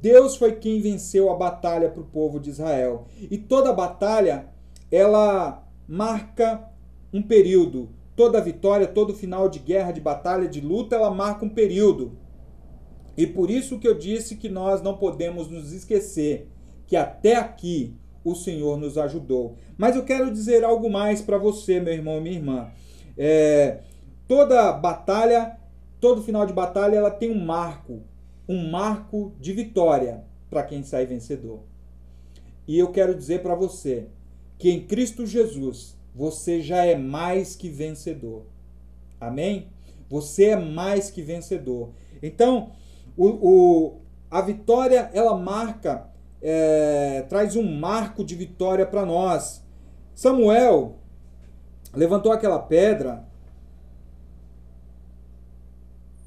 Deus 0.00 0.36
foi 0.36 0.52
quem 0.52 0.80
venceu 0.80 1.28
a 1.28 1.34
batalha 1.34 1.90
para 1.90 2.02
o 2.02 2.06
povo 2.06 2.38
de 2.38 2.50
Israel. 2.50 3.08
E 3.20 3.36
toda 3.36 3.72
batalha, 3.72 4.46
ela 4.92 5.66
marca 5.88 6.70
um 7.12 7.20
período. 7.20 7.88
Toda 8.14 8.40
vitória, 8.40 8.86
todo 8.86 9.12
final 9.12 9.48
de 9.48 9.58
guerra, 9.58 9.90
de 9.90 10.00
batalha, 10.00 10.46
de 10.48 10.60
luta, 10.60 10.94
ela 10.94 11.10
marca 11.10 11.44
um 11.44 11.48
período. 11.48 12.12
E 13.16 13.26
por 13.26 13.50
isso 13.50 13.80
que 13.80 13.88
eu 13.88 13.98
disse 13.98 14.36
que 14.36 14.48
nós 14.48 14.80
não 14.80 14.96
podemos 14.96 15.48
nos 15.48 15.72
esquecer 15.72 16.48
que 16.86 16.94
até 16.94 17.34
aqui 17.34 17.96
o 18.24 18.34
Senhor 18.34 18.78
nos 18.78 18.96
ajudou. 18.98 19.56
Mas 19.76 19.96
eu 19.96 20.04
quero 20.04 20.30
dizer 20.30 20.64
algo 20.64 20.90
mais 20.90 21.20
para 21.20 21.38
você, 21.38 21.80
meu 21.80 21.92
irmão 21.92 22.18
e 22.18 22.20
minha 22.20 22.36
irmã. 22.36 22.70
É, 23.16 23.80
toda 24.28 24.72
batalha, 24.72 25.58
todo 26.00 26.22
final 26.22 26.46
de 26.46 26.52
batalha, 26.52 26.96
ela 26.96 27.10
tem 27.10 27.30
um 27.30 27.44
marco, 27.44 28.00
um 28.48 28.70
marco 28.70 29.32
de 29.40 29.52
vitória 29.52 30.24
para 30.48 30.62
quem 30.62 30.82
sai 30.82 31.06
vencedor. 31.06 31.60
E 32.66 32.78
eu 32.78 32.90
quero 32.90 33.14
dizer 33.14 33.42
para 33.42 33.54
você 33.54 34.06
que 34.58 34.70
em 34.70 34.86
Cristo 34.86 35.26
Jesus 35.26 35.96
você 36.14 36.60
já 36.60 36.84
é 36.84 36.96
mais 36.96 37.56
que 37.56 37.68
vencedor. 37.68 38.44
Amém? 39.20 39.68
Você 40.08 40.46
é 40.46 40.56
mais 40.56 41.10
que 41.10 41.22
vencedor. 41.22 41.90
Então, 42.22 42.70
o, 43.16 43.26
o 43.26 43.96
a 44.30 44.40
vitória 44.40 45.10
ela 45.12 45.36
marca, 45.36 46.06
é, 46.42 47.24
traz 47.28 47.54
um 47.54 47.78
marco 47.78 48.24
de 48.24 48.34
vitória 48.34 48.84
para 48.84 49.06
nós. 49.06 49.64
Samuel 50.14 50.96
levantou 51.94 52.32
aquela 52.32 52.58
pedra 52.58 53.24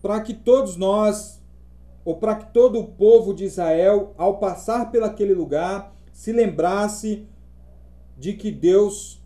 para 0.01 0.21
que 0.21 0.33
todos 0.33 0.77
nós, 0.77 1.41
ou 2.05 2.15
para 2.17 2.35
que 2.35 2.53
todo 2.53 2.79
o 2.79 2.87
povo 2.87 3.33
de 3.33 3.43
Israel, 3.43 4.13
ao 4.17 4.37
passar 4.37 4.91
pelaquele 4.91 5.33
lugar, 5.33 5.93
se 6.13 6.31
lembrasse 6.31 7.27
de 8.17 8.33
que 8.33 8.51
Deus 8.51 9.21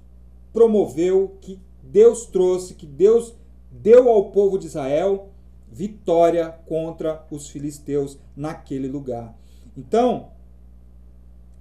promoveu, 0.52 1.38
que 1.42 1.62
Deus 1.84 2.26
trouxe, 2.26 2.74
que 2.74 2.86
Deus 2.86 3.36
deu 3.70 4.10
ao 4.10 4.32
povo 4.32 4.58
de 4.58 4.68
Israel 4.68 5.30
vitória 5.72 6.50
contra 6.66 7.26
os 7.30 7.50
filisteus 7.50 8.18
naquele 8.36 8.88
lugar. 8.88 9.38
Então, 9.78 10.32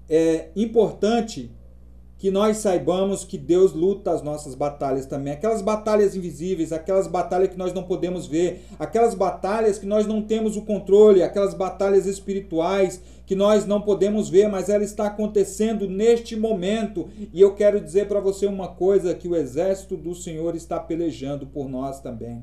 é 0.09 0.49
importante 0.57 1.51
que 2.19 2.33
nós 2.33 2.57
saibamos 2.57 3.25
que 3.25 3.39
Deus 3.39 3.73
luta 3.73 4.11
as 4.11 4.23
nossas 4.23 4.57
batalhas 4.57 5.07
também. 5.07 5.33
Aquelas 5.33 5.63
batalhas 5.63 6.17
invisíveis, 6.17 6.73
aquelas 6.73 7.07
batalhas 7.07 7.51
que 7.51 7.57
nós 7.57 7.73
não 7.73 7.85
podemos 7.85 8.27
ver, 8.27 8.65
aquelas 8.77 9.15
batalhas 9.15 9.79
que 9.79 9.87
nós 9.87 10.05
não 10.05 10.21
temos 10.21 10.57
o 10.57 10.63
controle, 10.63 11.23
aquelas 11.23 11.55
batalhas 11.55 12.07
espirituais 12.07 13.01
que 13.25 13.37
nós 13.37 13.67
não 13.67 13.81
podemos 13.81 14.29
ver, 14.29 14.49
mas 14.49 14.69
ela 14.69 14.83
está 14.83 15.07
acontecendo 15.07 15.89
neste 15.89 16.35
momento. 16.35 17.09
E 17.33 17.41
eu 17.41 17.55
quero 17.55 17.81
dizer 17.81 18.09
para 18.09 18.19
você 18.19 18.47
uma 18.47 18.69
coisa: 18.69 19.15
que 19.15 19.29
o 19.29 19.37
exército 19.37 19.97
do 19.97 20.15
Senhor 20.15 20.57
está 20.57 20.81
pelejando 20.81 21.47
por 21.47 21.69
nós 21.69 22.01
também. 22.01 22.43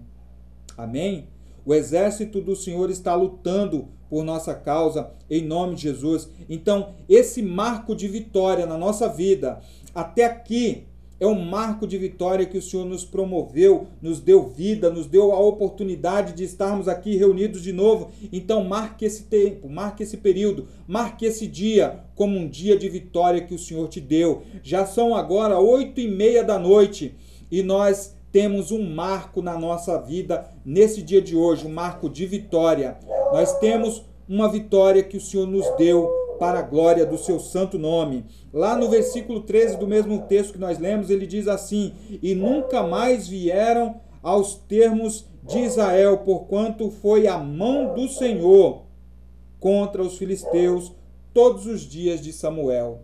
Amém? 0.77 1.27
O 1.65 1.73
exército 1.73 2.39
do 2.39 2.55
Senhor 2.55 2.89
está 2.91 3.15
lutando 3.15 3.87
por 4.09 4.23
nossa 4.23 4.53
causa, 4.53 5.09
em 5.29 5.43
nome 5.43 5.75
de 5.75 5.81
Jesus. 5.81 6.29
Então, 6.47 6.93
esse 7.09 7.41
marco 7.41 7.95
de 7.95 8.07
vitória 8.07 8.65
na 8.65 8.77
nossa 8.77 9.09
vida, 9.09 9.59
até 9.93 10.25
aqui, 10.25 10.83
é 11.19 11.25
um 11.25 11.43
marco 11.43 11.87
de 11.87 11.97
vitória 11.97 12.45
que 12.45 12.57
o 12.57 12.61
Senhor 12.61 12.85
nos 12.85 13.05
promoveu, 13.05 13.87
nos 14.01 14.19
deu 14.19 14.47
vida, 14.47 14.89
nos 14.89 15.07
deu 15.07 15.31
a 15.31 15.39
oportunidade 15.39 16.33
de 16.33 16.43
estarmos 16.43 16.87
aqui 16.87 17.15
reunidos 17.15 17.63
de 17.63 17.71
novo. 17.71 18.11
Então, 18.31 18.63
marque 18.65 19.05
esse 19.05 19.23
tempo, 19.23 19.69
marque 19.69 20.03
esse 20.03 20.17
período, 20.17 20.67
marque 20.85 21.25
esse 21.25 21.47
dia 21.47 22.01
como 22.15 22.37
um 22.37 22.47
dia 22.47 22.77
de 22.77 22.89
vitória 22.89 23.41
que 23.41 23.55
o 23.55 23.59
Senhor 23.59 23.87
te 23.87 24.01
deu. 24.01 24.43
Já 24.61 24.85
são 24.85 25.15
agora 25.15 25.57
oito 25.57 26.01
e 26.01 26.07
meia 26.07 26.43
da 26.43 26.59
noite 26.59 27.15
e 27.49 27.63
nós 27.63 28.15
temos 28.35 28.69
um 28.69 28.83
marco 28.93 29.41
na 29.41 29.57
nossa 29.57 29.97
vida 29.97 30.45
nesse 30.65 31.01
dia 31.01 31.21
de 31.21 31.37
hoje, 31.37 31.65
um 31.65 31.71
marco 31.71 32.09
de 32.09 32.25
vitória. 32.25 32.97
Nós 33.31 33.57
temos 33.59 34.03
uma 34.27 34.51
vitória 34.51 35.01
que 35.01 35.15
o 35.15 35.21
Senhor 35.21 35.47
nos 35.47 35.65
deu 35.77 36.09
para 36.37 36.59
a 36.59 36.61
glória 36.61 37.05
do 37.05 37.17
seu 37.17 37.39
santo 37.39 37.79
nome. 37.79 38.25
Lá 38.51 38.75
no 38.75 38.89
versículo 38.89 39.39
13 39.39 39.77
do 39.77 39.87
mesmo 39.87 40.23
texto 40.23 40.51
que 40.51 40.59
nós 40.59 40.77
lemos, 40.77 41.09
ele 41.09 41.25
diz 41.25 41.47
assim: 41.47 41.93
E 42.21 42.35
nunca 42.35 42.83
mais 42.83 43.25
vieram 43.25 44.01
aos 44.21 44.55
termos 44.55 45.25
de 45.41 45.59
Israel, 45.59 46.17
porquanto 46.17 46.91
foi 46.91 47.27
a 47.27 47.37
mão 47.37 47.93
do 47.93 48.09
Senhor 48.09 48.83
contra 49.61 50.03
os 50.03 50.17
filisteus 50.17 50.91
todos 51.33 51.65
os 51.65 51.83
dias 51.83 52.19
de 52.19 52.33
Samuel. 52.33 52.99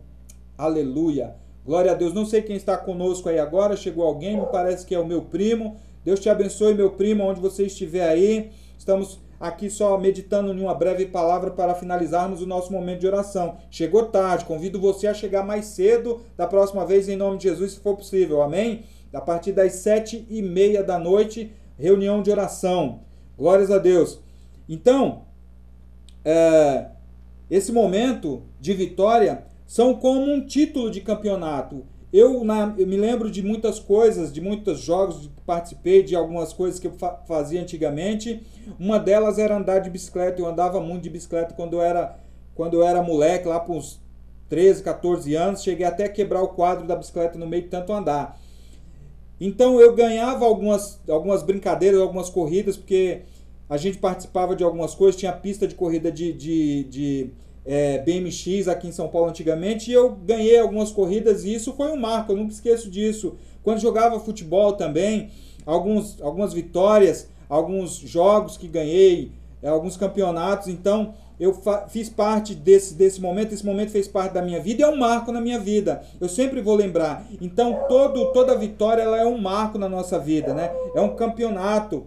Aleluia. 0.57 1.39
Glória 1.65 1.91
a 1.91 1.95
Deus. 1.95 2.13
Não 2.13 2.25
sei 2.25 2.41
quem 2.41 2.55
está 2.55 2.77
conosco 2.77 3.29
aí 3.29 3.39
agora. 3.39 3.75
Chegou 3.75 4.03
alguém, 4.03 4.39
me 4.39 4.45
parece 4.47 4.85
que 4.85 4.95
é 4.95 4.99
o 4.99 5.05
meu 5.05 5.21
primo. 5.21 5.77
Deus 6.03 6.19
te 6.19 6.29
abençoe, 6.29 6.73
meu 6.73 6.91
primo, 6.91 7.23
onde 7.23 7.39
você 7.39 7.65
estiver 7.65 8.07
aí. 8.07 8.51
Estamos 8.77 9.19
aqui 9.39 9.69
só 9.69 9.97
meditando 9.97 10.53
em 10.53 10.61
uma 10.61 10.73
breve 10.73 11.05
palavra 11.07 11.51
para 11.51 11.73
finalizarmos 11.73 12.41
o 12.41 12.47
nosso 12.47 12.71
momento 12.71 12.99
de 12.99 13.07
oração. 13.07 13.57
Chegou 13.69 14.05
tarde, 14.05 14.45
convido 14.45 14.79
você 14.79 15.07
a 15.07 15.13
chegar 15.13 15.43
mais 15.43 15.65
cedo 15.65 16.21
da 16.37 16.45
próxima 16.45 16.85
vez, 16.85 17.09
em 17.09 17.15
nome 17.15 17.37
de 17.37 17.43
Jesus, 17.43 17.73
se 17.73 17.79
for 17.79 17.95
possível. 17.95 18.41
Amém? 18.41 18.83
A 19.13 19.19
partir 19.19 19.51
das 19.51 19.73
sete 19.73 20.25
e 20.29 20.41
meia 20.41 20.83
da 20.83 20.97
noite, 20.97 21.51
reunião 21.77 22.21
de 22.21 22.31
oração. 22.31 23.01
Glórias 23.37 23.71
a 23.71 23.77
Deus. 23.77 24.19
Então, 24.69 25.23
é, 26.23 26.87
esse 27.49 27.71
momento 27.71 28.43
de 28.59 28.73
vitória 28.73 29.45
são 29.71 29.93
como 29.93 30.29
um 30.29 30.45
título 30.45 30.91
de 30.91 30.99
campeonato. 30.99 31.85
Eu, 32.11 32.43
na, 32.43 32.75
eu 32.77 32.85
me 32.85 32.97
lembro 32.97 33.31
de 33.31 33.41
muitas 33.41 33.79
coisas, 33.79 34.33
de 34.33 34.41
muitos 34.41 34.81
jogos 34.81 35.27
que 35.27 35.41
participei, 35.45 36.03
de 36.03 36.13
algumas 36.13 36.51
coisas 36.51 36.77
que 36.77 36.87
eu 36.87 36.91
fa 36.91 37.15
fazia 37.25 37.61
antigamente. 37.61 38.43
Uma 38.77 38.99
delas 38.99 39.39
era 39.39 39.55
andar 39.55 39.79
de 39.79 39.89
bicicleta. 39.89 40.41
Eu 40.41 40.45
andava 40.45 40.81
muito 40.81 41.03
de 41.03 41.09
bicicleta 41.09 41.53
quando 41.53 41.77
eu 41.77 41.81
era, 41.81 42.19
quando 42.53 42.73
eu 42.73 42.83
era 42.83 43.01
moleque, 43.01 43.47
lá 43.47 43.61
para 43.61 43.73
uns 43.73 44.01
13, 44.49 44.83
14 44.83 45.35
anos. 45.35 45.63
Cheguei 45.63 45.85
até 45.85 46.03
a 46.03 46.09
quebrar 46.09 46.41
o 46.41 46.49
quadro 46.49 46.85
da 46.85 46.97
bicicleta 46.97 47.39
no 47.39 47.47
meio 47.47 47.63
de 47.63 47.69
tanto 47.69 47.93
andar. 47.93 48.37
Então 49.39 49.79
eu 49.79 49.95
ganhava 49.95 50.43
algumas, 50.43 50.99
algumas 51.07 51.43
brincadeiras, 51.43 52.01
algumas 52.01 52.29
corridas, 52.29 52.75
porque 52.75 53.21
a 53.69 53.77
gente 53.77 53.99
participava 53.99 54.53
de 54.53 54.65
algumas 54.65 54.93
coisas. 54.93 55.17
Tinha 55.17 55.31
pista 55.31 55.65
de 55.65 55.75
corrida 55.75 56.11
de, 56.11 56.33
de, 56.33 56.83
de 56.89 57.33
é, 57.65 57.99
BMX 57.99 58.67
aqui 58.67 58.87
em 58.87 58.91
São 58.91 59.07
Paulo 59.07 59.29
antigamente 59.29 59.91
e 59.91 59.93
eu 59.93 60.11
ganhei 60.11 60.59
algumas 60.59 60.91
corridas 60.91 61.43
e 61.45 61.53
isso 61.53 61.73
foi 61.73 61.91
um 61.91 61.97
marco, 61.97 62.31
eu 62.31 62.37
nunca 62.37 62.53
esqueço 62.53 62.89
disso. 62.89 63.35
Quando 63.63 63.79
jogava 63.79 64.19
futebol 64.19 64.73
também, 64.73 65.29
alguns, 65.65 66.21
algumas 66.21 66.53
vitórias, 66.53 67.29
alguns 67.47 67.95
jogos 67.97 68.57
que 68.57 68.67
ganhei, 68.67 69.31
é, 69.61 69.69
alguns 69.69 69.95
campeonatos, 69.95 70.67
então 70.67 71.13
eu 71.39 71.59
fiz 71.89 72.07
parte 72.07 72.53
desse, 72.53 72.93
desse 72.93 73.19
momento, 73.19 73.51
esse 73.51 73.65
momento 73.65 73.89
fez 73.89 74.07
parte 74.07 74.33
da 74.33 74.43
minha 74.43 74.59
vida 74.59 74.81
e 74.81 74.83
é 74.83 74.87
um 74.87 74.97
marco 74.97 75.31
na 75.31 75.41
minha 75.41 75.59
vida. 75.59 76.03
Eu 76.19 76.29
sempre 76.29 76.61
vou 76.61 76.75
lembrar. 76.75 77.25
Então 77.41 77.79
todo, 77.87 78.31
toda 78.31 78.55
vitória 78.55 79.01
ela 79.01 79.19
é 79.19 79.25
um 79.25 79.39
marco 79.39 79.79
na 79.79 79.89
nossa 79.89 80.19
vida, 80.19 80.53
né? 80.53 80.71
É 80.93 81.01
um 81.01 81.15
campeonato. 81.15 82.05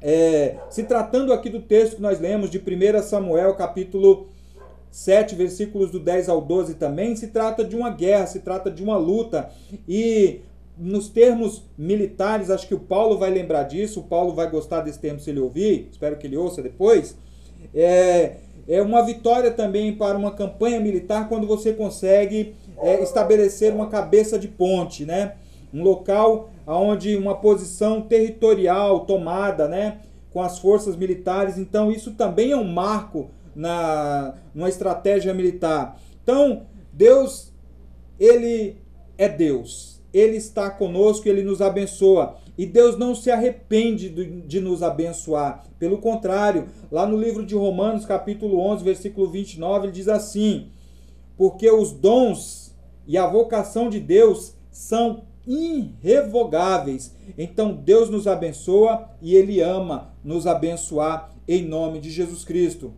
É, 0.00 0.56
se 0.70 0.84
tratando 0.84 1.34
aqui 1.34 1.50
do 1.50 1.60
texto 1.60 1.96
que 1.96 2.02
nós 2.02 2.18
lemos 2.18 2.50
de 2.50 2.58
1 2.58 3.02
Samuel, 3.02 3.54
capítulo 3.56 4.28
7, 4.94 5.34
versículos 5.34 5.90
do 5.90 5.98
10 5.98 6.28
ao 6.28 6.40
12 6.40 6.74
também, 6.74 7.16
se 7.16 7.26
trata 7.26 7.64
de 7.64 7.74
uma 7.74 7.90
guerra, 7.90 8.28
se 8.28 8.38
trata 8.38 8.70
de 8.70 8.80
uma 8.80 8.96
luta. 8.96 9.50
E 9.88 10.38
nos 10.78 11.08
termos 11.08 11.64
militares, 11.76 12.48
acho 12.48 12.68
que 12.68 12.76
o 12.76 12.78
Paulo 12.78 13.18
vai 13.18 13.28
lembrar 13.28 13.64
disso, 13.64 13.98
o 13.98 14.04
Paulo 14.04 14.32
vai 14.32 14.48
gostar 14.48 14.82
desse 14.82 15.00
termo 15.00 15.18
se 15.18 15.30
ele 15.30 15.40
ouvir, 15.40 15.88
espero 15.90 16.16
que 16.16 16.28
ele 16.28 16.36
ouça 16.36 16.62
depois. 16.62 17.16
É, 17.74 18.36
é 18.68 18.80
uma 18.80 19.04
vitória 19.04 19.50
também 19.50 19.92
para 19.96 20.16
uma 20.16 20.30
campanha 20.30 20.78
militar 20.78 21.28
quando 21.28 21.44
você 21.44 21.72
consegue 21.72 22.54
é, 22.78 23.02
estabelecer 23.02 23.72
uma 23.74 23.88
cabeça 23.88 24.38
de 24.38 24.46
ponte, 24.46 25.04
né? 25.04 25.34
Um 25.72 25.82
local 25.82 26.50
onde 26.64 27.16
uma 27.16 27.34
posição 27.34 28.00
territorial 28.00 29.00
tomada, 29.00 29.66
né? 29.66 30.02
Com 30.32 30.40
as 30.40 30.60
forças 30.60 30.94
militares. 30.94 31.58
Então, 31.58 31.90
isso 31.90 32.12
também 32.12 32.52
é 32.52 32.56
um 32.56 32.72
marco 32.72 33.28
na 33.54 34.34
numa 34.54 34.68
estratégia 34.68 35.34
militar. 35.34 36.00
Então, 36.22 36.66
Deus, 36.92 37.52
ele 38.18 38.76
é 39.18 39.28
Deus. 39.28 40.02
Ele 40.12 40.36
está 40.36 40.70
conosco, 40.70 41.28
ele 41.28 41.42
nos 41.42 41.60
abençoa. 41.60 42.36
E 42.56 42.64
Deus 42.64 42.96
não 42.96 43.14
se 43.14 43.30
arrepende 43.30 44.08
de 44.08 44.60
nos 44.60 44.82
abençoar. 44.82 45.64
Pelo 45.78 45.98
contrário, 45.98 46.68
lá 46.90 47.04
no 47.04 47.18
livro 47.18 47.44
de 47.44 47.54
Romanos, 47.54 48.06
capítulo 48.06 48.60
11, 48.60 48.84
versículo 48.84 49.28
29, 49.28 49.86
ele 49.86 49.92
diz 49.92 50.08
assim: 50.08 50.68
Porque 51.36 51.68
os 51.68 51.90
dons 51.90 52.74
e 53.06 53.18
a 53.18 53.26
vocação 53.26 53.90
de 53.90 53.98
Deus 53.98 54.54
são 54.70 55.24
irrevogáveis. 55.46 57.14
Então 57.36 57.74
Deus 57.74 58.08
nos 58.08 58.26
abençoa 58.26 59.08
e 59.20 59.34
Ele 59.34 59.60
ama 59.60 60.14
nos 60.22 60.46
abençoar 60.46 61.30
em 61.46 61.66
nome 61.66 62.00
de 62.00 62.10
Jesus 62.10 62.44
Cristo. 62.44 62.94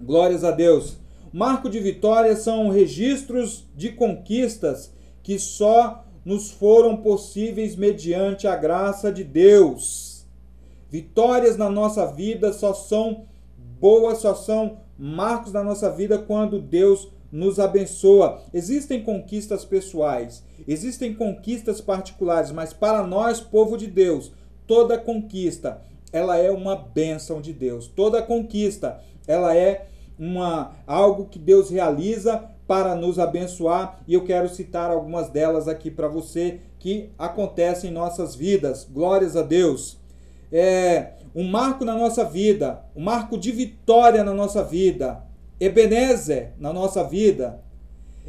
Glórias 0.00 0.44
a 0.44 0.50
Deus. 0.50 0.96
Marco 1.32 1.68
de 1.68 1.78
vitória 1.80 2.34
são 2.36 2.68
registros 2.68 3.64
de 3.76 3.90
conquistas 3.90 4.92
que 5.22 5.38
só 5.38 6.04
nos 6.24 6.50
foram 6.50 6.96
possíveis 6.96 7.76
mediante 7.76 8.46
a 8.46 8.56
graça 8.56 9.12
de 9.12 9.22
Deus. 9.22 10.26
Vitórias 10.90 11.56
na 11.56 11.68
nossa 11.68 12.06
vida 12.06 12.52
só 12.52 12.72
são 12.72 13.24
boas, 13.80 14.18
só 14.18 14.34
são 14.34 14.78
marcos 14.98 15.52
na 15.52 15.62
nossa 15.62 15.90
vida 15.90 16.18
quando 16.18 16.60
Deus 16.60 17.08
nos 17.30 17.58
abençoa. 17.58 18.40
Existem 18.52 19.02
conquistas 19.02 19.64
pessoais, 19.64 20.44
existem 20.68 21.14
conquistas 21.14 21.80
particulares, 21.80 22.52
mas 22.52 22.72
para 22.72 23.04
nós, 23.06 23.40
povo 23.40 23.76
de 23.76 23.88
Deus, 23.88 24.32
toda 24.66 24.96
conquista, 24.96 25.82
ela 26.12 26.36
é 26.36 26.48
uma 26.48 26.76
bênção 26.76 27.40
de 27.40 27.52
Deus. 27.52 27.88
Toda 27.88 28.22
conquista, 28.22 29.00
ela 29.26 29.56
é 29.56 29.88
uma 30.18 30.72
algo 30.86 31.26
que 31.26 31.38
Deus 31.38 31.70
realiza 31.70 32.44
para 32.66 32.94
nos 32.94 33.18
abençoar, 33.18 34.00
e 34.06 34.14
eu 34.14 34.24
quero 34.24 34.48
citar 34.48 34.90
algumas 34.90 35.28
delas 35.28 35.68
aqui 35.68 35.90
para 35.90 36.08
você 36.08 36.60
que 36.78 37.10
acontecem 37.18 37.90
em 37.90 37.92
nossas 37.92 38.34
vidas. 38.34 38.88
Glórias 38.90 39.36
a 39.36 39.42
Deus. 39.42 39.98
É 40.50 41.14
um 41.34 41.46
marco 41.46 41.84
na 41.84 41.94
nossa 41.94 42.24
vida, 42.24 42.84
um 42.94 43.02
marco 43.02 43.36
de 43.36 43.50
vitória 43.52 44.22
na 44.24 44.32
nossa 44.32 44.62
vida 44.62 45.22
Ebenezer 45.58 46.52
na 46.58 46.72
nossa 46.72 47.04
vida 47.04 47.62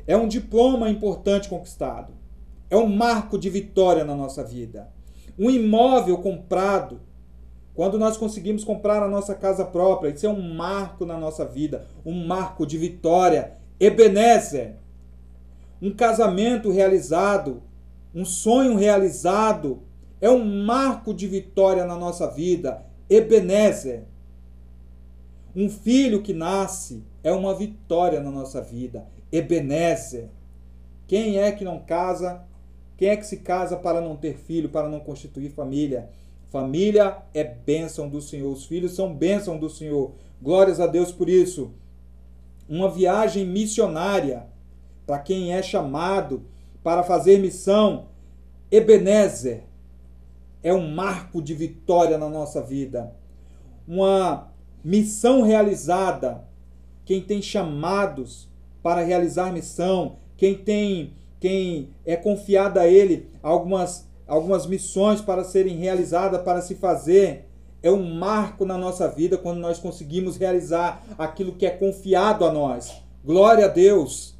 é 0.05 0.15
um 0.15 0.27
diploma 0.27 0.89
importante 0.89 1.49
conquistado, 1.49 2.13
é 2.69 2.77
um 2.77 2.87
marco 2.87 3.37
de 3.37 3.49
vitória 3.49 4.05
na 4.05 4.15
nossa 4.15 4.43
vida. 4.43 4.89
Um 5.37 5.49
imóvel 5.49 6.19
comprado, 6.19 7.01
quando 7.75 7.99
nós 7.99 8.15
conseguimos 8.15 8.63
comprar 8.63 9.03
a 9.03 9.07
nossa 9.07 9.35
casa 9.35 9.65
própria, 9.65 10.09
isso 10.09 10.25
é 10.25 10.29
um 10.29 10.53
marco 10.53 11.05
na 11.05 11.17
nossa 11.17 11.45
vida, 11.45 11.85
um 12.05 12.25
marco 12.25 12.65
de 12.65 12.77
vitória. 12.77 13.57
Ebenezer, 13.77 14.77
um 15.81 15.93
casamento 15.93 16.71
realizado, 16.71 17.61
um 18.13 18.23
sonho 18.23 18.77
realizado, 18.77 19.81
é 20.21 20.29
um 20.29 20.63
marco 20.63 21.13
de 21.13 21.27
vitória 21.27 21.83
na 21.83 21.97
nossa 21.97 22.31
vida. 22.31 22.85
Ebenezer, 23.09 24.05
um 25.53 25.69
filho 25.69 26.21
que 26.21 26.33
nasce, 26.33 27.03
é 27.21 27.33
uma 27.33 27.53
vitória 27.53 28.21
na 28.21 28.31
nossa 28.31 28.61
vida. 28.61 29.05
Ebenezer. 29.29 30.29
Quem 31.07 31.39
é 31.39 31.51
que 31.51 31.65
não 31.65 31.79
casa? 31.79 32.41
Quem 32.95 33.09
é 33.09 33.17
que 33.17 33.25
se 33.25 33.37
casa 33.37 33.75
para 33.75 33.99
não 33.99 34.15
ter 34.15 34.37
filho, 34.37 34.69
para 34.69 34.87
não 34.87 35.01
constituir 35.01 35.49
família? 35.49 36.09
Família 36.55 37.17
é 37.33 37.43
bênção 37.43 38.07
do 38.07 38.21
Senhor. 38.21 38.49
Os 38.49 38.63
filhos 38.63 38.93
são 38.93 39.13
bênção 39.13 39.59
do 39.59 39.69
Senhor. 39.69 40.13
Glórias 40.41 40.79
a 40.79 40.87
Deus 40.87 41.11
por 41.11 41.27
isso. 41.27 41.73
Uma 42.69 42.89
viagem 42.89 43.45
missionária 43.45 44.47
para 45.05 45.19
quem 45.19 45.53
é 45.53 45.61
chamado 45.61 46.43
para 46.81 47.03
fazer 47.03 47.39
missão. 47.39 48.05
Ebenezer 48.71 49.63
é 50.63 50.73
um 50.73 50.89
marco 50.89 51.41
de 51.41 51.53
vitória 51.53 52.17
na 52.17 52.29
nossa 52.29 52.61
vida. 52.61 53.13
Uma 53.85 54.47
missão 54.81 55.41
realizada 55.41 56.47
quem 57.03 57.19
tem 57.19 57.41
chamados 57.41 58.47
para 58.81 59.01
realizar 59.03 59.51
missão, 59.51 60.19
quem 60.37 60.55
tem 60.55 61.11
quem 61.37 61.89
é 62.05 62.15
confiado 62.15 62.79
a 62.79 62.87
ele 62.87 63.27
algumas 63.43 64.04
algumas 64.27 64.65
missões 64.65 65.21
para 65.21 65.43
serem 65.43 65.77
realizadas, 65.77 66.41
para 66.41 66.61
se 66.61 66.75
fazer, 66.75 67.45
é 67.81 67.91
um 67.91 68.15
marco 68.15 68.65
na 68.65 68.77
nossa 68.77 69.07
vida 69.07 69.37
quando 69.37 69.59
nós 69.59 69.77
conseguimos 69.77 70.37
realizar 70.37 71.03
aquilo 71.17 71.51
que 71.51 71.65
é 71.65 71.69
confiado 71.69 72.43
a 72.43 72.51
nós. 72.51 72.91
Glória 73.23 73.65
a 73.65 73.67
Deus. 73.67 74.35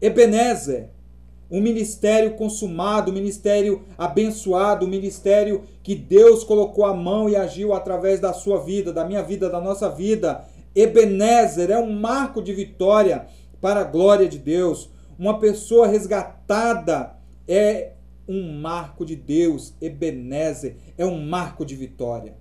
Ebenezer, 0.00 0.90
um 1.50 1.60
ministério 1.60 2.34
consumado, 2.34 3.10
um 3.10 3.14
ministério 3.14 3.82
abençoado, 3.96 4.86
um 4.86 4.88
ministério 4.88 5.64
que 5.82 5.94
Deus 5.94 6.44
colocou 6.44 6.84
a 6.84 6.94
mão 6.94 7.28
e 7.28 7.34
agiu 7.34 7.72
através 7.72 8.20
da 8.20 8.32
sua 8.32 8.60
vida, 8.60 8.92
da 8.92 9.04
minha 9.04 9.22
vida, 9.22 9.50
da 9.50 9.60
nossa 9.60 9.88
vida. 9.88 10.44
Ebenezer 10.74 11.70
é 11.70 11.78
um 11.78 11.90
marco 11.90 12.40
de 12.40 12.52
vitória 12.52 13.26
para 13.60 13.80
a 13.80 13.84
glória 13.84 14.28
de 14.28 14.38
Deus. 14.38 14.88
Uma 15.18 15.40
pessoa 15.40 15.88
resgatada 15.88 17.16
é 17.48 17.92
um 18.28 18.60
marco 18.60 19.04
de 19.04 19.16
Deus. 19.16 19.74
Ebenezer 19.80 20.76
é 20.96 21.06
um 21.06 21.26
marco 21.26 21.64
de 21.64 21.74
vitória. 21.74 22.36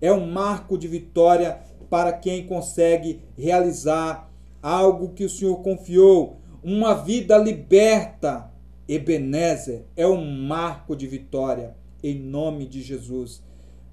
É 0.00 0.12
um 0.12 0.30
marco 0.30 0.76
de 0.76 0.86
vitória 0.86 1.58
para 1.88 2.12
quem 2.12 2.46
consegue 2.46 3.20
realizar 3.36 4.30
algo 4.62 5.14
que 5.14 5.24
o 5.24 5.30
Senhor 5.30 5.56
confiou. 5.62 6.36
Uma 6.62 6.94
vida 6.94 7.38
liberta. 7.38 8.50
Ebenezer 8.86 9.84
é 9.96 10.06
um 10.06 10.46
marco 10.46 10.94
de 10.94 11.06
vitória 11.06 11.76
em 12.02 12.18
nome 12.18 12.66
de 12.66 12.82
Jesus. 12.82 13.42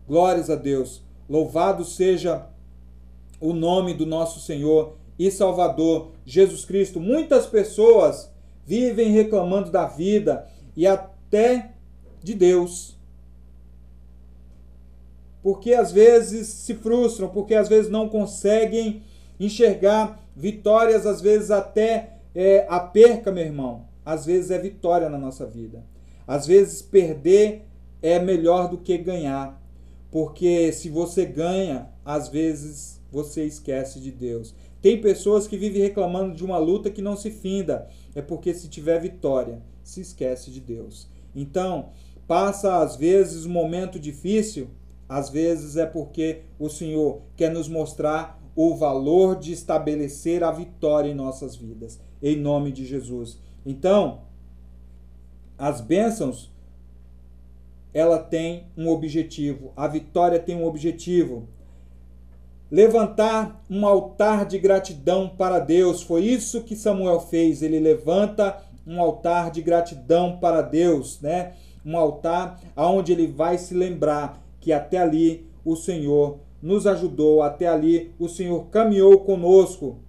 Glórias 0.08 0.50
a 0.50 0.56
Deus. 0.56 1.04
Louvado 1.30 1.84
seja 1.86 2.48
o 3.40 3.54
nome 3.54 3.94
do 3.94 4.06
nosso 4.06 4.40
Senhor 4.40 4.96
e 5.20 5.30
Salvador 5.30 6.12
Jesus 6.26 6.66
Cristo. 6.66 7.00
Muitas 7.00 7.46
pessoas 7.46 8.32
vivem 8.66 9.12
reclamando 9.12 9.72
da 9.72 9.86
vida 9.86 10.48
e 10.76 10.86
até 11.28 11.72
de 12.24 12.34
Deus. 12.34 12.98
Porque 15.44 15.74
às 15.74 15.92
vezes 15.92 16.48
se 16.48 16.74
frustram, 16.74 17.30
porque 17.30 17.54
às 17.54 17.70
vezes 17.70 17.92
não 17.92 18.10
conseguem 18.10 19.04
enxergar 19.40 20.22
vitórias, 20.36 21.06
às 21.06 21.22
vezes 21.22 21.52
até 21.52 22.18
é, 22.34 22.66
a 22.70 22.80
perca, 22.80 23.32
meu 23.32 23.46
irmão. 23.46 23.86
Às 24.06 24.26
vezes 24.26 24.52
é 24.52 24.58
vitória 24.58 25.10
na 25.10 25.18
nossa 25.18 25.46
vida. 25.46 25.84
Às 26.26 26.48
vezes 26.48 26.82
perder 26.82 27.66
é 28.02 28.20
melhor 28.20 28.70
do 28.70 28.78
que 28.78 28.98
ganhar. 28.98 29.62
Porque 30.12 30.72
se 30.72 30.90
você 30.90 31.26
ganha, 31.26 31.90
às 32.04 32.30
vezes 32.30 33.02
você 33.12 33.46
esquece 33.46 34.00
de 34.00 34.12
Deus. 34.12 34.56
Tem 34.82 35.02
pessoas 35.02 35.48
que 35.48 35.58
vivem 35.58 35.82
reclamando 35.82 36.36
de 36.36 36.46
uma 36.46 36.58
luta 36.58 36.90
que 36.90 37.02
não 37.02 37.18
se 37.18 37.32
finda, 37.32 37.90
é 38.16 38.22
porque 38.22 38.54
se 38.54 38.70
tiver 38.70 39.00
vitória, 39.00 39.62
se 39.84 40.02
esquece 40.02 40.52
de 40.52 40.60
Deus. 40.60 41.08
Então, 41.38 41.90
passa 42.28 42.82
às 42.82 42.96
vezes 42.96 43.46
um 43.46 43.52
momento 43.52 44.00
difícil, 44.00 44.70
às 45.08 45.30
vezes 45.30 45.78
é 45.78 45.86
porque 45.86 46.42
o 46.58 46.68
Senhor 46.68 47.22
quer 47.36 47.52
nos 47.52 47.70
mostrar 47.70 48.42
o 48.56 48.76
valor 48.76 49.38
de 49.38 49.54
estabelecer 49.54 50.44
a 50.44 50.52
vitória 50.52 51.12
em 51.12 51.14
nossas 51.14 51.56
vidas, 51.56 52.00
em 52.24 52.36
nome 52.36 52.72
de 52.72 52.84
Jesus. 52.86 53.40
Então, 53.64 54.22
as 55.56 55.80
bênçãos 55.80 56.52
ela 57.94 58.18
tem 58.18 58.66
um 58.76 58.90
objetivo, 58.90 59.72
a 59.76 59.88
vitória 59.88 60.40
tem 60.40 60.56
um 60.56 60.66
objetivo 60.66 61.48
levantar 62.70 63.64
um 63.70 63.86
altar 63.86 64.46
de 64.46 64.60
gratidão 64.60 65.30
para 65.30 65.60
Deus. 65.60 66.02
Foi 66.02 66.24
isso 66.24 66.64
que 66.64 66.76
Samuel 66.76 67.20
fez. 67.20 67.62
Ele 67.62 67.80
levanta 67.80 68.62
um 68.88 69.02
altar 69.02 69.52
de 69.52 69.62
gratidão 69.62 70.38
para 70.38 70.62
Deus, 70.62 71.20
né? 71.22 71.54
Um 71.86 71.98
altar 71.98 72.60
aonde 72.76 73.12
ele 73.12 73.28
vai 73.28 73.58
se 73.58 73.74
lembrar 73.74 74.42
que 74.62 74.72
até 74.72 74.98
ali 74.98 75.46
o 75.64 75.76
Senhor 75.76 76.40
nos 76.62 76.88
ajudou, 76.88 77.44
até 77.44 77.68
ali 77.68 78.12
o 78.18 78.28
Senhor 78.28 78.68
caminhou 78.68 79.20
conosco. 79.20 80.00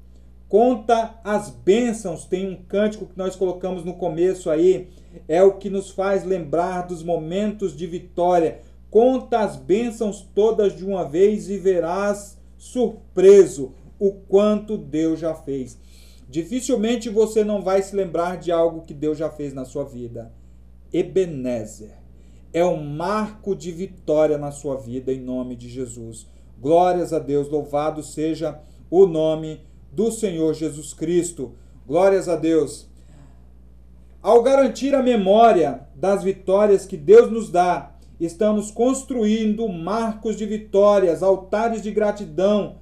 Conta 0.49 1.15
as 1.23 1.51
bênçãos, 1.51 2.25
tem 2.25 2.49
um 2.49 2.57
cântico 2.57 3.07
que 3.07 3.19
nós 3.19 3.37
colocamos 3.37 3.85
no 3.85 3.95
começo 3.95 4.49
aí, 4.49 4.89
é 5.27 5.43
o 5.43 5.59
que 5.59 5.69
nos 5.69 5.91
faz 5.91 6.25
lembrar 6.25 6.87
dos 6.87 7.03
momentos 7.03 7.77
de 7.77 7.87
vitória. 7.87 8.61
Conta 8.91 9.41
as 9.41 9.57
bênçãos 9.57 10.27
todas 10.35 10.75
de 10.75 10.85
uma 10.87 11.05
vez 11.05 11.51
e 11.51 11.59
verás 11.59 12.39
surpreso 12.57 13.75
o 13.99 14.13
quanto 14.13 14.79
Deus 14.79 15.21
já 15.21 15.35
fez. 15.35 15.79
Dificilmente 16.29 17.09
você 17.09 17.43
não 17.43 17.63
vai 17.63 17.83
se 17.83 17.97
lembrar 17.97 18.37
de 18.37 18.53
algo 18.53 18.83
que 18.83 18.93
Deus 18.93 19.17
já 19.17 19.31
fez 19.31 19.55
na 19.55 19.65
sua 19.65 19.85
vida. 19.85 20.33
Ebenezer 20.93 21.97
é 22.53 22.65
um 22.65 22.83
marco 22.83 23.55
de 23.55 23.71
vitória 23.73 24.37
na 24.37 24.51
sua 24.51 24.77
vida 24.77 25.13
em 25.13 25.21
nome 25.21 25.57
de 25.57 25.69
Jesus. 25.69 26.27
Glórias 26.61 27.13
a 27.13 27.19
Deus, 27.19 27.49
louvado 27.49 28.03
seja 28.03 28.61
o 28.91 29.07
nome 29.07 29.61
do 29.93 30.11
Senhor 30.11 30.55
Jesus 30.55 30.93
Cristo. 30.93 31.53
Glórias 31.87 32.29
a 32.29 32.37
Deus. 32.37 32.89
Ao 34.21 34.43
garantir 34.43 34.95
a 34.95 35.03
memória 35.03 35.87
das 35.95 36.23
vitórias 36.23 36.85
que 36.85 36.97
Deus 36.97 37.31
nos 37.31 37.51
dá, 37.51 37.99
Estamos 38.21 38.73
construindo 38.73 39.69
marcos 39.69 40.37
de 40.37 40.45
vitórias, 40.45 41.23
altares 41.23 41.81
de 41.81 41.93
gratidão, 41.93 42.77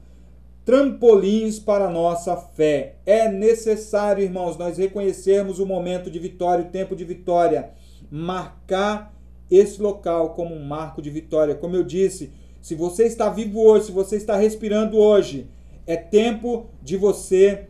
trampolins 0.67 1.61
para 1.61 1.87
a 1.87 1.91
nossa 1.91 2.37
fé. 2.37 2.97
É 3.07 3.31
necessário, 3.31 4.25
irmãos, 4.25 4.59
nós 4.59 4.77
reconhecermos 4.77 5.61
o 5.61 5.65
momento 5.65 6.11
de 6.11 6.19
vitória, 6.19 6.65
o 6.65 6.69
tempo 6.69 6.97
de 6.97 7.05
vitória. 7.05 7.71
marcar 8.11 9.15
esse 9.51 9.81
local 9.81 10.31
como 10.35 10.55
um 10.55 10.65
marco 10.65 11.01
de 11.01 11.11
vitória. 11.11 11.55
Como 11.55 11.75
eu 11.75 11.85
disse, 11.85 12.33
se 12.61 12.75
você 12.75 13.05
está 13.05 13.29
vivo 13.31 13.61
hoje, 13.61 13.87
se 13.87 13.93
você 13.93 14.17
está 14.17 14.37
respirando 14.37 14.97
hoje, 14.97 15.49
é 15.87 15.97
tempo 15.97 16.67
de 16.83 16.97
você 16.97 17.69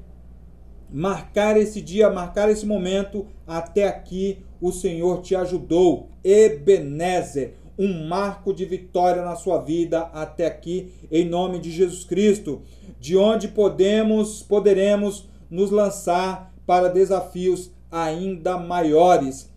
marcar 0.90 1.56
esse 1.56 1.80
dia, 1.82 2.10
marcar 2.10 2.50
esse 2.50 2.66
momento. 2.66 3.26
Até 3.46 3.86
aqui 3.86 4.38
o 4.60 4.72
Senhor 4.72 5.20
te 5.20 5.34
ajudou. 5.34 6.08
Ebenezer, 6.24 7.54
um 7.78 8.06
marco 8.06 8.54
de 8.54 8.64
vitória 8.64 9.22
na 9.22 9.36
sua 9.36 9.58
vida 9.58 10.00
até 10.12 10.46
aqui, 10.46 10.92
em 11.10 11.28
nome 11.28 11.58
de 11.58 11.70
Jesus 11.70 12.04
Cristo, 12.04 12.62
de 13.06 13.16
onde 13.16 13.46
podemos, 13.46 14.42
poderemos 14.42 15.28
nos 15.48 15.70
lançar 15.70 16.52
para 16.66 16.88
desafios 16.88 17.70
ainda 17.88 18.58
maiores. 18.58 19.48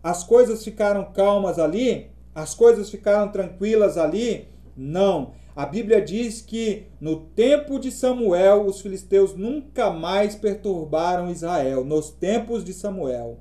As 0.00 0.22
coisas 0.22 0.62
ficaram 0.62 1.06
calmas 1.06 1.58
ali? 1.58 2.06
As 2.32 2.54
coisas 2.54 2.88
ficaram 2.88 3.32
tranquilas 3.32 3.98
ali? 3.98 4.46
Não. 4.76 5.32
A 5.56 5.66
Bíblia 5.66 6.00
diz 6.00 6.40
que 6.40 6.86
no 7.00 7.16
tempo 7.16 7.80
de 7.80 7.90
Samuel, 7.90 8.64
os 8.64 8.80
filisteus 8.80 9.34
nunca 9.34 9.90
mais 9.90 10.36
perturbaram 10.36 11.32
Israel, 11.32 11.84
nos 11.84 12.10
tempos 12.10 12.62
de 12.62 12.72
Samuel. 12.72 13.40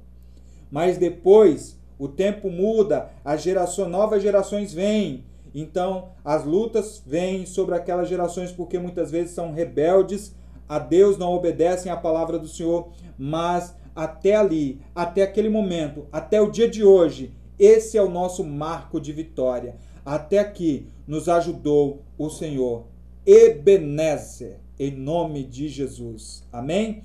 Mas 0.71 0.97
depois, 0.97 1.77
o 1.99 2.07
tempo 2.07 2.49
muda, 2.49 3.11
as 3.23 3.43
gerações, 3.43 3.87
novas 3.87 4.23
gerações 4.23 4.73
vêm. 4.73 5.23
Então, 5.53 6.09
as 6.23 6.45
lutas 6.45 7.01
vêm 7.05 7.45
sobre 7.45 7.75
aquelas 7.75 8.07
gerações 8.07 8.51
porque 8.51 8.79
muitas 8.79 9.11
vezes 9.11 9.33
são 9.33 9.51
rebeldes 9.51 10.33
a 10.67 10.79
Deus, 10.79 11.17
não 11.17 11.33
obedecem 11.33 11.91
à 11.91 11.97
palavra 11.97 12.39
do 12.39 12.47
Senhor, 12.47 12.89
mas 13.17 13.75
até 13.95 14.35
ali, 14.35 14.79
até 14.95 15.21
aquele 15.21 15.49
momento, 15.49 16.07
até 16.11 16.41
o 16.41 16.49
dia 16.49 16.69
de 16.69 16.83
hoje, 16.83 17.33
esse 17.59 17.97
é 17.97 18.01
o 18.01 18.09
nosso 18.09 18.43
marco 18.43 18.99
de 18.99 19.11
vitória. 19.11 19.75
Até 20.05 20.39
aqui 20.39 20.87
nos 21.05 21.27
ajudou 21.27 22.01
o 22.17 22.29
Senhor. 22.29 22.85
Ebenezer, 23.25 24.59
em 24.79 24.91
nome 24.91 25.43
de 25.43 25.67
Jesus. 25.67 26.43
Amém? 26.51 27.03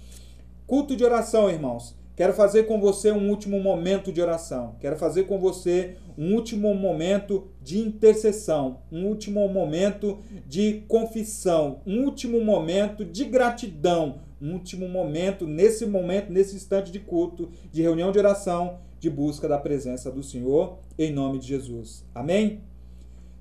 Culto 0.66 0.96
de 0.96 1.04
oração, 1.04 1.50
irmãos. 1.50 1.94
Quero 2.16 2.32
fazer 2.32 2.62
com 2.62 2.80
você 2.80 3.12
um 3.12 3.28
último 3.28 3.60
momento 3.60 4.10
de 4.10 4.22
oração. 4.22 4.76
Quero 4.80 4.96
fazer 4.96 5.24
com 5.24 5.38
você 5.38 5.96
um 6.16 6.34
último 6.34 6.74
momento 6.74 7.48
de 7.62 7.78
intercessão, 7.78 8.78
um 8.90 9.06
último 9.06 9.46
momento 9.48 10.18
de 10.46 10.84
confissão, 10.88 11.80
um 11.86 12.04
último 12.04 12.44
momento 12.44 13.04
de 13.04 13.24
gratidão, 13.24 14.20
um 14.40 14.52
último 14.52 14.88
momento, 14.88 15.46
nesse 15.46 15.86
momento, 15.86 16.32
nesse 16.32 16.56
instante 16.56 16.90
de 16.90 17.00
culto, 17.00 17.50
de 17.72 17.82
reunião 17.82 18.12
de 18.12 18.18
oração, 18.18 18.78
de 18.98 19.10
busca 19.10 19.48
da 19.48 19.58
presença 19.58 20.10
do 20.10 20.22
Senhor, 20.22 20.78
em 20.98 21.12
nome 21.12 21.38
de 21.38 21.46
Jesus. 21.46 22.04
Amém? 22.14 22.60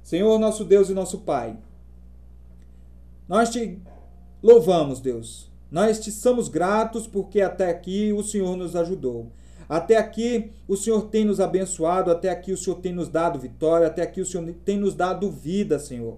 Senhor, 0.03 0.37
nosso 0.37 0.63
Deus 0.63 0.89
e 0.89 0.93
nosso 0.93 1.19
Pai, 1.19 1.57
nós 3.27 3.49
te 3.49 3.79
louvamos, 4.41 4.99
Deus. 4.99 5.49
Nós 5.71 5.99
te 5.99 6.11
somos 6.11 6.47
gratos 6.47 7.07
porque 7.07 7.41
até 7.41 7.69
aqui 7.69 8.13
o 8.13 8.21
Senhor 8.21 8.55
nos 8.55 8.75
ajudou. 8.75 9.31
Até 9.67 9.97
aqui 9.97 10.51
o 10.67 10.75
Senhor 10.75 11.03
tem 11.09 11.25
nos 11.25 11.39
abençoado, 11.39 12.11
até 12.11 12.29
aqui 12.29 12.51
o 12.51 12.57
Senhor 12.57 12.77
tem 12.77 12.93
nos 12.93 13.09
dado 13.09 13.39
vitória, 13.39 13.87
até 13.87 14.01
aqui 14.01 14.21
o 14.21 14.25
Senhor 14.25 14.53
tem 14.63 14.77
nos 14.77 14.93
dado 14.93 15.29
vida, 15.29 15.79
Senhor. 15.79 16.17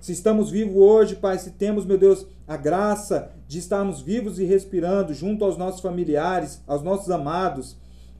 Se 0.00 0.12
estamos 0.12 0.50
vivos 0.50 0.76
hoje, 0.76 1.16
Pai, 1.16 1.38
se 1.38 1.50
temos, 1.50 1.84
meu 1.84 1.98
Deus, 1.98 2.26
a 2.48 2.56
graça 2.56 3.30
de 3.46 3.58
estarmos 3.58 4.00
vivos 4.00 4.38
e 4.38 4.44
respirando 4.44 5.12
junto 5.12 5.44
aos 5.44 5.56
nossos 5.56 5.80
familiares, 5.80 6.62
aos 6.66 6.82
nossos 6.82 7.10
amados, 7.10 7.76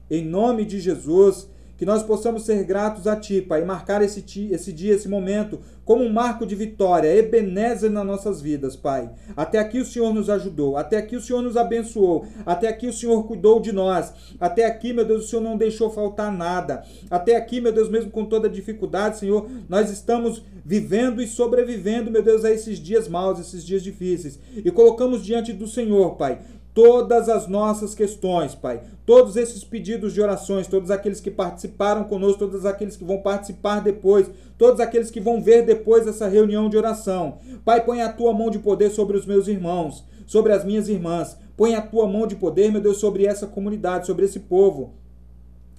em 0.09 0.23
nome 0.23 0.63
de 0.63 0.79
Jesus, 0.79 1.47
que 1.81 1.85
nós 1.85 2.03
possamos 2.03 2.43
ser 2.43 2.63
gratos 2.63 3.07
a 3.07 3.15
Ti, 3.15 3.41
Pai, 3.41 3.63
e 3.63 3.65
marcar 3.65 4.03
esse, 4.03 4.23
esse 4.51 4.71
dia, 4.71 4.93
esse 4.93 5.09
momento, 5.09 5.59
como 5.83 6.03
um 6.03 6.13
marco 6.13 6.45
de 6.45 6.53
vitória, 6.53 7.11
Ebenezer 7.11 7.89
nas 7.89 8.05
nossas 8.05 8.39
vidas, 8.39 8.75
Pai. 8.75 9.09
Até 9.35 9.57
aqui 9.57 9.79
o 9.79 9.85
Senhor 9.85 10.13
nos 10.13 10.29
ajudou, 10.29 10.77
até 10.77 10.97
aqui 10.97 11.15
o 11.15 11.19
Senhor 11.19 11.41
nos 11.41 11.57
abençoou, 11.57 12.27
até 12.45 12.67
aqui 12.67 12.85
o 12.85 12.93
Senhor 12.93 13.23
cuidou 13.23 13.59
de 13.59 13.71
nós, 13.71 14.13
até 14.39 14.65
aqui, 14.67 14.93
meu 14.93 15.03
Deus, 15.03 15.25
o 15.25 15.27
Senhor 15.27 15.41
não 15.41 15.57
deixou 15.57 15.89
faltar 15.89 16.31
nada, 16.31 16.83
até 17.09 17.35
aqui, 17.35 17.59
meu 17.59 17.71
Deus, 17.71 17.89
mesmo 17.89 18.11
com 18.11 18.25
toda 18.25 18.47
dificuldade, 18.47 19.17
Senhor, 19.17 19.49
nós 19.67 19.89
estamos 19.89 20.45
vivendo 20.63 21.19
e 21.19 21.25
sobrevivendo, 21.25 22.11
meu 22.11 22.21
Deus, 22.21 22.45
a 22.45 22.51
esses 22.51 22.77
dias 22.77 23.07
maus, 23.07 23.39
esses 23.39 23.65
dias 23.65 23.81
difíceis, 23.81 24.37
e 24.55 24.69
colocamos 24.69 25.25
diante 25.25 25.51
do 25.51 25.65
Senhor, 25.65 26.11
Pai, 26.15 26.41
todas 26.73 27.29
as 27.29 27.47
nossas 27.47 27.93
questões, 27.93 28.55
Pai. 28.55 28.81
Todos 29.05 29.35
esses 29.35 29.63
pedidos 29.63 30.13
de 30.13 30.21
orações, 30.21 30.67
todos 30.67 30.89
aqueles 30.89 31.19
que 31.19 31.31
participaram 31.31 32.03
conosco, 32.03 32.39
todos 32.39 32.65
aqueles 32.65 32.95
que 32.95 33.03
vão 33.03 33.17
participar 33.17 33.81
depois, 33.81 34.29
todos 34.57 34.79
aqueles 34.79 35.11
que 35.11 35.19
vão 35.19 35.41
ver 35.41 35.65
depois 35.65 36.07
essa 36.07 36.27
reunião 36.27 36.69
de 36.69 36.77
oração. 36.77 37.37
Pai, 37.65 37.83
põe 37.83 38.01
a 38.01 38.11
tua 38.11 38.33
mão 38.33 38.49
de 38.49 38.59
poder 38.59 38.89
sobre 38.91 39.17
os 39.17 39.25
meus 39.25 39.47
irmãos, 39.47 40.03
sobre 40.25 40.53
as 40.53 40.63
minhas 40.63 40.87
irmãs. 40.87 41.37
Põe 41.57 41.75
a 41.75 41.81
tua 41.81 42.07
mão 42.07 42.25
de 42.25 42.35
poder, 42.35 42.71
meu 42.71 42.81
Deus, 42.81 42.97
sobre 42.97 43.25
essa 43.25 43.45
comunidade, 43.45 44.07
sobre 44.07 44.25
esse 44.25 44.39
povo. 44.39 44.93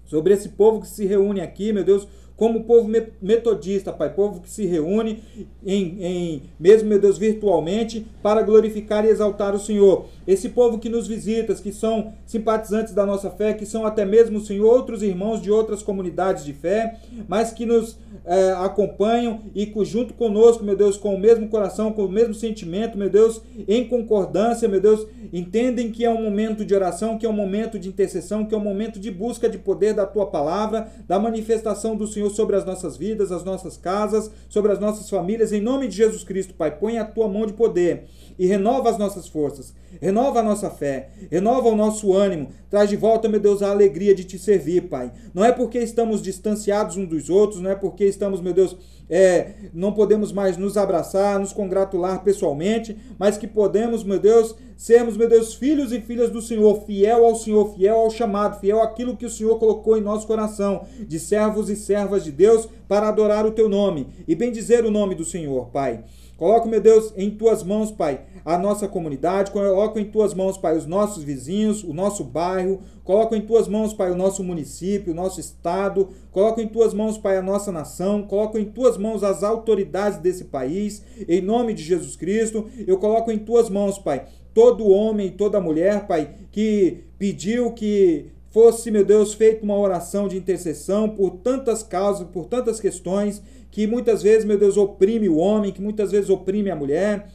Sobre 0.04 0.34
esse 0.34 0.50
povo 0.50 0.82
que 0.82 0.88
se 0.88 1.06
reúne 1.06 1.40
aqui, 1.40 1.72
meu 1.72 1.84
Deus, 1.84 2.06
como 2.36 2.64
povo 2.64 2.90
metodista, 3.20 3.92
Pai, 3.92 4.12
povo 4.12 4.40
que 4.40 4.50
se 4.50 4.66
reúne 4.66 5.22
em, 5.64 6.04
em, 6.04 6.42
mesmo, 6.58 6.88
meu 6.88 6.98
Deus, 6.98 7.16
virtualmente, 7.16 8.06
para 8.22 8.42
glorificar 8.42 9.04
e 9.04 9.08
exaltar 9.08 9.54
o 9.54 9.60
Senhor. 9.60 10.06
Esse 10.26 10.48
povo 10.48 10.78
que 10.78 10.88
nos 10.88 11.06
visita, 11.06 11.54
que 11.54 11.72
são 11.72 12.12
simpatizantes 12.26 12.94
da 12.94 13.04
nossa 13.04 13.30
fé, 13.30 13.52
que 13.52 13.66
são 13.66 13.84
até 13.84 14.04
mesmo, 14.04 14.40
Senhor, 14.40 14.72
outros 14.72 15.02
irmãos 15.02 15.40
de 15.40 15.50
outras 15.50 15.82
comunidades 15.82 16.44
de 16.44 16.52
fé, 16.52 16.98
mas 17.28 17.52
que 17.52 17.66
nos 17.66 17.98
é, 18.24 18.52
acompanham 18.52 19.40
e 19.54 19.72
junto 19.84 20.14
conosco, 20.14 20.64
meu 20.64 20.76
Deus, 20.76 20.96
com 20.96 21.14
o 21.14 21.18
mesmo 21.18 21.48
coração, 21.48 21.92
com 21.92 22.04
o 22.04 22.08
mesmo 22.08 22.34
sentimento, 22.34 22.96
meu 22.96 23.10
Deus, 23.10 23.42
em 23.66 23.86
concordância, 23.86 24.68
meu 24.68 24.80
Deus, 24.80 25.06
entendem 25.32 25.90
que 25.90 26.04
é 26.04 26.10
um 26.10 26.22
momento 26.22 26.64
de 26.64 26.74
oração, 26.74 27.18
que 27.18 27.26
é 27.26 27.28
um 27.28 27.32
momento 27.32 27.78
de 27.78 27.88
intercessão, 27.88 28.44
que 28.44 28.54
é 28.54 28.58
um 28.58 28.62
momento 28.62 29.00
de 29.00 29.10
busca 29.10 29.48
de 29.48 29.58
poder 29.58 29.94
da 29.94 30.06
tua 30.06 30.26
palavra, 30.26 30.88
da 31.08 31.18
manifestação 31.18 31.96
do 31.96 32.06
Senhor 32.06 32.30
sobre 32.30 32.56
as 32.56 32.64
nossas 32.64 32.96
vidas, 32.96 33.32
as 33.32 33.44
nossas 33.44 33.76
casas, 33.76 34.30
sobre 34.48 34.72
as 34.72 34.78
nossas 34.78 35.08
famílias. 35.08 35.52
Em 35.52 35.60
nome 35.60 35.88
de 35.88 35.96
Jesus 35.96 36.22
Cristo, 36.22 36.54
Pai, 36.54 36.70
põe 36.70 36.98
a 36.98 37.04
tua 37.04 37.28
mão 37.28 37.46
de 37.46 37.52
poder 37.52 38.04
e 38.38 38.46
renova 38.46 38.90
as 38.90 38.98
nossas 38.98 39.28
forças, 39.28 39.74
renova 40.00 40.40
a 40.40 40.42
nossa 40.42 40.70
fé, 40.70 41.10
renova 41.30 41.68
o 41.68 41.76
nosso 41.76 42.12
ânimo, 42.12 42.48
traz 42.70 42.88
de 42.88 42.96
volta, 42.96 43.28
meu 43.28 43.40
Deus, 43.40 43.62
a 43.62 43.70
alegria 43.70 44.14
de 44.14 44.24
te 44.24 44.38
servir, 44.38 44.88
Pai. 44.88 45.12
Não 45.34 45.44
é 45.44 45.52
porque 45.52 45.78
estamos 45.78 46.22
distanciados 46.22 46.96
uns 46.96 47.08
dos 47.08 47.28
outros, 47.30 47.60
não 47.60 47.70
é 47.70 47.74
porque 47.74 48.04
estamos, 48.04 48.40
meu 48.40 48.52
Deus, 48.52 48.76
é, 49.14 49.52
não 49.74 49.92
podemos 49.92 50.32
mais 50.32 50.56
nos 50.56 50.76
abraçar, 50.76 51.38
nos 51.38 51.52
congratular 51.52 52.22
pessoalmente, 52.24 52.96
mas 53.18 53.36
que 53.36 53.46
podemos, 53.46 54.02
meu 54.02 54.18
Deus, 54.18 54.54
sermos, 54.74 55.16
meu 55.16 55.28
Deus, 55.28 55.54
filhos 55.54 55.92
e 55.92 56.00
filhas 56.00 56.30
do 56.30 56.40
Senhor, 56.40 56.82
fiel 56.86 57.26
ao 57.26 57.34
Senhor, 57.34 57.74
fiel 57.74 57.96
ao 57.96 58.10
chamado, 58.10 58.58
fiel 58.58 58.80
àquilo 58.80 59.16
que 59.16 59.26
o 59.26 59.30
Senhor 59.30 59.58
colocou 59.58 59.98
em 59.98 60.00
nosso 60.00 60.26
coração, 60.26 60.86
de 61.00 61.20
servos 61.20 61.68
e 61.68 61.76
servas 61.76 62.24
de 62.24 62.32
Deus, 62.32 62.68
para 62.88 63.08
adorar 63.08 63.44
o 63.44 63.52
teu 63.52 63.68
nome 63.68 64.06
e 64.26 64.34
bendizer 64.34 64.84
o 64.84 64.90
nome 64.90 65.14
do 65.14 65.24
Senhor, 65.24 65.68
Pai. 65.68 66.04
Coloco, 66.42 66.68
meu 66.68 66.80
Deus, 66.80 67.12
em 67.16 67.30
tuas 67.30 67.62
mãos, 67.62 67.92
Pai, 67.92 68.22
a 68.44 68.58
nossa 68.58 68.88
comunidade, 68.88 69.52
coloco 69.52 69.96
em 69.96 70.04
tuas 70.04 70.34
mãos, 70.34 70.58
Pai, 70.58 70.76
os 70.76 70.86
nossos 70.86 71.22
vizinhos, 71.22 71.84
o 71.84 71.92
nosso 71.92 72.24
bairro, 72.24 72.80
coloco 73.04 73.36
em 73.36 73.40
tuas 73.40 73.68
mãos, 73.68 73.94
Pai, 73.94 74.10
o 74.10 74.16
nosso 74.16 74.42
município, 74.42 75.12
o 75.12 75.14
nosso 75.14 75.38
estado, 75.38 76.08
coloco 76.32 76.60
em 76.60 76.66
tuas 76.66 76.92
mãos, 76.92 77.16
Pai, 77.16 77.36
a 77.36 77.42
nossa 77.42 77.70
nação, 77.70 78.24
coloco 78.24 78.58
em 78.58 78.64
tuas 78.64 78.98
mãos 78.98 79.22
as 79.22 79.44
autoridades 79.44 80.18
desse 80.18 80.46
país, 80.46 81.04
em 81.28 81.40
nome 81.40 81.74
de 81.74 81.84
Jesus 81.84 82.16
Cristo, 82.16 82.66
eu 82.88 82.98
coloco 82.98 83.30
em 83.30 83.38
tuas 83.38 83.70
mãos, 83.70 83.96
Pai, 83.96 84.26
todo 84.52 84.88
homem, 84.88 85.30
toda 85.30 85.60
mulher, 85.60 86.08
Pai, 86.08 86.28
que 86.50 87.04
pediu 87.20 87.70
que 87.70 88.32
fosse, 88.50 88.90
meu 88.90 89.04
Deus, 89.04 89.32
feita 89.32 89.62
uma 89.64 89.78
oração 89.78 90.26
de 90.26 90.36
intercessão 90.36 91.08
por 91.08 91.36
tantas 91.36 91.84
causas, 91.84 92.26
por 92.26 92.46
tantas 92.46 92.80
questões 92.80 93.40
que 93.72 93.86
muitas 93.86 94.22
vezes, 94.22 94.44
meu 94.44 94.58
Deus, 94.58 94.76
oprime 94.76 95.30
o 95.30 95.38
homem, 95.38 95.72
que 95.72 95.80
muitas 95.80 96.12
vezes 96.12 96.28
oprime 96.28 96.70
a 96.70 96.76
mulher, 96.76 97.26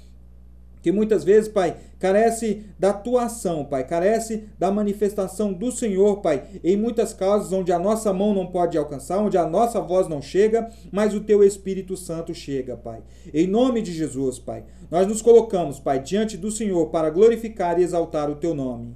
que 0.83 0.91
muitas 0.91 1.23
vezes, 1.23 1.49
Pai, 1.49 1.75
carece 1.99 2.63
da 2.77 2.93
tua 2.93 3.23
ação, 3.23 3.65
Pai, 3.65 3.83
carece 3.85 4.43
da 4.57 4.71
manifestação 4.71 5.51
do 5.51 5.71
Senhor, 5.71 6.21
Pai, 6.21 6.43
em 6.63 6.77
muitas 6.77 7.11
causas 7.11 7.51
onde 7.51 7.71
a 7.71 7.79
nossa 7.79 8.13
mão 8.13 8.35
não 8.35 8.45
pode 8.45 8.77
alcançar, 8.77 9.17
onde 9.17 9.35
a 9.35 9.47
nossa 9.47 9.81
voz 9.81 10.07
não 10.07 10.21
chega, 10.21 10.71
mas 10.91 11.15
o 11.15 11.21
teu 11.21 11.43
Espírito 11.43 11.97
Santo 11.97 12.35
chega, 12.35 12.77
Pai. 12.77 13.01
Em 13.33 13.47
nome 13.47 13.81
de 13.81 13.91
Jesus, 13.91 14.37
Pai, 14.37 14.63
nós 14.91 15.07
nos 15.07 15.23
colocamos, 15.23 15.79
Pai, 15.79 15.99
diante 15.99 16.37
do 16.37 16.51
Senhor 16.51 16.85
para 16.91 17.09
glorificar 17.09 17.79
e 17.79 17.83
exaltar 17.83 18.29
o 18.29 18.35
teu 18.35 18.53
nome. 18.53 18.95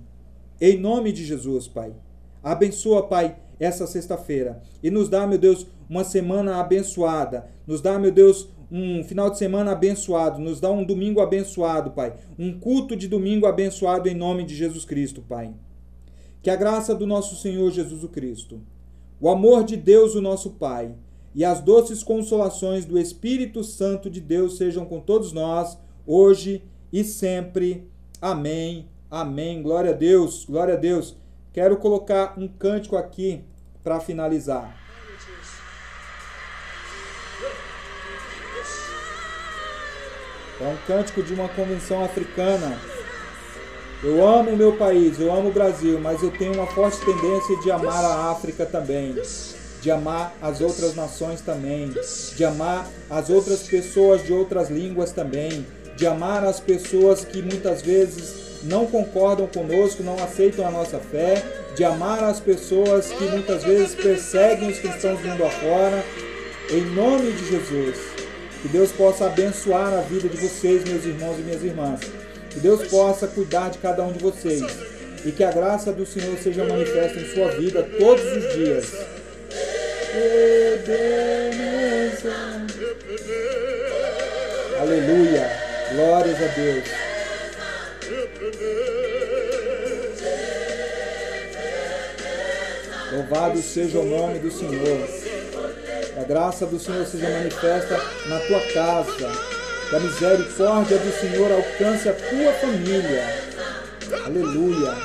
Em 0.62 0.78
nome 0.78 1.12
de 1.12 1.26
Jesus, 1.26 1.68
Pai. 1.68 1.92
Abençoa, 2.44 3.08
Pai, 3.08 3.36
essa 3.60 3.86
sexta-feira 3.88 4.62
e 4.82 4.90
nos 4.90 5.10
dá, 5.10 5.26
meu 5.26 5.38
Deus, 5.38 5.68
uma 5.92 6.06
semana 6.06 6.56
abençoada. 6.56 7.50
Nos 7.68 7.82
dá, 7.82 8.00
meu 8.00 8.14
Deus, 8.14 8.48
um 8.72 9.04
final 9.04 9.30
de 9.30 9.38
semana 9.38 9.74
abençoado. 9.74 10.40
Nos 10.40 10.62
dá 10.62 10.72
um 10.72 10.86
domingo 10.86 11.20
abençoado, 11.20 11.92
Pai. 11.92 12.14
Um 12.40 12.58
culto 12.58 12.96
de 12.96 13.10
domingo 13.10 13.46
abençoado 13.46 14.08
em 14.08 14.16
nome 14.16 14.46
de 14.46 14.56
Jesus 14.56 14.86
Cristo, 14.86 15.22
Pai. 15.22 15.54
Que 16.42 16.50
a 16.50 16.56
graça 16.56 16.96
do 16.96 17.06
nosso 17.06 17.36
Senhor 17.36 17.70
Jesus 17.72 18.10
Cristo, 18.10 18.62
o 19.20 19.28
amor 19.28 19.66
de 19.66 19.76
Deus, 19.76 20.16
o 20.16 20.22
nosso 20.22 20.52
Pai, 20.52 20.96
e 21.36 21.44
as 21.44 21.60
doces 21.60 22.02
consolações 22.02 22.86
do 22.86 22.98
Espírito 22.98 23.62
Santo 23.62 24.10
de 24.10 24.22
Deus 24.22 24.56
sejam 24.56 24.86
com 24.86 25.02
todos 25.02 25.34
nós, 25.34 25.78
hoje 26.08 26.64
e 26.92 27.04
sempre. 27.04 27.86
Amém. 28.22 28.88
Amém. 29.10 29.62
Glória 29.62 29.92
a 29.92 29.96
Deus. 29.96 30.46
Glória 30.46 30.76
a 30.76 30.78
Deus. 30.78 31.18
Quero 31.52 31.76
colocar 31.76 32.40
um 32.40 32.48
cântico 32.48 32.96
aqui 32.96 33.42
para 33.84 34.00
finalizar. 34.00 34.81
É 40.62 40.68
um 40.68 40.78
cântico 40.86 41.24
de 41.24 41.34
uma 41.34 41.50
convenção 41.50 42.04
africana. 42.06 42.78
Eu 44.04 44.24
amo 44.28 44.52
o 44.52 44.58
meu 44.58 44.74
país, 44.74 45.20
eu 45.20 45.34
amo 45.34 45.50
o 45.50 45.52
Brasil, 45.52 46.00
mas 46.00 46.22
eu 46.22 46.30
tenho 46.30 46.54
uma 46.54 46.68
forte 46.68 47.00
tendência 47.04 47.58
de 47.62 47.72
amar 47.72 48.04
a 48.04 48.32
África 48.32 48.66
também, 48.66 49.16
de 49.82 49.92
amar 49.92 50.36
as 50.42 50.62
outras 50.62 50.96
nações 50.96 51.42
também, 51.42 51.92
de 52.36 52.46
amar 52.46 52.88
as 53.10 53.30
outras 53.30 53.64
pessoas 53.64 54.24
de 54.24 54.34
outras 54.34 54.70
línguas 54.70 55.12
também, 55.12 55.66
de 55.96 56.06
amar 56.06 56.44
as 56.44 56.60
pessoas 56.60 57.26
que 57.26 57.42
muitas 57.42 57.82
vezes 57.82 58.64
não 58.64 58.86
concordam 58.86 59.48
conosco, 59.48 60.04
não 60.04 60.16
aceitam 60.24 60.68
a 60.68 60.72
nossa 60.72 61.00
fé, 61.00 61.44
de 61.76 61.84
amar 61.84 62.24
as 62.24 62.40
pessoas 62.40 63.08
que 63.08 63.24
muitas 63.26 63.64
vezes 63.64 63.96
perseguem 63.96 64.70
os 64.70 64.80
cristãos 64.80 65.22
mundo 65.22 65.44
afora. 65.44 66.04
Em 66.70 66.82
nome 66.96 67.32
de 67.32 67.50
Jesus, 67.50 68.11
que 68.62 68.68
Deus 68.68 68.92
possa 68.92 69.26
abençoar 69.26 69.94
a 69.94 70.02
vida 70.02 70.30
de 70.30 70.38
vocês, 70.38 70.84
meus 70.84 71.04
irmãos 71.04 71.40
e 71.40 71.42
minhas 71.42 71.64
irmãs. 71.64 72.00
Que 72.52 72.60
Deus 72.60 72.88
possa 72.88 73.28
cuidar 73.28 73.70
de 73.70 73.80
cada 73.80 74.04
um 74.04 74.12
de 74.12 74.20
vocês. 74.20 74.62
E 75.26 75.32
que 75.32 75.44
a 75.44 75.52
graça 75.52 75.92
do 75.92 76.06
Senhor 76.06 76.38
seja 76.38 76.64
manifesta 76.64 77.20
em 77.20 77.34
sua 77.34 77.50
vida 77.52 77.88
todos 77.98 78.24
os 78.24 78.54
dias. 78.54 78.86
Aleluia. 84.80 85.50
Glórias 85.94 86.38
a 86.42 86.48
Deus. 86.48 86.84
Louvado 93.12 93.62
seja 93.62 94.00
o 94.00 94.06
nome 94.06 94.40
do 94.40 94.52
Senhor. 94.52 95.31
Que 96.14 96.20
a 96.20 96.24
graça 96.24 96.66
do 96.66 96.80
Senhor 96.80 97.06
seja 97.06 97.30
manifesta 97.30 98.00
na 98.28 98.40
tua 98.40 98.60
casa. 98.74 99.32
Que 99.90 99.96
a 99.96 100.00
misericórdia 100.00 100.98
do 100.98 101.20
Senhor 101.20 101.52
alcance 101.52 102.10
a 102.10 102.14
tua 102.14 102.54
família. 102.54 103.52
Aleluia. 104.26 104.96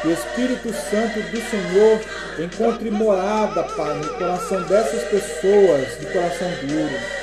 Que 0.00 0.08
o 0.08 0.12
Espírito 0.12 0.72
Santo 0.72 1.20
do 1.30 1.50
Senhor 1.50 2.00
encontre 2.38 2.90
morada, 2.90 3.64
Pai, 3.64 3.94
no 3.94 4.08
coração 4.14 4.62
dessas 4.62 5.02
pessoas 5.04 5.98
de 5.98 6.06
coração 6.06 6.48
duro. 6.62 7.18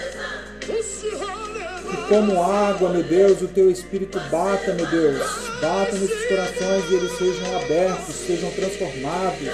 Que 1.90 2.08
como 2.10 2.44
água, 2.44 2.90
meu 2.90 3.04
Deus, 3.04 3.42
o 3.42 3.48
teu 3.48 3.72
Espírito 3.72 4.20
bata, 4.30 4.74
meu 4.74 4.86
Deus, 4.88 5.20
bata 5.62 5.94
nesses 5.94 6.28
corações 6.28 6.90
e 6.90 6.96
eles 6.96 7.18
sejam 7.18 7.58
abertos, 7.58 8.16
sejam 8.16 8.52
transformados, 8.52 9.50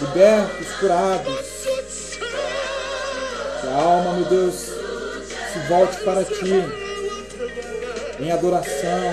libertos, 0.00 0.66
curados. 0.78 1.69
Alma, 3.72 4.12
meu 4.14 4.24
Deus, 4.24 4.54
se 4.54 5.58
volte 5.68 5.96
para 6.04 6.24
ti 6.24 6.64
em 8.18 8.30
adoração, 8.30 9.12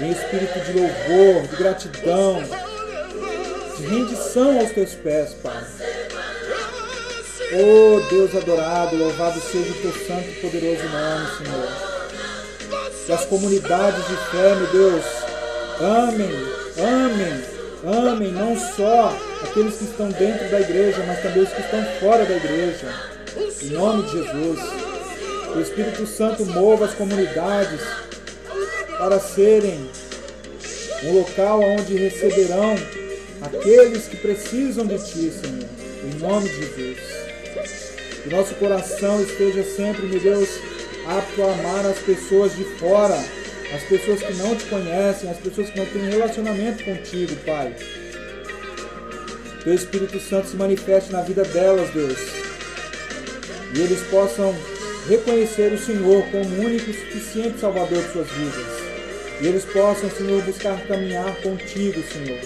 em 0.00 0.10
espírito 0.10 0.58
de 0.60 0.72
louvor, 0.72 1.46
de 1.48 1.56
gratidão, 1.56 2.42
de 3.76 3.86
rendição 3.86 4.58
aos 4.58 4.70
teus 4.70 4.94
pés, 4.94 5.34
Pai. 5.42 5.62
Oh 7.52 8.00
Deus 8.10 8.34
adorado, 8.34 8.96
louvado 8.96 9.40
seja 9.40 9.70
o 9.70 9.74
teu 9.74 9.92
santo 9.92 10.28
e 10.28 10.40
poderoso 10.40 10.82
nome, 10.88 11.26
Senhor. 11.38 13.04
Que 13.06 13.12
as 13.12 13.24
comunidades 13.26 14.08
de 14.08 14.16
fé, 14.30 14.54
meu 14.54 14.66
Deus, 14.68 15.04
amem, 15.80 16.30
amem, 16.78 17.44
amem 18.08 18.32
não 18.32 18.58
só 18.58 19.16
aqueles 19.42 19.76
que 19.76 19.84
estão 19.84 20.08
dentro 20.08 20.48
da 20.50 20.60
igreja, 20.60 21.04
mas 21.06 21.22
também 21.22 21.42
os 21.42 21.50
que 21.50 21.60
estão 21.60 21.84
fora 22.00 22.24
da 22.24 22.34
igreja. 22.34 23.13
Em 23.36 23.70
nome 23.70 24.02
de 24.04 24.12
Jesus. 24.12 24.60
Que 25.52 25.58
o 25.58 25.60
Espírito 25.60 26.06
Santo 26.06 26.44
mova 26.46 26.86
as 26.86 26.94
comunidades 26.94 27.80
para 28.98 29.18
serem 29.18 29.88
um 31.04 31.18
local 31.18 31.60
onde 31.60 31.96
receberão 31.96 32.74
aqueles 33.42 34.06
que 34.06 34.16
precisam 34.16 34.86
de 34.86 34.98
Ti, 34.98 35.32
Senhor. 35.32 35.68
Em 36.04 36.18
nome 36.18 36.48
de 36.48 36.56
Jesus. 36.56 36.98
Que 38.22 38.30
nosso 38.30 38.54
coração 38.54 39.22
esteja 39.22 39.64
sempre, 39.64 40.06
meu 40.06 40.20
Deus, 40.20 40.48
apto 41.06 41.42
a 41.42 41.52
amar 41.52 41.86
as 41.86 41.98
pessoas 41.98 42.54
de 42.56 42.64
fora, 42.78 43.18
as 43.74 43.82
pessoas 43.82 44.22
que 44.22 44.32
não 44.34 44.54
te 44.54 44.64
conhecem, 44.66 45.30
as 45.30 45.38
pessoas 45.38 45.70
que 45.70 45.78
não 45.78 45.86
têm 45.86 46.08
relacionamento 46.08 46.84
contigo, 46.84 47.34
Pai. 47.44 47.74
Que 49.62 49.70
o 49.70 49.74
Espírito 49.74 50.20
Santo 50.20 50.48
se 50.48 50.56
manifeste 50.56 51.12
na 51.12 51.22
vida 51.22 51.42
delas, 51.42 51.90
Deus. 51.90 52.43
E 53.74 53.80
eles 53.80 54.00
possam 54.08 54.54
reconhecer 55.08 55.72
o 55.72 55.78
Senhor 55.78 56.24
como 56.30 56.44
o 56.44 56.64
único 56.64 56.90
e 56.90 56.94
suficiente 56.94 57.58
Salvador 57.58 58.02
de 58.02 58.12
suas 58.12 58.28
vidas. 58.30 58.66
E 59.40 59.46
eles 59.46 59.64
possam, 59.64 60.08
Senhor, 60.10 60.40
buscar 60.42 60.80
caminhar 60.86 61.34
contigo, 61.42 62.00
Senhor. 62.12 62.40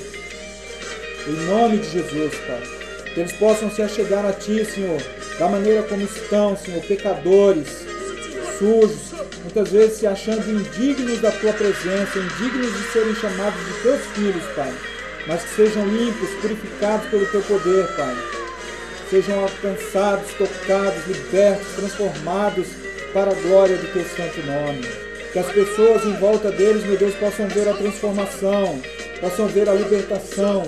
Em 1.26 1.46
nome 1.46 1.78
de 1.78 1.90
Jesus, 1.90 2.34
Pai. 2.46 2.62
Que 3.12 3.20
eles 3.20 3.32
possam 3.32 3.70
se 3.70 3.82
achegar 3.82 4.24
a 4.24 4.32
Ti, 4.32 4.64
Senhor, 4.64 5.00
da 5.38 5.48
maneira 5.48 5.82
como 5.82 6.02
estão, 6.02 6.56
Senhor, 6.56 6.82
pecadores, 6.86 7.68
sujos, 8.58 9.12
muitas 9.42 9.70
vezes 9.70 9.98
se 9.98 10.06
achando 10.06 10.50
indignos 10.50 11.20
da 11.20 11.30
Tua 11.30 11.52
presença, 11.52 12.18
indignos 12.18 12.72
de 12.72 12.92
serem 12.92 13.14
chamados 13.14 13.60
de 13.66 13.82
Teus 13.82 14.00
filhos, 14.14 14.44
Pai. 14.56 14.72
Mas 15.26 15.42
que 15.42 15.56
sejam 15.56 15.86
limpos, 15.86 16.30
purificados 16.40 17.06
pelo 17.10 17.26
Teu 17.26 17.42
poder, 17.42 17.86
Pai. 17.96 18.37
Sejam 19.10 19.40
alcançados, 19.40 20.32
tocados, 20.34 21.06
libertos, 21.06 21.66
transformados 21.76 22.66
para 23.12 23.30
a 23.30 23.34
glória 23.34 23.76
do 23.76 23.92
Teu 23.92 24.04
santo 24.04 24.46
nome. 24.46 24.82
Que 25.32 25.38
as 25.38 25.46
pessoas 25.46 26.04
em 26.04 26.12
volta 26.14 26.50
deles, 26.50 26.84
meu 26.84 26.96
Deus, 26.96 27.14
possam 27.14 27.48
ver 27.48 27.68
a 27.68 27.74
transformação, 27.74 28.80
possam 29.20 29.46
ver 29.46 29.68
a 29.68 29.74
libertação, 29.74 30.62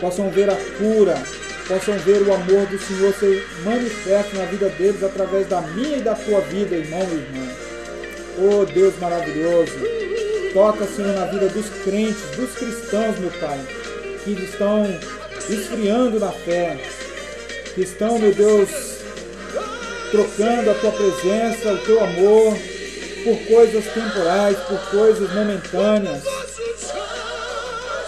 possam 0.00 0.30
ver 0.30 0.50
a 0.50 0.56
cura, 0.78 1.20
possam 1.68 1.96
ver 1.98 2.22
o 2.22 2.34
amor 2.34 2.66
do 2.66 2.78
Senhor 2.78 3.14
ser 3.14 3.46
manifesto 3.64 4.36
na 4.36 4.44
vida 4.46 4.68
deles 4.70 5.02
através 5.02 5.48
da 5.48 5.60
minha 5.60 5.96
e 5.98 6.02
da 6.02 6.14
tua 6.14 6.40
vida, 6.42 6.76
irmão 6.76 7.00
e 7.00 7.14
irmã. 7.14 7.52
Oh 8.38 8.64
Deus 8.64 8.98
maravilhoso, 8.98 9.72
toca, 10.52 10.84
Senhor, 10.86 11.14
na 11.14 11.26
vida 11.26 11.48
dos 11.48 11.68
crentes, 11.84 12.22
dos 12.36 12.52
cristãos, 12.54 13.18
meu 13.18 13.30
Pai, 13.40 13.60
que 14.24 14.32
estão 14.32 14.84
esfriando 15.48 16.18
na 16.18 16.30
fé, 16.30 16.78
que 17.74 17.82
estão, 17.82 18.18
meu 18.18 18.32
Deus, 18.32 18.70
trocando 20.10 20.70
a 20.70 20.74
tua 20.74 20.92
presença, 20.92 21.72
o 21.72 21.78
teu 21.78 22.02
amor, 22.02 22.56
por 23.24 23.38
coisas 23.48 23.84
temporais, 23.86 24.56
por 24.68 24.78
coisas 24.90 25.32
momentâneas. 25.32 26.22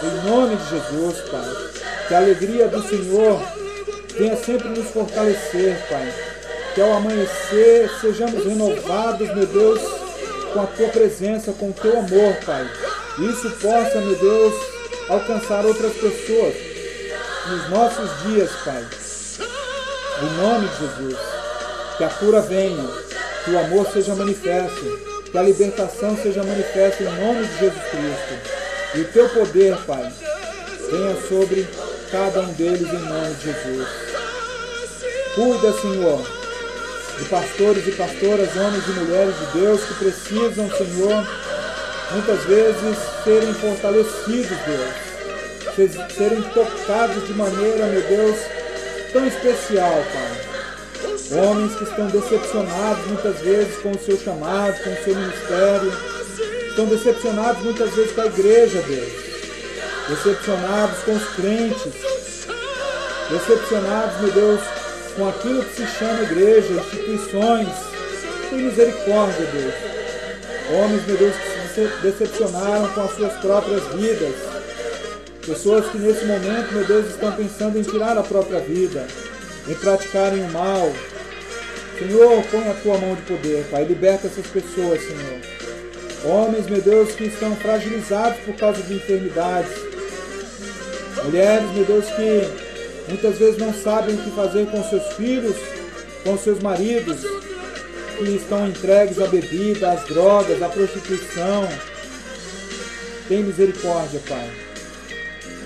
Em 0.01 0.29
nome 0.29 0.55
de 0.55 0.69
Jesus, 0.69 1.17
Pai. 1.29 1.67
Que 2.07 2.13
a 2.13 2.17
alegria 2.19 2.67
do 2.69 2.81
Senhor 2.87 3.41
venha 4.17 4.37
sempre 4.37 4.69
nos 4.69 4.87
fortalecer, 4.89 5.75
Pai. 5.89 6.13
Que 6.73 6.81
ao 6.81 6.93
amanhecer 6.93 7.89
sejamos 7.99 8.45
renovados, 8.45 9.27
meu 9.35 9.45
Deus, 9.45 9.81
com 10.53 10.61
a 10.61 10.67
tua 10.67 10.87
presença, 10.89 11.51
com 11.51 11.71
o 11.71 11.73
teu 11.73 11.99
amor, 11.99 12.35
Pai. 12.45 12.69
Isso 13.19 13.49
possa, 13.59 13.99
meu 13.99 14.15
Deus, 14.15 14.53
alcançar 15.09 15.65
outras 15.65 15.93
pessoas 15.93 16.55
nos 17.49 17.69
nossos 17.69 18.23
dias, 18.23 18.51
Pai. 18.63 19.06
Em 20.21 20.41
nome 20.41 20.67
de 20.67 20.77
Jesus. 20.79 21.19
Que 21.97 22.03
a 22.03 22.09
cura 22.09 22.41
venha, 22.41 22.89
que 23.43 23.51
o 23.51 23.59
amor 23.59 23.87
seja 23.91 24.15
manifesto, 24.15 24.99
que 25.31 25.37
a 25.37 25.43
libertação 25.43 26.17
seja 26.17 26.43
manifesta 26.43 27.03
em 27.03 27.25
nome 27.25 27.45
de 27.45 27.59
Jesus 27.59 27.83
Cristo. 27.83 28.57
E 28.95 29.01
o 29.01 29.05
teu 29.05 29.29
poder, 29.29 29.77
Pai, 29.85 30.11
venha 30.89 31.15
sobre 31.27 31.67
cada 32.11 32.41
um 32.41 32.53
deles 32.53 32.87
em 32.87 32.99
nome 32.99 33.35
de 33.35 33.43
Jesus. 33.43 33.87
Cuida, 35.35 35.73
Senhor, 35.81 36.25
de 37.19 37.25
pastores 37.25 37.87
e 37.87 37.91
pastoras, 37.91 38.55
homens 38.55 38.87
e 38.87 38.91
mulheres 38.91 39.35
de 39.37 39.59
Deus 39.59 39.83
que 39.83 39.93
precisam, 39.95 40.69
Senhor, 40.71 41.27
muitas 42.11 42.43
vezes 42.45 42.97
serem 43.23 43.53
fortalecidos, 43.53 44.57
Deus, 44.65 46.15
serem 46.15 46.41
tocados 46.41 47.27
de 47.27 47.33
maneira, 47.33 47.85
meu 47.87 48.01
Deus, 48.01 48.37
tão 49.17 49.27
especial, 49.27 50.03
Pai. 50.13 51.39
Homens 51.39 51.75
que 51.75 51.83
estão 51.83 52.07
decepcionados 52.07 53.07
muitas 53.07 53.39
vezes 53.39 53.77
com 53.77 53.91
o 53.91 53.99
seu 53.99 54.17
chamado, 54.17 54.81
com 54.83 54.91
o 54.91 55.03
seu 55.03 55.15
ministério, 55.15 55.93
estão 56.69 56.85
decepcionados 56.85 57.63
muitas 57.63 57.89
vezes 57.95 58.11
com 58.11 58.21
a 58.21 58.25
igreja, 58.27 58.81
Deus, 58.83 59.11
decepcionados 60.07 60.99
com 60.99 61.13
os 61.13 61.29
crentes, 61.35 61.93
decepcionados, 63.29 64.21
meu 64.21 64.31
Deus, 64.31 64.61
com 65.15 65.27
aquilo 65.27 65.63
que 65.63 65.75
se 65.75 65.87
chama 65.97 66.21
igreja, 66.23 66.73
instituições. 66.73 67.69
Tem 68.49 68.59
misericórdia, 68.59 69.45
Deus. 69.47 69.73
Homens, 70.71 71.07
meu 71.07 71.17
Deus, 71.17 71.35
que 71.35 71.73
se 71.73 71.87
decepcionaram 72.03 72.87
com 72.89 73.01
as 73.01 73.15
suas 73.15 73.33
próprias 73.33 73.83
vidas. 73.93 74.56
Pessoas 75.47 75.89
que 75.89 75.97
nesse 75.97 76.25
momento, 76.25 76.73
meu 76.73 76.83
Deus, 76.83 77.07
estão 77.07 77.31
pensando 77.31 77.79
em 77.79 77.81
tirar 77.81 78.17
a 78.17 78.21
própria 78.21 78.59
vida, 78.59 79.07
em 79.65 79.73
praticarem 79.75 80.43
o 80.43 80.51
mal. 80.51 80.91
Senhor, 81.97 82.43
põe 82.51 82.67
a 82.67 82.73
tua 82.73 82.97
mão 82.97 83.15
de 83.15 83.21
poder, 83.21 83.65
Pai. 83.71 83.85
Liberta 83.85 84.27
essas 84.27 84.45
pessoas, 84.45 84.99
Senhor. 85.01 85.39
Homens, 86.25 86.67
meu 86.67 86.81
Deus, 86.81 87.13
que 87.13 87.23
estão 87.23 87.55
fragilizados 87.55 88.41
por 88.41 88.55
causa 88.55 88.83
de 88.83 88.95
enfermidades. 88.95 89.71
Mulheres, 91.23 91.71
meu 91.71 91.85
Deus, 91.85 92.05
que 92.07 92.49
muitas 93.07 93.37
vezes 93.37 93.57
não 93.57 93.73
sabem 93.73 94.15
o 94.15 94.17
que 94.17 94.31
fazer 94.31 94.67
com 94.67 94.83
seus 94.83 95.13
filhos, 95.13 95.55
com 96.25 96.37
seus 96.37 96.59
maridos, 96.59 97.21
que 98.17 98.35
estão 98.35 98.67
entregues 98.67 99.17
à 99.21 99.27
bebida, 99.27 99.91
às 99.91 100.03
drogas, 100.03 100.61
à 100.61 100.67
prostituição. 100.67 101.69
Tem 103.29 103.43
misericórdia, 103.43 104.19
Pai. 104.27 104.66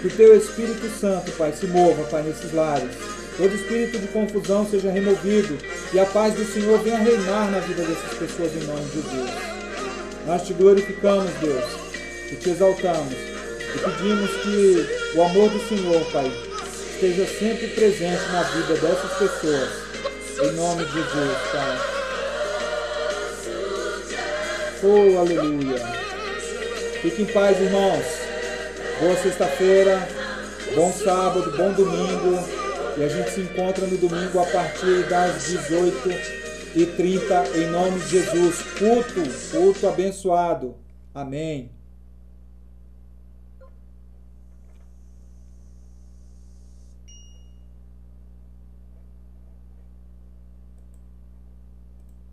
Que 0.01 0.07
o 0.07 0.11
teu 0.11 0.35
Espírito 0.35 0.89
Santo, 0.99 1.31
Pai, 1.33 1.53
se 1.53 1.67
mova, 1.67 2.03
Pai, 2.05 2.23
nesses 2.23 2.51
lares. 2.53 2.89
Todo 3.37 3.55
espírito 3.55 3.97
de 3.99 4.07
confusão 4.07 4.67
seja 4.69 4.91
removido 4.91 5.57
e 5.93 5.99
a 5.99 6.05
paz 6.05 6.33
do 6.33 6.45
Senhor 6.45 6.79
venha 6.79 6.97
reinar 6.97 7.49
na 7.49 7.59
vida 7.59 7.83
dessas 7.83 8.17
pessoas 8.17 8.51
em 8.53 8.65
nome 8.65 8.85
de 8.85 9.01
Deus. 9.01 9.31
Nós 10.27 10.45
te 10.45 10.53
glorificamos, 10.53 11.31
Deus, 11.39 11.65
e 12.31 12.35
te 12.35 12.49
exaltamos 12.49 13.13
e 13.73 13.79
pedimos 13.79 14.31
que 14.43 15.17
o 15.17 15.23
amor 15.23 15.49
do 15.49 15.59
Senhor, 15.67 16.03
Pai, 16.11 16.31
esteja 16.93 17.25
sempre 17.25 17.67
presente 17.67 18.21
na 18.31 18.43
vida 18.43 18.73
dessas 18.73 19.11
pessoas. 19.17 19.69
Em 20.43 20.51
nome 20.53 20.83
de 20.83 20.93
Jesus, 20.93 21.37
Pai. 21.51 21.77
Oh, 24.83 25.19
aleluia. 25.19 25.77
Fique 27.01 27.21
em 27.21 27.25
paz, 27.25 27.59
irmãos. 27.61 28.30
Boa 29.01 29.15
sexta-feira, 29.15 30.07
bom 30.75 30.93
sábado, 30.93 31.57
bom 31.57 31.73
domingo. 31.73 32.37
E 32.95 33.03
a 33.03 33.07
gente 33.07 33.31
se 33.31 33.41
encontra 33.41 33.87
no 33.87 33.97
domingo 33.97 34.39
a 34.39 34.45
partir 34.45 35.09
das 35.09 35.49
18h30, 36.75 37.55
em 37.55 37.65
nome 37.71 37.99
de 37.99 38.09
Jesus. 38.09 38.61
Culto, 38.77 39.23
culto 39.49 39.87
abençoado. 39.87 40.75
Amém. 41.15 41.71